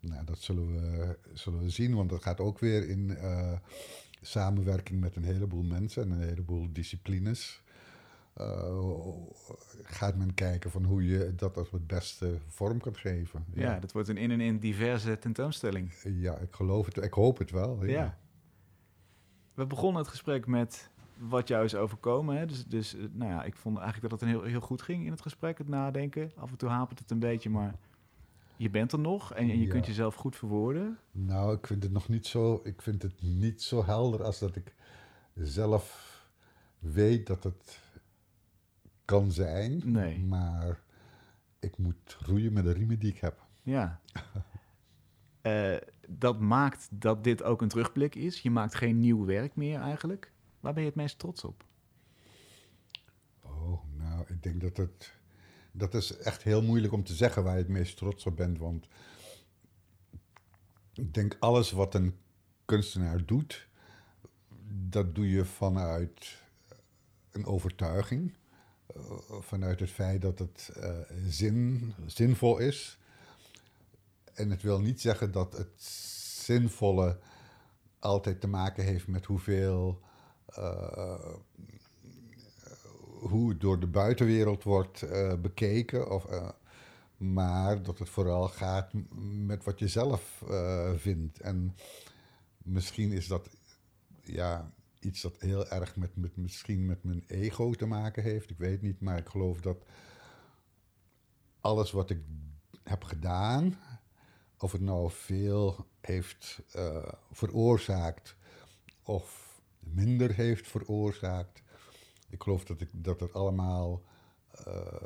nou, 0.00 0.24
dat 0.24 0.38
zullen 0.38 0.72
we, 0.72 1.18
zullen 1.32 1.60
we 1.60 1.70
zien, 1.70 1.94
want 1.94 2.10
dat 2.10 2.22
gaat 2.22 2.40
ook 2.40 2.58
weer 2.58 2.88
in 2.88 3.16
samenwerking 4.20 5.00
met 5.00 5.16
een 5.16 5.24
heleboel 5.24 5.62
mensen 5.62 6.02
en 6.02 6.10
een 6.10 6.28
heleboel 6.28 6.72
disciplines. 6.72 7.62
Uh, 8.40 9.08
gaat 9.82 10.16
men 10.16 10.34
kijken 10.34 10.70
van 10.70 10.84
hoe 10.84 11.06
je 11.06 11.34
dat 11.34 11.56
als 11.56 11.70
het 11.70 11.86
beste 11.86 12.38
vorm 12.46 12.80
kan 12.80 12.96
geven. 12.96 13.44
Ja, 13.54 13.62
ja 13.62 13.80
dat 13.80 13.92
wordt 13.92 14.08
een 14.08 14.16
in 14.16 14.30
en 14.30 14.40
in 14.40 14.58
diverse 14.58 15.18
tentoonstelling. 15.18 15.92
Ja, 16.04 16.36
ik 16.36 16.54
geloof 16.54 16.86
het. 16.86 16.96
Ik 16.96 17.12
hoop 17.12 17.38
het 17.38 17.50
wel. 17.50 17.84
Ja. 17.84 17.90
ja. 17.90 18.18
We 19.54 19.66
begonnen 19.66 20.02
het 20.02 20.10
gesprek 20.10 20.46
met 20.46 20.90
wat 21.28 21.48
jou 21.48 21.64
is 21.64 21.74
overkomen. 21.74 22.36
Hè? 22.36 22.46
Dus, 22.46 22.64
dus 22.64 22.94
eh, 22.94 23.04
nou 23.12 23.30
ja, 23.30 23.44
ik 23.44 23.56
vond 23.56 23.78
eigenlijk 23.78 24.10
dat 24.10 24.20
het 24.20 24.28
een 24.28 24.36
heel, 24.36 24.50
heel 24.50 24.60
goed 24.60 24.82
ging 24.82 25.04
in 25.04 25.10
het 25.10 25.22
gesprek, 25.22 25.58
het 25.58 25.68
nadenken. 25.68 26.32
Af 26.36 26.50
en 26.50 26.56
toe 26.56 26.68
hapert 26.68 26.98
het 26.98 27.10
een 27.10 27.18
beetje, 27.18 27.50
maar 27.50 27.74
je 28.56 28.70
bent 28.70 28.92
er 28.92 28.98
nog 28.98 29.34
en, 29.34 29.50
en 29.50 29.58
je 29.58 29.66
kunt 29.66 29.86
jezelf 29.86 30.14
goed 30.14 30.36
verwoorden. 30.36 30.98
Nou, 31.10 31.56
ik 31.56 31.66
vind 31.66 31.82
het 31.82 31.92
nog 31.92 32.08
niet 32.08 32.26
zo. 32.26 32.60
Ik 32.64 32.82
vind 32.82 33.02
het 33.02 33.22
niet 33.22 33.62
zo 33.62 33.84
helder 33.84 34.24
als 34.24 34.38
dat 34.38 34.56
ik 34.56 34.74
zelf 35.34 36.10
weet 36.78 37.26
dat 37.26 37.44
het 37.44 37.80
kan 39.04 39.30
zijn. 39.30 39.82
Nee. 39.84 40.18
Maar 40.18 40.80
ik 41.58 41.78
moet 41.78 42.16
roeien 42.26 42.52
met 42.52 42.64
de 42.64 42.72
riemen 42.72 42.98
die 42.98 43.10
ik 43.10 43.18
heb. 43.18 43.46
Ja. 43.62 44.00
uh, 45.42 45.76
dat 46.08 46.40
maakt 46.40 46.88
dat 46.90 47.24
dit 47.24 47.42
ook 47.42 47.62
een 47.62 47.68
terugblik 47.68 48.14
is. 48.14 48.40
Je 48.40 48.50
maakt 48.50 48.74
geen 48.74 49.00
nieuw 49.00 49.24
werk 49.24 49.56
meer 49.56 49.80
eigenlijk. 49.80 50.31
Waar 50.62 50.72
ben 50.72 50.82
je 50.82 50.88
het 50.88 50.98
meest 50.98 51.18
trots 51.18 51.44
op? 51.44 51.64
Oh, 53.40 53.80
nou, 53.96 54.24
ik 54.28 54.42
denk 54.42 54.60
dat 54.60 54.76
het. 54.76 55.14
Dat 55.72 55.94
is 55.94 56.16
echt 56.16 56.42
heel 56.42 56.62
moeilijk 56.62 56.92
om 56.92 57.04
te 57.04 57.14
zeggen 57.14 57.44
waar 57.44 57.52
je 57.52 57.62
het 57.62 57.68
meest 57.68 57.96
trots 57.96 58.26
op 58.26 58.36
bent. 58.36 58.58
Want 58.58 58.88
ik 60.92 61.14
denk 61.14 61.36
alles 61.38 61.70
wat 61.70 61.94
een 61.94 62.16
kunstenaar 62.64 63.24
doet, 63.24 63.68
dat 64.88 65.14
doe 65.14 65.30
je 65.30 65.44
vanuit 65.44 66.42
een 67.30 67.44
overtuiging. 67.44 68.34
Eh, 68.86 69.00
vanuit 69.40 69.80
het 69.80 69.90
feit 69.90 70.22
dat 70.22 70.38
het 70.38 70.72
uh, 70.76 70.98
zin, 71.28 71.92
zinvol 72.06 72.58
is. 72.58 72.98
En 74.34 74.50
het 74.50 74.62
wil 74.62 74.80
niet 74.80 75.00
zeggen 75.00 75.32
dat 75.32 75.56
het 75.56 75.82
zinvolle 76.42 77.18
altijd 77.98 78.40
te 78.40 78.46
maken 78.46 78.84
heeft 78.84 79.06
met 79.06 79.24
hoeveel. 79.24 80.00
Uh, 80.58 81.34
hoe 83.20 83.48
het 83.48 83.60
door 83.60 83.80
de 83.80 83.86
buitenwereld 83.86 84.62
wordt 84.62 85.04
bekeken. 85.42 86.10
Of, 86.10 86.26
maar 87.16 87.82
dat 87.82 87.98
het 87.98 88.08
vooral 88.08 88.48
gaat 88.48 88.90
met 89.46 89.64
wat 89.64 89.78
je 89.78 89.88
zelf 89.88 90.42
vindt. 90.96 91.40
En 91.40 91.76
misschien 92.62 93.12
is 93.12 93.26
dat 93.26 93.48
ja, 94.22 94.72
iets 94.98 95.20
dat 95.22 95.40
heel 95.40 95.68
erg 95.68 95.96
met, 95.96 96.16
met, 96.16 96.36
misschien 96.36 96.86
met 96.86 97.04
mijn 97.04 97.24
ego 97.26 97.70
te 97.72 97.86
maken 97.86 98.22
heeft. 98.22 98.50
Ik 98.50 98.58
weet 98.58 98.82
niet, 98.82 99.00
maar 99.00 99.18
ik 99.18 99.28
geloof 99.28 99.60
dat 99.60 99.84
alles 101.60 101.90
wat 101.90 102.10
ik 102.10 102.20
heb 102.82 103.04
gedaan, 103.04 103.78
of 104.58 104.72
het 104.72 104.80
nou 104.80 105.10
veel 105.10 105.86
heeft 106.00 106.62
veroorzaakt 107.32 108.36
of 109.02 109.41
minder 109.82 110.34
heeft 110.34 110.68
veroorzaakt. 110.68 111.62
Ik 112.28 112.42
geloof 112.42 112.64
dat, 112.64 112.80
ik, 112.80 112.88
dat 112.92 113.20
het 113.20 113.32
allemaal 113.32 114.02
uh, 114.68 115.02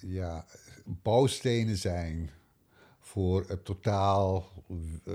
ja, 0.00 0.46
bouwstenen 0.84 1.76
zijn 1.76 2.30
voor 3.00 3.44
het 3.48 3.64
totaal 3.64 4.48
eh, 5.04 5.14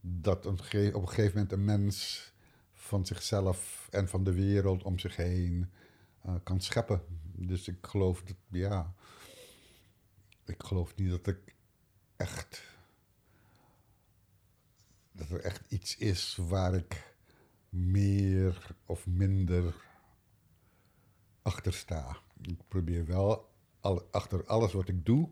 dat 0.00 0.46
op 0.46 0.58
een 0.58 0.64
gegeven 0.64 1.32
moment 1.32 1.52
een 1.52 1.64
mens 1.64 2.32
van 2.72 3.06
zichzelf 3.06 3.88
en 3.90 4.08
van 4.08 4.24
de 4.24 4.32
wereld 4.32 4.82
om 4.82 4.98
zich 4.98 5.16
heen 5.16 5.70
uh, 6.26 6.34
kan 6.42 6.60
scheppen. 6.60 7.02
Dus 7.22 7.68
ik 7.68 7.76
geloof 7.80 8.22
dat, 8.22 8.36
ja, 8.48 8.94
ik 10.44 10.62
geloof 10.62 10.96
niet 10.96 11.10
dat 11.10 11.26
ik 11.26 11.54
echt, 12.16 12.62
dat 15.28 15.38
er 15.38 15.44
echt 15.44 15.62
iets 15.68 15.96
is 15.96 16.38
waar 16.48 16.74
ik 16.74 17.14
meer 17.68 18.74
of 18.86 19.06
minder 19.06 19.74
achter 21.42 21.72
sta. 21.72 22.16
Ik 22.40 22.58
probeer 22.68 23.06
wel 23.06 23.50
al, 23.80 24.08
achter 24.10 24.46
alles 24.46 24.72
wat 24.72 24.88
ik 24.88 25.06
doe, 25.06 25.28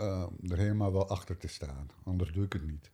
uh, 0.00 0.26
er 0.48 0.58
helemaal 0.58 0.92
wel 0.92 1.08
achter 1.08 1.36
te 1.36 1.48
staan. 1.48 1.90
Anders 2.04 2.32
doe 2.32 2.44
ik 2.44 2.52
het 2.52 2.66
niet. 2.66 2.90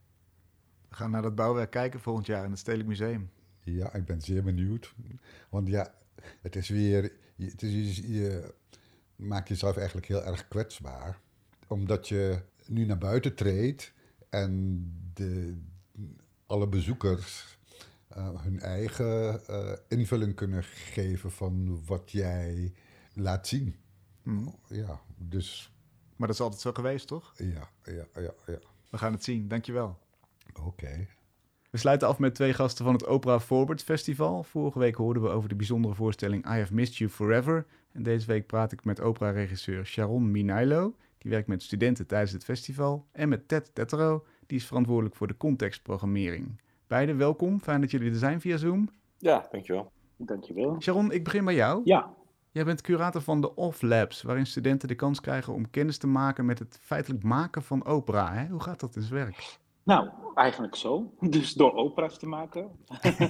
We 0.88 0.94
gaan 0.94 1.10
naar 1.10 1.22
dat 1.22 1.34
bouwwerk 1.34 1.70
kijken 1.70 2.00
volgend 2.00 2.26
jaar 2.26 2.44
in 2.44 2.50
het 2.50 2.58
Stedelijk 2.58 2.88
Museum. 2.88 3.30
Ja, 3.60 3.92
ik 3.92 4.04
ben 4.04 4.20
zeer 4.20 4.42
benieuwd. 4.42 4.94
Want 5.48 5.68
ja, 5.68 5.94
het 6.40 6.56
is 6.56 6.68
weer. 6.68 7.12
Het 7.36 7.62
is, 7.62 7.96
je 7.96 8.54
maakt 9.16 9.48
jezelf 9.48 9.76
eigenlijk 9.76 10.06
heel 10.06 10.24
erg 10.24 10.48
kwetsbaar. 10.48 11.20
Omdat 11.66 12.08
je 12.08 12.42
nu 12.66 12.84
naar 12.84 12.98
buiten 12.98 13.34
treedt 13.34 13.93
en 14.34 14.84
de, 15.12 15.56
alle 16.46 16.68
bezoekers 16.68 17.58
uh, 18.16 18.42
hun 18.42 18.60
eigen 18.60 19.40
uh, 19.50 19.72
invulling 19.88 20.34
kunnen 20.34 20.64
geven 20.64 21.30
van 21.30 21.84
wat 21.86 22.10
jij 22.10 22.72
laat 23.12 23.46
zien. 23.46 23.76
Hmm. 24.22 24.54
Ja, 24.68 25.00
dus. 25.16 25.72
Maar 26.16 26.26
dat 26.26 26.36
is 26.36 26.42
altijd 26.42 26.60
zo 26.60 26.72
geweest, 26.72 27.06
toch? 27.06 27.32
Ja, 27.36 27.68
ja, 27.84 28.06
ja, 28.14 28.34
ja. 28.46 28.58
We 28.90 28.98
gaan 28.98 29.12
het 29.12 29.24
zien. 29.24 29.48
Dankjewel. 29.48 29.98
Oké. 30.62 31.06
We 31.70 31.78
sluiten 31.78 32.08
af 32.08 32.18
met 32.18 32.34
twee 32.34 32.54
gasten 32.54 32.84
van 32.84 32.94
het 32.94 33.06
Opera 33.06 33.40
Forward 33.40 33.82
Festival. 33.82 34.42
Vorige 34.42 34.78
week 34.78 34.94
hoorden 34.94 35.22
we 35.22 35.28
over 35.28 35.48
de 35.48 35.54
bijzondere 35.54 35.94
voorstelling 35.94 36.44
I 36.44 36.58
Have 36.58 36.74
Missed 36.74 36.96
You 36.96 37.10
Forever. 37.10 37.66
En 37.92 38.02
deze 38.02 38.26
week 38.26 38.46
praat 38.46 38.72
ik 38.72 38.84
met 38.84 39.00
opera-regisseur 39.00 39.86
Sharon 39.86 40.30
Minailo. 40.30 40.94
Die 41.24 41.32
werkt 41.32 41.48
met 41.48 41.62
studenten 41.62 42.06
tijdens 42.06 42.32
het 42.32 42.44
festival. 42.44 43.06
En 43.12 43.28
met 43.28 43.48
Ted 43.48 43.74
Tetero, 43.74 44.24
die 44.46 44.58
is 44.58 44.66
verantwoordelijk 44.66 45.16
voor 45.16 45.26
de 45.26 45.36
contextprogrammering. 45.36 46.60
Beiden 46.86 47.16
welkom, 47.16 47.60
fijn 47.60 47.80
dat 47.80 47.90
jullie 47.90 48.10
er 48.10 48.16
zijn 48.16 48.40
via 48.40 48.56
Zoom. 48.56 48.88
Ja, 49.18 49.48
dankjewel. 49.50 49.92
Dankjewel. 50.16 50.76
Sharon, 50.80 51.12
ik 51.12 51.24
begin 51.24 51.44
bij 51.44 51.54
jou. 51.54 51.80
Ja. 51.84 52.14
Jij 52.50 52.64
bent 52.64 52.80
curator 52.80 53.22
van 53.22 53.40
de 53.40 53.54
Off 53.54 53.82
Labs, 53.82 54.22
waarin 54.22 54.46
studenten 54.46 54.88
de 54.88 54.94
kans 54.94 55.20
krijgen 55.20 55.52
om 55.52 55.70
kennis 55.70 55.98
te 55.98 56.06
maken 56.06 56.44
met 56.44 56.58
het 56.58 56.78
feitelijk 56.82 57.22
maken 57.22 57.62
van 57.62 57.84
opera. 57.84 58.32
Hè? 58.32 58.46
Hoe 58.46 58.62
gaat 58.62 58.80
dat 58.80 58.96
in 58.96 59.02
zijn 59.02 59.24
werk? 59.24 59.58
Nou, 59.82 60.08
eigenlijk 60.34 60.76
zo. 60.76 61.12
Dus 61.20 61.52
door 61.52 61.74
opera's 61.74 62.18
te 62.18 62.26
maken. 62.26 62.70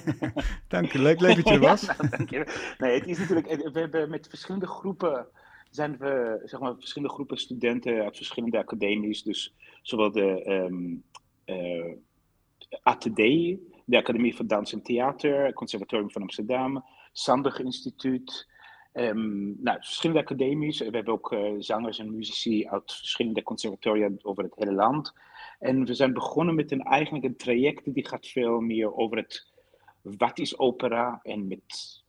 dank 0.68 0.92
je, 0.92 0.98
leuk, 0.98 1.20
leuk 1.20 1.36
dat 1.36 1.48
je 1.48 1.54
er 1.54 1.60
was. 1.70 1.80
ja, 1.80 1.96
dank 2.10 2.30
je. 2.30 2.74
Nee, 2.78 2.98
het 2.98 3.06
is 3.06 3.18
natuurlijk, 3.18 3.46
we 3.72 3.80
hebben 3.80 4.10
met 4.10 4.28
verschillende 4.28 4.66
groepen, 4.66 5.26
zijn 5.74 5.96
we, 5.98 6.40
zeg 6.44 6.60
maar, 6.60 6.74
verschillende 6.74 7.14
groepen 7.14 7.36
studenten 7.36 8.02
uit 8.02 8.16
verschillende 8.16 8.58
academies. 8.58 9.22
Dus 9.22 9.54
zowel 9.82 10.12
de 10.12 10.50
um, 10.50 11.04
uh, 11.46 11.94
ATD, 12.82 13.16
de 13.84 13.96
Academie 13.96 14.36
voor 14.36 14.46
Dans 14.46 14.72
en 14.72 14.82
Theater, 14.82 15.52
Conservatorium 15.52 16.10
van 16.10 16.22
Amsterdam, 16.22 16.84
Sandig 17.12 17.60
Instituut, 17.60 18.52
Um, 18.96 19.56
nou, 19.60 19.78
verschillende 19.80 20.22
academies. 20.22 20.78
We 20.78 20.84
hebben 20.84 21.12
ook 21.12 21.32
uh, 21.32 21.54
zangers 21.58 21.98
en 21.98 22.16
muzici 22.16 22.66
uit 22.66 22.92
verschillende 22.92 23.42
conservatoria 23.42 24.10
over 24.22 24.44
het 24.44 24.54
hele 24.54 24.72
land. 24.72 25.12
En 25.58 25.84
we 25.84 25.94
zijn 25.94 26.12
begonnen 26.12 26.54
met 26.54 26.72
een, 26.72 26.82
eigenlijk 26.82 27.24
een 27.24 27.36
traject 27.36 27.94
die 27.94 28.06
gaat 28.06 28.26
veel 28.26 28.60
meer 28.60 28.94
over 28.94 29.16
het 29.16 29.52
wat 30.02 30.38
is 30.38 30.58
opera 30.58 31.20
en 31.22 31.48
met, 31.48 32.02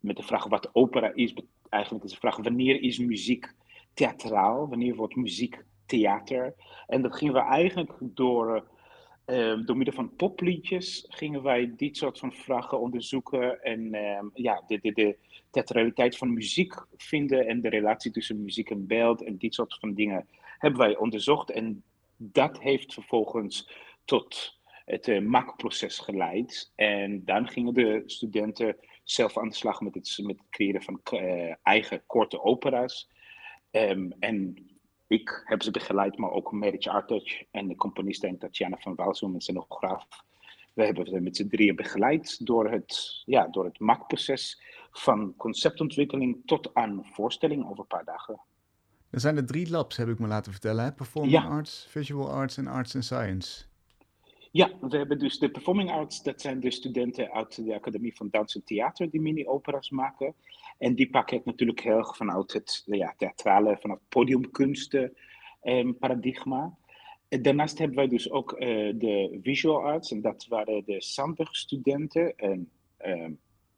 met 0.00 0.16
de 0.16 0.22
vraag 0.22 0.44
wat 0.44 0.70
opera 0.72 1.14
is, 1.14 1.34
eigenlijk 1.76 2.04
is 2.04 2.10
de 2.10 2.16
vraag 2.16 2.36
wanneer 2.36 2.82
is 2.82 2.98
muziek 2.98 3.54
theatraal, 3.94 4.68
wanneer 4.68 4.94
wordt 4.94 5.16
muziek 5.16 5.64
theater. 5.86 6.54
En 6.86 7.02
dat 7.02 7.16
gingen 7.16 7.34
we 7.34 7.40
eigenlijk 7.40 7.92
door, 8.00 8.66
uh, 9.26 9.64
door 9.66 9.76
middel 9.76 9.94
van 9.94 10.16
popliedjes, 10.16 11.04
gingen 11.08 11.42
wij 11.42 11.72
dit 11.76 11.96
soort 11.96 12.18
van 12.18 12.32
vragen 12.32 12.80
onderzoeken 12.80 13.62
en 13.62 13.94
uh, 13.94 14.22
ja, 14.34 14.62
de, 14.66 14.78
de, 14.82 14.92
de 14.92 15.16
theatraliteit 15.50 16.16
van 16.16 16.32
muziek 16.32 16.74
vinden 16.96 17.46
en 17.46 17.60
de 17.60 17.68
relatie 17.68 18.10
tussen 18.10 18.42
muziek 18.42 18.70
en 18.70 18.86
beeld 18.86 19.22
en 19.22 19.36
dit 19.36 19.54
soort 19.54 19.78
van 19.80 19.94
dingen 19.94 20.26
hebben 20.58 20.80
wij 20.80 20.96
onderzocht. 20.96 21.50
En 21.50 21.82
dat 22.16 22.60
heeft 22.60 22.94
vervolgens 22.94 23.70
tot 24.04 24.58
het 24.84 25.06
uh, 25.06 25.20
maakproces 25.20 25.98
geleid. 25.98 26.72
En 26.74 27.24
dan 27.24 27.48
gingen 27.48 27.74
de 27.74 28.02
studenten 28.06 28.76
zelf 29.06 29.38
aan 29.38 29.48
de 29.48 29.54
slag 29.54 29.80
met 29.80 29.94
het, 29.94 30.18
met 30.22 30.38
het 30.38 30.48
creëren 30.50 30.82
van 30.82 31.00
uh, 31.12 31.54
eigen 31.62 32.02
korte 32.06 32.42
opera's. 32.42 33.10
Um, 33.70 34.12
en 34.18 34.66
ik 35.06 35.42
heb 35.44 35.62
ze 35.62 35.70
begeleid, 35.70 36.18
maar 36.18 36.30
ook 36.30 36.52
Meritje 36.52 36.90
Artuch 36.90 37.42
en 37.50 37.68
de 37.68 37.76
componiste 37.76 38.26
en 38.26 38.38
Tatjana 38.38 38.76
van 38.76 38.94
Walsum, 38.94 39.34
een 39.34 39.40
scenograaf. 39.40 40.06
We 40.72 40.84
hebben 40.84 41.06
ze 41.06 41.20
met 41.20 41.36
z'n 41.36 41.48
drieën 41.48 41.76
begeleid 41.76 42.46
door 42.46 42.70
het, 42.70 43.22
ja, 43.24 43.48
door 43.48 43.64
het 43.64 43.78
maakproces 43.78 44.62
van 44.90 45.34
conceptontwikkeling 45.36 46.42
tot 46.44 46.74
aan 46.74 47.04
voorstelling 47.12 47.64
over 47.64 47.78
een 47.78 47.86
paar 47.86 48.04
dagen. 48.04 48.40
Er 49.10 49.20
zijn 49.20 49.36
er 49.36 49.46
drie 49.46 49.70
labs, 49.70 49.96
heb 49.96 50.08
ik 50.08 50.18
me 50.18 50.26
laten 50.26 50.52
vertellen. 50.52 50.84
Hè? 50.84 50.92
Performing 50.92 51.44
Arts, 51.44 51.86
Visual 51.88 52.30
Arts 52.30 52.56
en 52.56 52.66
Arts 52.66 52.94
and 52.94 53.04
Science. 53.04 53.64
Ja, 54.56 54.70
we 54.80 54.96
hebben 54.96 55.18
dus 55.18 55.38
de 55.38 55.50
Performing 55.50 55.90
Arts, 55.90 56.22
dat 56.22 56.40
zijn 56.40 56.60
de 56.60 56.70
studenten 56.70 57.32
uit 57.32 57.64
de 57.64 57.74
Academie 57.74 58.16
van 58.16 58.28
Dans 58.30 58.54
en 58.54 58.64
Theater 58.64 59.10
die 59.10 59.20
mini-opera's 59.20 59.90
maken. 59.90 60.34
En 60.78 60.94
die 60.94 61.10
pakken 61.10 61.36
het 61.36 61.46
natuurlijk 61.46 61.80
heel 61.80 61.96
erg 61.96 62.16
vanuit 62.16 62.52
het 62.52 62.82
ja, 62.86 63.14
theatrale, 63.16 63.76
vanuit 63.80 64.00
podiumkunsten 64.08 65.16
eh, 65.60 65.88
paradigma. 65.98 66.76
Daarnaast 67.28 67.78
hebben 67.78 67.96
wij 67.96 68.08
dus 68.08 68.30
ook 68.30 68.52
uh, 68.52 68.58
de 68.94 69.38
Visual 69.42 69.82
Arts, 69.82 70.10
en 70.10 70.20
dat 70.20 70.46
waren 70.48 70.84
de 70.84 71.02
Sandburg-studenten, 71.02 72.32
een 72.36 72.70
uh, 73.06 73.28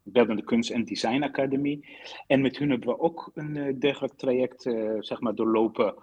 Beeldende 0.02 0.44
Kunst- 0.44 0.70
en 0.70 0.84
Design 0.84 1.22
Academie. 1.22 1.86
En 2.26 2.40
met 2.40 2.58
hun 2.58 2.70
hebben 2.70 2.88
we 2.88 3.00
ook 3.00 3.30
een 3.34 3.56
uh, 3.56 3.74
dergelijk 3.78 4.14
traject 4.14 4.62
zeg 4.98 5.20
maar, 5.20 5.34
doorlopen 5.34 5.94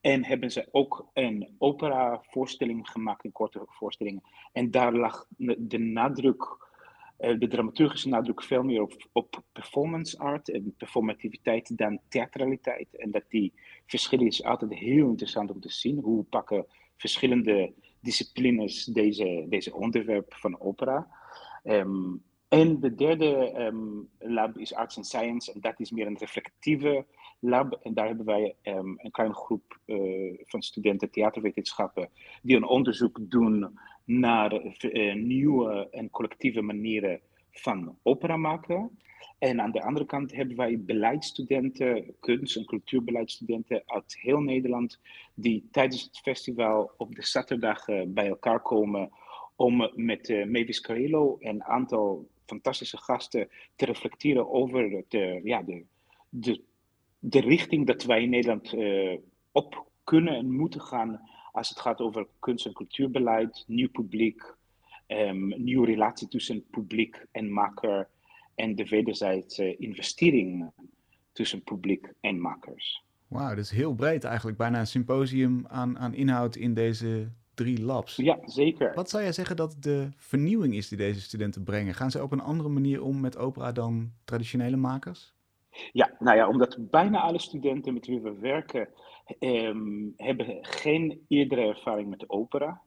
en 0.00 0.24
hebben 0.24 0.50
ze 0.50 0.68
ook 0.70 1.10
een 1.12 1.54
opera-voorstelling 1.58 2.88
gemaakt, 2.88 3.24
een 3.24 3.32
korte 3.32 3.62
voorstelling. 3.66 4.22
En 4.52 4.70
daar 4.70 4.94
lag 4.94 5.26
de 5.58 5.78
nadruk, 5.78 6.56
eh, 7.16 7.38
de 7.38 7.48
dramaturgische 7.48 8.08
nadruk, 8.08 8.42
veel 8.42 8.62
meer 8.62 8.82
op, 8.82 9.08
op 9.12 9.42
performance 9.52 10.18
art 10.18 10.50
en 10.50 10.74
performativiteit 10.76 11.76
dan 11.76 12.00
theatraliteit. 12.08 12.96
En 12.96 13.10
dat 13.10 13.24
die 13.28 13.52
verschillen 13.86 14.26
is 14.26 14.44
altijd 14.44 14.74
heel 14.74 15.08
interessant 15.08 15.50
om 15.50 15.60
te 15.60 15.70
zien. 15.70 15.98
Hoe 15.98 16.24
pakken 16.24 16.66
verschillende 16.96 17.72
disciplines 18.00 18.84
deze, 18.84 19.46
deze 19.48 19.74
onderwerp 19.74 20.34
van 20.34 20.60
opera? 20.60 21.08
Um, 21.64 22.22
en 22.48 22.80
de 22.80 22.94
derde 22.94 23.52
um, 23.60 24.08
lab 24.18 24.58
is 24.58 24.74
Arts 24.74 24.96
and 24.96 25.06
Science, 25.06 25.52
en 25.52 25.60
dat 25.60 25.80
is 25.80 25.90
meer 25.90 26.06
een 26.06 26.18
reflectieve 26.18 27.06
lab. 27.38 27.78
En 27.82 27.94
daar 27.94 28.06
hebben 28.06 28.26
wij 28.26 28.54
um, 28.62 28.94
een 28.98 29.10
kleine 29.10 29.34
groep 29.34 29.78
uh, 29.86 30.38
van 30.42 30.62
studenten 30.62 31.10
theaterwetenschappen 31.10 32.08
die 32.42 32.56
een 32.56 32.66
onderzoek 32.66 33.18
doen 33.20 33.78
naar 34.04 34.62
uh, 34.80 35.14
nieuwe 35.14 35.88
en 35.90 36.10
collectieve 36.10 36.62
manieren 36.62 37.20
van 37.50 37.98
opera 38.02 38.36
maken. 38.36 38.98
En 39.38 39.60
aan 39.60 39.70
de 39.70 39.82
andere 39.82 40.06
kant 40.06 40.34
hebben 40.34 40.56
wij 40.56 40.80
beleidsstudenten, 40.80 42.14
kunst- 42.20 42.56
en 42.56 42.64
cultuurbeleidsstudenten 42.64 43.82
uit 43.86 44.16
heel 44.20 44.40
Nederland, 44.40 45.00
die 45.34 45.68
tijdens 45.70 46.02
het 46.02 46.18
festival 46.18 46.90
op 46.96 47.14
de 47.14 47.26
zaterdag 47.26 47.88
uh, 47.88 48.02
bij 48.06 48.28
elkaar 48.28 48.60
komen 48.60 49.10
om 49.56 49.90
met 49.94 50.28
uh, 50.28 50.46
Mavis 50.46 50.80
Carrillo 50.80 51.36
en 51.38 51.54
een 51.54 51.64
aantal 51.64 52.28
fantastische 52.46 52.96
gasten 52.96 53.48
te 53.76 53.84
reflecteren 53.84 54.50
over 54.50 55.04
de, 55.08 55.40
ja, 55.44 55.62
de, 55.62 55.84
de, 56.28 56.62
de 57.28 57.40
richting 57.40 57.86
dat 57.86 58.04
wij 58.04 58.22
in 58.22 58.30
Nederland 58.30 58.72
uh, 58.72 59.18
op 59.52 59.86
kunnen 60.04 60.34
en 60.34 60.50
moeten 60.50 60.80
gaan 60.80 61.20
als 61.52 61.68
het 61.68 61.80
gaat 61.80 62.00
over 62.00 62.26
kunst- 62.38 62.66
en 62.66 62.72
cultuurbeleid, 62.72 63.64
nieuw 63.66 63.90
publiek, 63.90 64.54
um, 65.06 65.62
nieuwe 65.62 65.86
relatie 65.86 66.28
tussen 66.28 66.64
publiek 66.70 67.26
en 67.30 67.52
maker 67.52 68.08
en 68.54 68.74
de 68.74 68.88
wederzijdse 68.88 69.76
investering 69.76 70.70
tussen 71.32 71.62
publiek 71.62 72.12
en 72.20 72.40
makers. 72.40 73.04
Wauw, 73.28 73.48
dat 73.48 73.64
is 73.64 73.70
heel 73.70 73.94
breed 73.94 74.24
eigenlijk. 74.24 74.56
Bijna 74.56 74.78
een 74.78 74.86
symposium 74.86 75.66
aan, 75.66 75.98
aan 75.98 76.14
inhoud 76.14 76.56
in 76.56 76.74
deze 76.74 77.28
drie 77.54 77.82
labs. 77.82 78.16
Ja, 78.16 78.38
zeker. 78.44 78.94
Wat 78.94 79.10
zou 79.10 79.22
jij 79.22 79.32
zeggen 79.32 79.56
dat 79.56 79.76
de 79.80 80.08
vernieuwing 80.16 80.74
is 80.74 80.88
die 80.88 80.98
deze 80.98 81.20
studenten 81.20 81.64
brengen? 81.64 81.94
Gaan 81.94 82.10
ze 82.10 82.22
op 82.22 82.32
een 82.32 82.40
andere 82.40 82.68
manier 82.68 83.02
om 83.02 83.20
met 83.20 83.36
opera 83.36 83.72
dan 83.72 84.12
traditionele 84.24 84.76
makers? 84.76 85.35
Ja, 85.92 86.16
nou 86.18 86.36
ja, 86.36 86.48
omdat 86.48 86.76
bijna 86.78 87.20
alle 87.20 87.38
studenten 87.38 87.94
met 87.94 88.06
wie 88.06 88.20
we 88.20 88.38
werken 88.38 88.88
um, 89.38 90.14
hebben 90.16 90.58
geen 90.60 91.24
eerdere 91.28 91.60
ervaring 91.60 92.08
met 92.08 92.30
opera. 92.30 92.80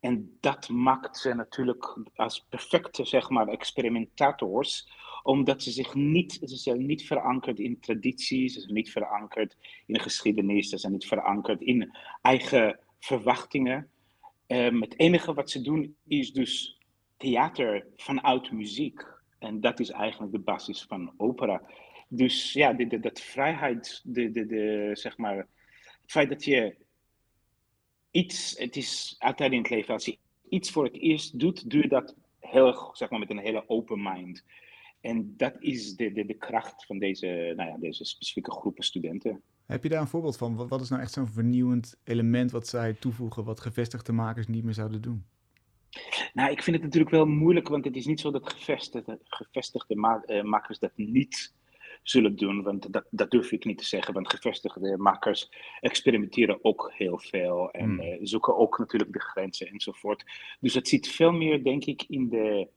En 0.00 0.36
dat 0.40 0.68
maakt 0.68 1.16
ze 1.16 1.34
natuurlijk 1.34 1.98
als 2.14 2.46
perfecte, 2.48 3.04
zeg 3.04 3.28
maar, 3.28 3.48
experimentators, 3.48 4.88
omdat 5.22 5.62
ze 5.62 5.70
zich 5.70 5.94
niet, 5.94 6.32
ze 6.42 6.56
zijn 6.56 6.86
niet 6.86 7.06
verankerd 7.06 7.58
in 7.58 7.80
tradities, 7.80 8.54
ze 8.54 8.60
zijn 8.60 8.74
niet 8.74 8.90
verankerd 8.90 9.56
in 9.86 9.94
de 9.94 10.00
geschiedenis, 10.00 10.68
ze 10.68 10.78
zijn 10.78 10.92
niet 10.92 11.06
verankerd 11.06 11.60
in 11.60 11.96
eigen 12.22 12.78
verwachtingen. 12.98 13.90
Um, 14.46 14.80
het 14.80 14.98
enige 14.98 15.34
wat 15.34 15.50
ze 15.50 15.62
doen 15.62 15.96
is 16.06 16.32
dus 16.32 16.78
theater 17.16 17.86
vanuit 17.96 18.52
muziek. 18.52 19.06
En 19.38 19.60
dat 19.60 19.80
is 19.80 19.90
eigenlijk 19.90 20.32
de 20.32 20.38
basis 20.38 20.82
van 20.82 21.12
opera. 21.16 21.62
Dus 22.08 22.52
ja, 22.52 22.72
de, 22.72 22.86
de, 22.86 23.00
dat 23.00 23.20
vrijheid, 23.20 24.00
de, 24.04 24.30
de, 24.30 24.46
de, 24.46 24.90
zeg 24.92 25.16
maar, 25.16 25.36
het 25.36 25.46
feit 26.06 26.28
dat 26.28 26.44
je 26.44 26.76
iets, 28.10 28.54
het 28.58 28.76
is 28.76 29.16
altijd 29.18 29.52
in 29.52 29.58
het 29.58 29.70
leven, 29.70 29.94
als 29.94 30.04
je 30.04 30.18
iets 30.48 30.70
voor 30.70 30.84
het 30.84 30.94
eerst 30.94 31.38
doet, 31.38 31.70
doe 31.70 31.82
je 31.82 31.88
dat 31.88 32.16
heel 32.40 32.90
zeg 32.92 33.10
maar, 33.10 33.18
met 33.18 33.30
een 33.30 33.38
hele 33.38 33.68
open 33.68 34.02
mind. 34.02 34.44
En 35.00 35.34
dat 35.36 35.56
is 35.58 35.96
de, 35.96 36.12
de, 36.12 36.26
de 36.26 36.34
kracht 36.34 36.86
van 36.86 36.98
deze, 36.98 37.52
nou 37.56 37.70
ja, 37.70 37.76
deze 37.76 38.04
specifieke 38.04 38.50
groepen 38.50 38.84
studenten. 38.84 39.42
Heb 39.66 39.82
je 39.82 39.88
daar 39.88 40.00
een 40.00 40.06
voorbeeld 40.06 40.36
van? 40.36 40.56
Wat, 40.56 40.68
wat 40.68 40.80
is 40.80 40.88
nou 40.88 41.02
echt 41.02 41.12
zo'n 41.12 41.28
vernieuwend 41.28 41.96
element 42.04 42.50
wat 42.50 42.68
zij 42.68 42.92
toevoegen, 42.92 43.44
wat 43.44 43.60
gevestigde 43.60 44.12
makers 44.12 44.46
niet 44.46 44.64
meer 44.64 44.74
zouden 44.74 45.00
doen? 45.00 45.24
Nou, 46.32 46.50
ik 46.50 46.62
vind 46.62 46.76
het 46.76 46.84
natuurlijk 46.84 47.12
wel 47.12 47.26
moeilijk, 47.26 47.68
want 47.68 47.84
het 47.84 47.96
is 47.96 48.06
niet 48.06 48.20
zo 48.20 48.30
dat 48.30 48.52
gevestigde, 48.52 49.18
gevestigde 49.24 49.96
ma 49.96 50.22
uh, 50.26 50.42
makers 50.42 50.78
dat 50.78 50.92
niet 50.96 51.54
zullen 52.04 52.36
doen, 52.36 52.62
want 52.62 52.92
dat, 52.92 53.04
dat 53.10 53.30
durf 53.30 53.52
ik 53.52 53.64
niet 53.64 53.78
te 53.78 53.84
zeggen, 53.84 54.14
want 54.14 54.30
gevestigde 54.30 54.96
makers 54.96 55.50
experimenteren 55.80 56.58
ook 56.62 56.92
heel 56.94 57.18
veel 57.18 57.70
en 57.70 57.90
mm. 57.90 58.00
uh, 58.00 58.16
zoeken 58.22 58.56
ook 58.56 58.78
natuurlijk 58.78 59.12
de 59.12 59.20
grenzen 59.20 59.66
enzovoort. 59.66 60.24
Dus 60.60 60.74
het 60.74 60.88
zit 60.88 61.08
veel 61.08 61.32
meer, 61.32 61.64
denk 61.64 61.84
ik, 61.84 62.04
in 62.08 62.28
de, 62.28 62.68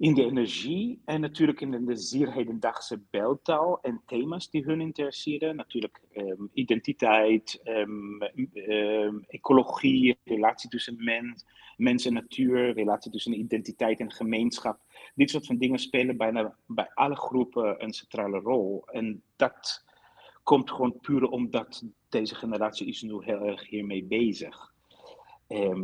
in 0.00 0.14
de 0.14 0.24
energie 0.24 1.00
en 1.04 1.20
natuurlijk 1.20 1.60
in 1.60 1.84
de 1.84 1.96
zeer 1.96 2.32
hedendaagse 2.32 3.02
beeldtaal 3.10 3.80
en 3.82 4.02
thema's 4.06 4.50
die 4.50 4.64
hun 4.64 4.80
interesseren. 4.80 5.56
Natuurlijk 5.56 6.00
um, 6.12 6.50
identiteit, 6.52 7.60
um, 7.64 8.22
um, 8.54 9.24
ecologie, 9.26 10.18
relatie 10.24 10.70
tussen 10.70 11.04
mens, 11.04 11.46
mens 11.76 12.06
en 12.06 12.12
natuur, 12.12 12.72
relatie 12.72 13.10
tussen 13.10 13.38
identiteit 13.38 14.00
en 14.00 14.12
gemeenschap. 14.12 14.80
Dit 15.14 15.30
soort 15.30 15.46
van 15.46 15.58
dingen 15.58 15.78
spelen 15.78 16.16
bijna 16.16 16.56
bij 16.66 16.90
alle 16.94 17.16
groepen 17.16 17.84
een 17.84 17.92
centrale 17.92 18.38
rol. 18.38 18.84
En 18.86 19.22
dat 19.36 19.84
komt 20.42 20.70
gewoon 20.70 20.98
puur 21.00 21.28
omdat 21.28 21.84
deze 22.08 22.34
generatie 22.34 22.86
is 22.86 23.02
nu 23.02 23.18
heel 23.20 23.44
erg 23.44 23.68
hiermee 23.68 24.04
bezig. 24.04 24.72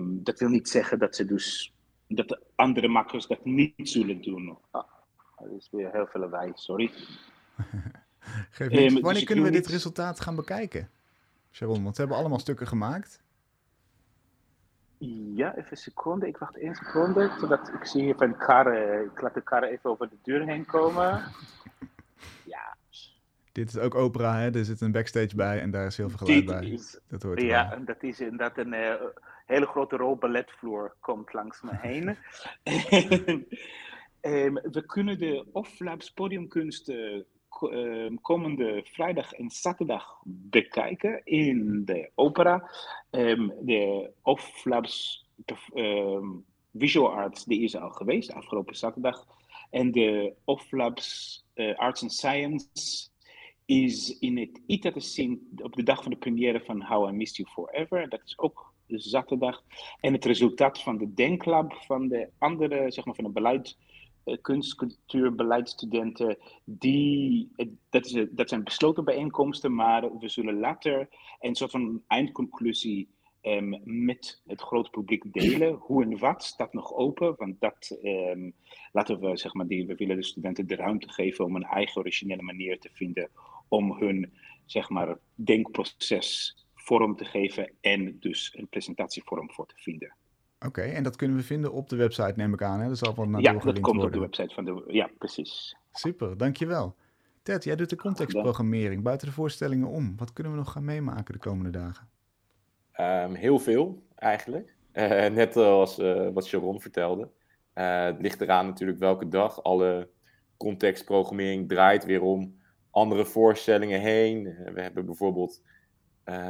dat 0.06 0.38
wil 0.38 0.48
niet 0.48 0.68
zeggen 0.68 0.98
dat 0.98 1.16
ze 1.16 1.24
dus 1.24 1.75
dat 2.08 2.28
de 2.28 2.42
andere 2.54 2.88
makers 2.88 3.26
dat 3.26 3.44
niet 3.44 3.72
zullen 3.76 4.22
doen. 4.22 4.58
Ah, 4.70 4.84
dat 5.38 5.50
is 5.58 5.68
weer 5.70 5.92
heel 5.92 6.06
veel 6.06 6.30
wij, 6.30 6.52
sorry. 6.54 6.90
Geef 8.50 8.72
um, 8.72 8.92
Wanneer 8.92 9.12
dus 9.12 9.24
kunnen 9.24 9.44
we 9.44 9.50
dit 9.50 9.66
resultaat 9.66 10.20
gaan 10.20 10.36
bekijken, 10.36 10.90
Sharon? 11.52 11.82
Want 11.82 11.94
ze 11.94 12.00
hebben 12.00 12.18
allemaal 12.18 12.38
stukken 12.38 12.66
gemaakt. 12.66 13.24
Ja, 15.34 15.56
even 15.56 15.70
een 15.70 15.76
seconde. 15.76 16.26
Ik 16.26 16.36
wacht 16.36 16.58
één 16.58 16.74
seconde. 16.74 17.30
Zodat 17.40 17.68
ik 17.68 17.84
zie 17.84 18.02
hier 18.02 18.14
van 18.16 18.36
Karre. 18.36 19.04
Ik 19.14 19.20
laat 19.20 19.34
de 19.34 19.42
Karre 19.42 19.68
even 19.68 19.90
over 19.90 20.08
de 20.08 20.16
deur 20.22 20.46
heen 20.46 20.64
komen. 20.64 21.22
Ja. 22.44 22.76
Dit 23.52 23.68
is 23.68 23.78
ook 23.78 23.94
opera, 23.94 24.36
hè? 24.36 24.54
Er 24.54 24.64
zit 24.64 24.80
een 24.80 24.92
backstage 24.92 25.36
bij 25.36 25.60
en 25.60 25.70
daar 25.70 25.86
is 25.86 25.96
heel 25.96 26.08
veel 26.08 26.18
geluid 26.18 26.44
bij. 26.44 26.80
dat 27.08 27.22
hoort 27.22 27.40
ja, 27.40 27.72
en 27.72 27.84
dat 27.84 28.02
is 28.02 28.20
inderdaad 28.20 28.58
een, 28.58 28.72
uh, 28.72 28.94
hele 29.46 29.66
grote 29.66 29.96
rol 29.96 30.16
balletvloer 30.16 30.94
komt 31.00 31.32
langs 31.32 31.62
me 31.62 31.76
heen. 31.76 32.16
Ehm, 34.20 34.54
we 34.54 34.86
kunnen 34.86 35.18
de 35.18 35.46
Offlabs 35.52 36.12
podiumkunsten 36.12 37.26
ehm, 37.60 38.14
komende 38.14 38.80
vrijdag 38.84 39.32
en 39.32 39.50
zaterdag 39.50 40.20
bekijken 40.24 41.20
in 41.24 41.84
de 41.84 42.10
opera. 42.14 42.70
Um, 43.10 43.52
de 43.60 44.10
Offlabs 44.22 45.26
Visual 46.78 47.12
Arts 47.12 47.44
die 47.44 47.60
is 47.60 47.76
al 47.76 47.90
geweest 47.90 48.32
afgelopen 48.32 48.76
zaterdag. 48.76 49.26
En 49.70 49.92
de 49.92 50.34
Offlabs 50.44 51.44
uh, 51.54 51.74
Arts 51.78 52.02
and 52.02 52.12
Science 52.12 53.08
is 53.64 54.18
in 54.18 54.38
het 54.38 54.60
ITA 54.66 54.90
te 54.90 55.00
zien 55.00 55.48
op 55.62 55.76
de 55.76 55.82
dag 55.82 56.02
van 56.02 56.10
de 56.10 56.18
première 56.18 56.60
van 56.60 56.82
How 56.82 57.08
I 57.08 57.12
Missed 57.12 57.36
You 57.36 57.48
Forever. 57.48 58.08
Dat 58.08 58.20
is 58.24 58.38
ook 58.38 58.74
zaterdag. 58.88 59.62
En 60.00 60.12
het 60.12 60.24
resultaat 60.24 60.82
van 60.82 60.98
de 60.98 61.14
Denklab 61.14 61.74
van 61.74 62.08
de 62.08 62.28
andere, 62.38 62.90
zeg 62.90 63.04
maar 63.04 63.14
van 63.14 63.24
de 63.24 63.30
beleid, 63.30 63.76
uh, 64.24 64.36
kunst, 64.40 64.74
cultuur, 64.74 65.34
beleidsstudenten, 65.34 66.38
die, 66.64 67.50
dat, 67.90 68.06
is, 68.06 68.26
dat 68.30 68.48
zijn 68.48 68.64
besloten 68.64 69.04
bijeenkomsten, 69.04 69.74
maar 69.74 70.18
we 70.18 70.28
zullen 70.28 70.58
later 70.58 71.08
een 71.40 71.54
soort 71.54 71.70
van 71.70 72.02
eindconclusie 72.06 73.08
um, 73.42 73.80
met 73.84 74.42
het 74.46 74.60
grote 74.60 74.90
publiek 74.90 75.32
delen. 75.32 75.72
Hoe 75.86 76.02
en 76.02 76.18
wat 76.18 76.44
staat 76.44 76.72
nog 76.72 76.94
open, 76.94 77.34
want 77.36 77.60
dat 77.60 77.98
um, 78.02 78.52
laten 78.92 79.20
we, 79.20 79.36
zeg 79.36 79.54
maar, 79.54 79.66
die, 79.66 79.86
we 79.86 79.94
willen 79.94 80.16
de 80.16 80.24
studenten 80.24 80.66
de 80.66 80.76
ruimte 80.76 81.08
geven 81.08 81.44
om 81.44 81.56
een 81.56 81.64
eigen 81.64 82.00
originele 82.00 82.42
manier 82.42 82.78
te 82.78 82.90
vinden 82.92 83.30
om 83.68 83.92
hun, 83.92 84.32
zeg 84.64 84.88
maar, 84.88 85.18
denkproces 85.34 86.56
vorm 86.86 87.16
te 87.16 87.24
geven 87.24 87.72
en 87.80 88.16
dus 88.20 88.52
een 88.56 88.68
presentatievorm 88.68 89.50
voor 89.50 89.66
te 89.66 89.74
vinden. 89.76 90.14
Oké, 90.66 90.80
en 90.80 91.02
dat 91.02 91.16
kunnen 91.16 91.36
we 91.36 91.42
vinden 91.42 91.72
op 91.72 91.88
de 91.88 91.96
website, 91.96 92.32
neem 92.36 92.52
ik 92.52 92.62
aan. 92.62 92.80
Hè? 92.80 92.88
Dat 92.88 92.98
zal 92.98 93.14
wel 93.14 93.28
naar 93.28 93.40
Ja, 93.40 93.52
dat 93.52 93.80
komt 93.80 94.02
op 94.02 94.12
de 94.12 94.20
website 94.20 94.54
van 94.54 94.64
de... 94.64 94.84
Ja, 94.86 95.10
precies. 95.18 95.76
Super, 95.92 96.36
dankjewel. 96.36 96.94
Ted, 97.42 97.64
jij 97.64 97.76
doet 97.76 97.90
de 97.90 97.96
contextprogrammering 97.96 99.02
buiten 99.02 99.28
de 99.28 99.34
voorstellingen 99.34 99.88
om. 99.88 100.16
Wat 100.16 100.32
kunnen 100.32 100.52
we 100.52 100.58
nog 100.58 100.72
gaan 100.72 100.84
meemaken 100.84 101.32
de 101.32 101.38
komende 101.40 101.70
dagen? 101.70 102.08
Um, 103.00 103.34
heel 103.34 103.58
veel, 103.58 104.02
eigenlijk. 104.14 104.74
Uh, 104.92 105.26
net 105.40 105.56
als 105.56 105.98
uh, 105.98 106.28
wat 106.32 106.46
Sharon 106.46 106.80
vertelde. 106.80 107.30
Uh, 107.74 108.04
het 108.04 108.20
ligt 108.20 108.40
eraan 108.40 108.66
natuurlijk 108.66 108.98
welke 108.98 109.28
dag. 109.28 109.62
Alle 109.62 110.08
contextprogrammering 110.56 111.68
draait 111.68 112.04
weer 112.04 112.22
om 112.22 112.60
andere 112.90 113.24
voorstellingen 113.24 114.00
heen. 114.00 114.42
we 114.74 114.82
hebben 114.82 115.06
bijvoorbeeld 115.06 115.62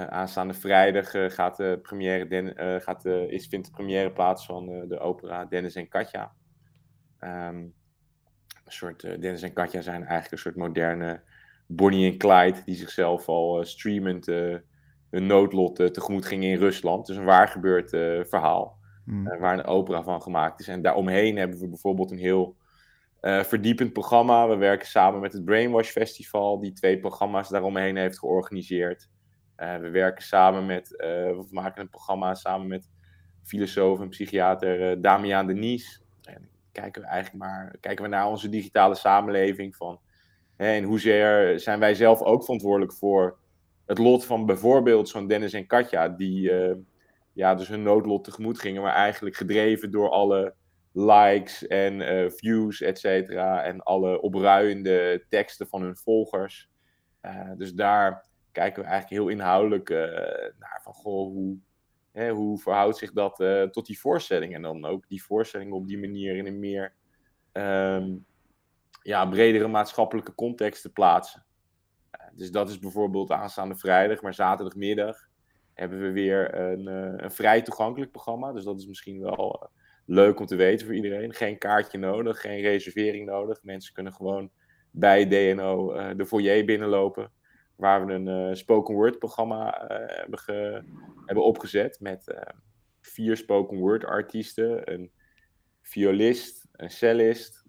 aanstaande 0.09 0.55
vrijdag 0.55 1.35
gaat 1.35 1.57
de 1.57 1.79
première 1.83 2.27
Den, 2.27 2.53
gaat 2.83 3.03
de, 3.03 3.27
is, 3.29 3.47
vindt 3.47 3.67
de 3.67 3.73
première 3.73 4.13
plaats 4.13 4.47
van 4.47 4.67
de 4.89 4.99
opera 4.99 5.45
Dennis 5.45 5.75
en 5.75 5.89
Katja. 5.89 6.33
Um, 7.21 7.75
een 8.65 8.73
soort, 8.73 9.01
Dennis 9.01 9.43
en 9.43 9.53
Katja 9.53 9.81
zijn 9.81 10.01
eigenlijk 10.01 10.33
een 10.33 10.39
soort 10.39 10.57
moderne 10.57 11.21
Bonnie 11.67 12.13
en 12.13 12.19
Clyde 12.19 12.63
die 12.65 12.75
zichzelf 12.75 13.29
al 13.29 13.65
streamend 13.65 14.27
hun 15.11 15.27
noodlot 15.27 15.77
tegemoet 15.77 16.27
gingen 16.27 16.51
in 16.51 16.59
Rusland. 16.59 17.07
Dus 17.07 17.17
een 17.17 17.25
waar 17.25 17.49
gebeurd 17.49 17.91
verhaal. 18.29 18.79
Hmm. 19.05 19.39
Waar 19.39 19.59
een 19.59 19.65
opera 19.65 20.03
van 20.03 20.23
gemaakt 20.23 20.61
is. 20.61 20.69
En 20.69 20.83
daaromheen 20.83 21.37
hebben 21.37 21.59
we 21.59 21.69
bijvoorbeeld 21.69 22.11
een 22.11 22.19
heel 22.19 22.57
verdiepend 23.21 23.93
programma. 23.93 24.49
We 24.49 24.57
werken 24.57 24.87
samen 24.87 25.21
met 25.21 25.33
het 25.33 25.45
Brainwash 25.45 25.91
Festival, 25.91 26.61
die 26.61 26.73
twee 26.73 26.99
programma's 26.99 27.49
daaromheen 27.49 27.97
heeft 27.97 28.19
georganiseerd. 28.19 29.09
We 29.57 29.89
werken 29.91 30.25
samen 30.25 30.67
met, 30.67 30.89
we 30.99 31.47
maken 31.51 31.83
een 31.83 31.89
programma 31.89 32.35
samen 32.35 32.67
met 32.67 32.89
filosoof 33.43 34.01
en 34.01 34.09
psychiater 34.09 35.01
Damian 35.01 35.47
Denies. 35.47 36.03
En 36.23 36.49
kijken 36.73 37.03
we 37.03 37.09
eigenlijk 37.09 37.45
maar 37.45 37.77
kijken 37.81 38.05
we 38.05 38.11
naar 38.11 38.27
onze 38.27 38.49
digitale 38.49 38.95
samenleving 38.95 39.77
van 39.77 40.01
hè, 40.57 40.75
in 40.75 40.85
hoezeer 40.85 41.61
zijn 41.61 41.79
wij 41.79 41.95
zelf 41.95 42.23
ook 42.23 42.45
verantwoordelijk 42.45 42.93
voor 42.93 43.39
het 43.87 43.99
lot 43.99 44.25
van 44.25 44.47
bijvoorbeeld 44.47 45.09
zo'n 45.09 45.27
Dennis 45.27 45.53
en 45.53 45.67
Katja, 45.67 46.09
die 46.09 46.53
ja, 47.33 47.55
dus 47.55 47.69
hun 47.69 47.83
noodlot 47.83 48.25
tegemoet 48.25 48.61
gingen, 48.61 48.83
maar 48.83 48.95
eigenlijk 48.95 49.37
gedreven 49.37 49.91
door 49.91 50.11
alle 50.11 50.55
likes 50.93 51.67
en 51.67 52.03
views, 52.33 52.81
et 52.81 52.99
cetera, 52.99 53.63
en 53.63 53.83
alle 53.83 54.21
opruiende 54.21 55.25
teksten 55.29 55.69
van 55.69 55.83
hun 55.83 55.97
volgers. 55.97 56.71
Dus 57.57 57.73
daar 57.73 58.25
kijken 58.61 58.83
we 58.83 58.89
eigenlijk 58.89 59.23
heel 59.23 59.33
inhoudelijk 59.33 59.89
naar 60.59 60.81
van, 60.83 60.93
goh, 60.93 61.33
hoe, 61.33 61.57
hè, 62.13 62.31
hoe 62.31 62.59
verhoudt 62.59 62.97
zich 62.97 63.13
dat 63.13 63.37
tot 63.73 63.87
die 63.87 64.01
voorstelling? 64.01 64.55
En 64.55 64.63
dan 64.63 64.85
ook 64.85 65.09
die 65.09 65.23
voorstelling 65.23 65.73
op 65.73 65.87
die 65.87 65.99
manier 65.99 66.37
in 66.37 66.47
een 66.47 66.59
meer 66.59 66.95
um, 67.53 68.27
ja, 69.03 69.27
bredere 69.27 69.69
maatschappelijke 69.69 70.35
context 70.35 70.83
te 70.83 70.93
plaatsen 70.93 71.47
dus 72.37 72.51
dat 72.51 72.69
is 72.69 72.79
bijvoorbeeld 72.79 73.31
aanstaande 73.31 73.77
vrijdag, 73.77 74.23
maar 74.23 74.35
zaterdagmiddag 74.35 75.29
hebben 75.75 76.01
we 76.01 76.11
weer 76.11 76.55
een, 76.55 76.87
een 77.25 77.31
vrij 77.31 77.63
toegankelijk 77.63 78.11
programma. 78.11 78.53
Dus 78.53 78.65
dat 78.65 78.79
is 78.79 78.87
misschien 78.87 79.21
wel 79.21 79.71
leuk 80.07 80.41
om 80.41 80.47
te 80.47 80.57
weten 80.57 80.87
voor 80.87 80.95
iedereen. 80.95 81.35
Geen 81.35 81.59
kaartje 81.59 81.99
nodig, 81.99 82.41
geen 82.41 82.61
reservering 82.61 83.27
nodig. 83.27 83.63
Mensen 83.63 83.95
kunnen 83.95 84.13
gewoon 84.13 84.51
bij 84.91 85.29
DNO 85.29 85.93
eh, 85.93 86.17
de 86.17 86.27
foyer 86.27 86.65
binnenlopen. 86.65 87.33
Waar 87.77 88.07
we 88.07 88.13
een 88.13 88.57
spoken 88.57 88.95
word 88.95 89.19
programma 89.19 89.85
hebben, 89.89 90.39
ge, 90.39 90.83
hebben 91.25 91.45
opgezet 91.45 92.01
met 92.01 92.35
vier 93.01 93.37
spoken 93.37 93.79
word 93.79 94.05
artiesten. 94.05 94.93
Een 94.93 95.11
violist, 95.83 96.69
een 96.73 96.91
cellist, 96.91 97.65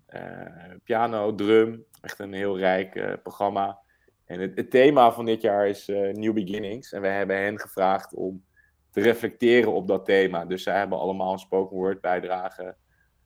piano, 0.83 1.35
drum. 1.35 1.85
Echt 2.01 2.19
een 2.19 2.33
heel 2.33 2.57
rijk 2.57 3.19
programma. 3.23 3.79
En 4.25 4.39
het, 4.39 4.71
thema 4.71 5.11
van 5.11 5.25
dit 5.25 5.41
jaar 5.41 5.67
is 5.67 5.87
New 6.11 6.33
Beginnings. 6.33 6.91
En 6.91 7.01
we 7.01 7.07
hebben 7.07 7.37
hen 7.37 7.59
gevraagd 7.59 8.13
om 8.13 8.45
te 8.91 9.01
reflecteren 9.01 9.73
op 9.73 9.87
dat 9.87 10.05
thema. 10.05 10.45
Dus 10.45 10.63
zij 10.63 10.77
hebben 10.77 10.99
allemaal 10.99 11.31
een 11.31 11.39
spoken 11.39 11.77
word 11.77 12.01
bijdrage 12.01 12.75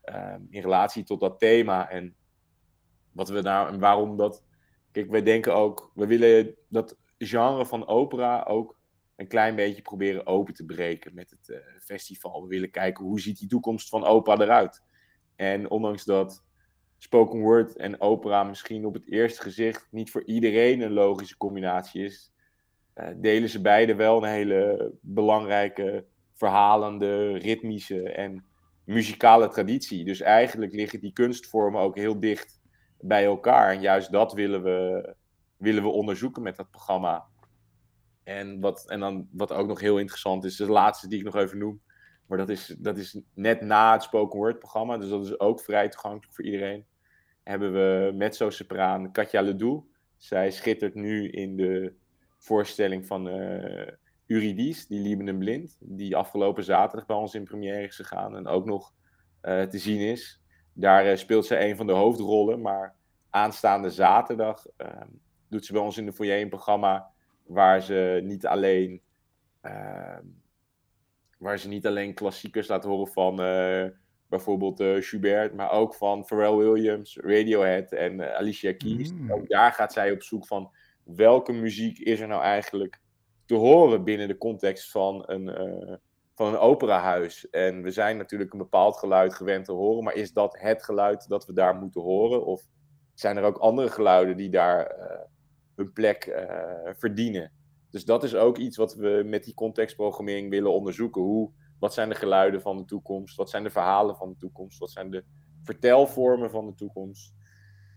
um, 0.06 0.48
in 0.50 0.62
relatie 0.62 1.04
tot 1.04 1.20
dat 1.20 1.40
thema. 1.40 1.90
En 1.90 2.16
wat 3.12 3.30
we 3.30 3.42
nou 3.42 3.74
en 3.74 3.80
waarom 3.80 4.18
dat. 4.18 4.44
Kijk, 4.92 5.10
wij 5.10 5.24
denken 5.24 5.56
ook, 5.56 5.92
we 5.96 6.08
willen 6.08 6.56
dat 6.68 6.98
genre 7.18 7.66
van 7.66 7.88
opera 7.88 8.44
ook 8.44 8.80
een 9.16 9.28
klein 9.28 9.56
beetje 9.56 9.82
proberen 9.82 10.28
open 10.28 10.54
te 10.54 10.66
breken 10.66 11.14
met 11.14 11.30
het 11.30 11.50
uh, 11.50 11.58
festival. 11.80 12.42
We 12.42 12.48
willen 12.48 12.72
kijken 12.72 13.06
hoe 13.06 13.20
ziet 13.20 13.40
die 13.40 13.48
toekomst 13.48 13.90
van 13.90 14.04
opera 14.04 14.42
eruit. 14.42 14.82
En 15.36 15.70
ondanks 15.70 16.04
dat 16.04 16.44
spoken 16.98 17.40
word 17.40 17.76
en 17.76 18.02
opera 18.02 18.44
misschien 18.44 18.86
op 18.86 18.94
het 18.94 19.12
eerste 19.12 19.42
gezicht 19.42 19.88
niet 19.92 20.12
voor 20.12 20.24
iedereen 20.26 20.82
een 20.82 20.94
logische 20.94 21.38
combinatie 21.38 22.04
is, 22.04 22.32
uh, 22.96 23.08
delen 23.16 23.50
ze 23.50 23.62
beide 23.62 23.96
wel 23.96 24.24
een 24.24 24.30
hele 24.30 24.92
belangrijke 25.02 26.06
verhalende, 26.34 27.38
ritmische 27.38 28.10
en 28.10 28.46
muzikale 28.84 29.48
traditie. 29.48 30.06
Dus 30.06 30.22
eigenlijk 30.22 30.74
liggen 30.74 31.00
die 31.00 31.14
kunstvormen 31.14 31.82
ook 31.82 31.96
heel 31.96 32.20
dicht 32.20 32.61
bij 33.02 33.26
elkaar. 33.26 33.72
En 33.72 33.82
juist 33.82 34.12
dat 34.12 34.34
willen 34.34 34.64
we, 34.64 35.14
willen 35.58 35.84
we 35.84 35.90
onderzoeken 35.90 36.44
met 36.44 36.56
dat 36.56 36.70
programma. 36.70 37.26
En 38.24 38.60
wat, 38.60 38.90
en 38.90 39.00
dan, 39.00 39.28
wat 39.32 39.52
ook 39.52 39.68
nog 39.68 39.80
heel 39.80 40.00
interessant 40.00 40.44
is, 40.44 40.56
de 40.56 40.72
laatste 40.72 41.08
die 41.08 41.20
ik 41.20 41.26
nog 41.26 41.36
even 41.36 41.58
noem. 41.58 41.82
Maar 42.26 42.38
dat 42.38 42.50
is, 42.50 42.76
dat 42.78 42.98
is 42.98 43.20
net 43.34 43.62
na 43.62 43.94
het 43.94 44.04
spoken 44.04 44.40
word 44.40 44.60
programma. 44.60 44.98
Dus 44.98 45.10
dat 45.10 45.26
is 45.26 45.40
ook 45.40 45.62
vrij 45.62 45.90
toegankelijk 45.90 46.34
voor 46.34 46.46
iedereen 46.46 46.86
hebben 47.44 47.74
we 47.74 48.12
mezzo-sopraan 48.16 49.12
Katja 49.12 49.42
Ledoux. 49.42 49.88
Zij 50.18 50.52
schittert 50.52 50.96
nu 50.96 51.30
in 51.30 51.56
de 51.56 51.94
voorstelling 52.38 53.08
van 53.08 53.28
uh, 53.28 53.88
Eurydice, 54.26 54.88
die 54.88 55.00
Liebenden 55.00 55.38
Blind, 55.38 55.78
die 55.80 56.16
afgelopen 56.16 56.64
zaterdag 56.64 57.06
bij 57.06 57.16
ons 57.16 57.36
in 57.36 57.44
première 57.44 57.84
is 57.84 57.96
gegaan 57.96 58.36
en 58.36 58.48
ook 58.48 58.66
nog 58.66 58.94
uh, 59.42 59.62
te 59.62 59.78
zien 59.78 60.00
is. 60.00 60.41
Daar 60.74 61.06
uh, 61.06 61.16
speelt 61.16 61.46
zij 61.46 61.70
een 61.70 61.76
van 61.76 61.88
de 61.88 61.94
hoofdrollen, 61.94 62.62
maar 62.62 62.96
aanstaande 63.30 63.90
zaterdag 63.90 64.66
ehm, 64.78 65.08
doet 65.48 65.66
ze 65.66 65.74
bij 65.74 65.82
ons 65.82 65.98
in 65.98 66.06
de 66.06 66.14
foyer 66.14 66.42
een 66.42 66.50
programma 66.50 67.12
waar 67.44 67.82
ze 67.82 68.22
niet 68.24 68.46
alleen, 68.46 69.02
ehm, 69.62 70.26
waar 71.38 71.60
ze 71.60 71.68
niet 71.68 71.88
alleen 71.88 72.14
klassiekers 72.14 72.68
laat 72.68 72.84
horen 72.84 73.08
van 73.08 73.40
bijvoorbeeld 74.32 74.80
uh, 74.80 75.02
Schubert, 75.02 75.54
maar 75.54 75.72
ook 75.72 75.96
van 75.96 76.26
Pharrell 76.26 76.56
Williams, 76.56 77.18
Radiohead 77.18 77.92
en 77.92 78.14
uh, 78.20 78.34
Alicia 78.34 78.74
Keys. 78.74 79.14
Mm. 79.14 79.32
Ook 79.32 79.50
daar 79.50 79.72
gaat 79.72 79.94
zij 79.94 80.12
op 80.12 80.24
zoek 80.24 80.48
van 80.48 80.72
welke 81.04 81.52
muziek 81.52 82.00
is 82.00 82.20
er 82.20 82.28
nou 82.28 82.42
eigenlijk 82.42 83.00
te 83.46 83.56
horen 83.56 84.04
binnen 84.04 84.28
de 84.28 84.38
context 84.38 84.92
van 84.92 85.24
een, 85.26 85.48
uh, 85.48 85.96
van 86.42 86.54
een 86.54 86.60
operahuis. 86.60 87.50
En 87.50 87.82
we 87.82 87.92
zijn 87.92 88.18
natuurlijk 88.18 88.54
een 88.54 88.60
bepaald 88.60 88.98
geluid 88.98 89.34
gewend 89.34 89.66
te 89.66 89.72
horen, 89.72 90.04
maar 90.04 90.14
is 90.14 90.34
dat 90.34 90.58
het 90.60 90.84
geluid 90.84 91.28
dat 91.28 91.46
we 91.46 91.54
daar 91.54 91.76
moeten 91.76 92.02
horen? 92.02 92.46
Of 92.46 92.64
zijn 93.14 93.38
er 93.38 93.44
ook 93.44 93.58
andere 93.58 93.90
geluiden 93.90 94.38
die 94.38 94.50
daar 94.50 94.96
hun 95.76 95.94
plek 95.94 96.46
verdienen? 96.98 97.52
Dus 97.90 98.06
dat 98.06 98.24
is 98.24 98.36
ook 98.36 98.58
iets 98.58 98.78
wat 98.78 98.96
we 98.96 99.24
met 99.26 99.44
die 99.44 99.54
contextprogrammering 99.54 100.50
willen 100.50 100.74
onderzoeken. 100.74 101.22
Hoe 101.22 101.52
Wat 101.80 101.94
zijn 101.94 102.10
de 102.10 102.16
geluiden 102.16 102.62
van 102.62 102.78
de 102.78 102.86
toekomst? 102.86 103.36
Wat 103.36 103.50
zijn 103.50 103.64
de 103.64 103.70
verhalen 103.70 104.16
van 104.16 104.30
de 104.30 104.38
toekomst? 104.38 104.80
Wat 104.80 104.92
zijn 104.92 105.12
de 105.12 105.24
vertelvormen 105.64 106.50
van 106.50 106.66
de 106.66 106.74
toekomst? 106.74 107.34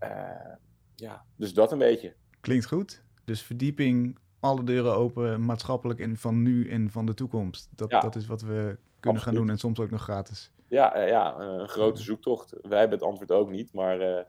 Uh, 0.03 0.55
ja, 0.95 1.25
dus 1.35 1.53
dat 1.53 1.71
een 1.71 1.77
beetje. 1.77 2.15
Klinkt 2.41 2.65
goed. 2.65 3.03
Dus 3.23 3.41
verdieping, 3.41 4.19
alle 4.45 4.63
deuren 4.63 4.95
open, 4.95 5.45
maatschappelijk 5.45 5.99
en 5.99 6.17
van 6.17 6.41
nu 6.41 6.69
en 6.69 6.89
van 6.89 7.05
de 7.05 7.13
toekomst. 7.13 7.69
Dat, 7.75 7.89
dat 7.89 8.15
is 8.15 8.27
wat 8.27 8.41
we 8.41 8.77
kunnen 8.99 9.21
gaan 9.21 9.33
doen 9.33 9.49
en 9.49 9.57
soms 9.57 9.79
ook 9.79 9.91
nog 9.91 10.01
gratis. 10.01 10.51
Ja, 10.67 10.99
ja 10.99 11.39
een 11.39 11.67
grote 11.67 12.01
zoektocht. 12.01 12.55
Wij 12.61 12.79
hebben 12.79 12.97
het 12.97 13.07
antwoord 13.07 13.31
ook 13.31 13.49
niet, 13.49 13.73
maar 13.73 14.25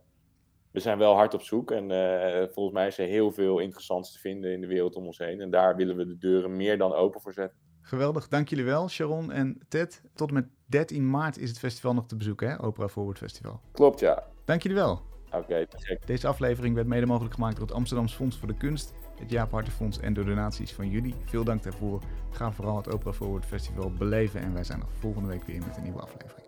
we 0.76 0.82
zijn 0.82 0.98
wel 0.98 1.14
hard 1.14 1.34
op 1.34 1.42
zoek. 1.42 1.70
En 1.70 1.90
uh, 1.90 2.48
volgens 2.52 2.74
mij 2.74 2.86
is 2.86 2.98
er 2.98 3.06
heel 3.06 3.32
veel 3.32 3.58
interessants 3.58 4.12
te 4.12 4.18
vinden 4.18 4.52
in 4.52 4.60
de 4.60 4.66
wereld 4.66 4.96
om 4.96 5.06
ons 5.06 5.18
heen. 5.18 5.40
En 5.40 5.50
daar 5.50 5.76
willen 5.76 5.96
we 5.96 6.06
de 6.06 6.18
deuren 6.18 6.56
meer 6.56 6.78
dan 6.78 6.92
open 6.92 7.20
voor 7.20 7.32
zetten. 7.32 7.58
Geweldig, 7.80 8.28
dank 8.28 8.48
jullie 8.48 8.64
wel, 8.64 8.88
Sharon 8.88 9.32
en 9.32 9.58
Ted. 9.68 10.02
Tot 10.14 10.28
en 10.28 10.34
met 10.34 10.46
13 10.66 11.10
maart 11.10 11.38
is 11.38 11.48
het 11.48 11.58
festival 11.58 11.94
nog 11.94 12.06
te 12.06 12.16
bezoeken, 12.16 12.48
hè? 12.48 12.62
Opera 12.62 12.88
Forward 12.88 13.18
Festival. 13.18 13.60
Klopt, 13.72 14.00
ja. 14.00 14.24
Dank 14.44 14.62
jullie 14.62 14.76
wel. 14.76 15.00
Oké, 15.26 15.36
okay, 15.36 15.98
Deze 16.04 16.26
aflevering 16.26 16.74
werd 16.74 16.86
mede 16.86 17.06
mogelijk 17.06 17.34
gemaakt 17.34 17.56
door 17.56 17.66
het 17.66 17.76
Amsterdams 17.76 18.14
Fonds 18.14 18.38
voor 18.38 18.48
de 18.48 18.56
Kunst, 18.56 18.94
het 19.18 19.30
Jaap 19.30 19.50
Hartenfonds 19.50 19.98
en 19.98 20.14
door 20.14 20.24
donaties 20.24 20.72
van 20.72 20.90
jullie. 20.90 21.14
Veel 21.24 21.44
dank 21.44 21.62
daarvoor. 21.62 22.02
Ga 22.30 22.52
vooral 22.52 22.76
het 22.76 22.92
Opera 22.92 23.12
Forward 23.12 23.46
Festival 23.46 23.92
beleven 23.92 24.40
en 24.40 24.52
wij 24.52 24.64
zijn 24.64 24.78
nog 24.78 24.88
volgende 24.98 25.28
week 25.28 25.42
weer 25.44 25.62
met 25.66 25.76
een 25.76 25.82
nieuwe 25.82 26.00
aflevering. 26.00 26.45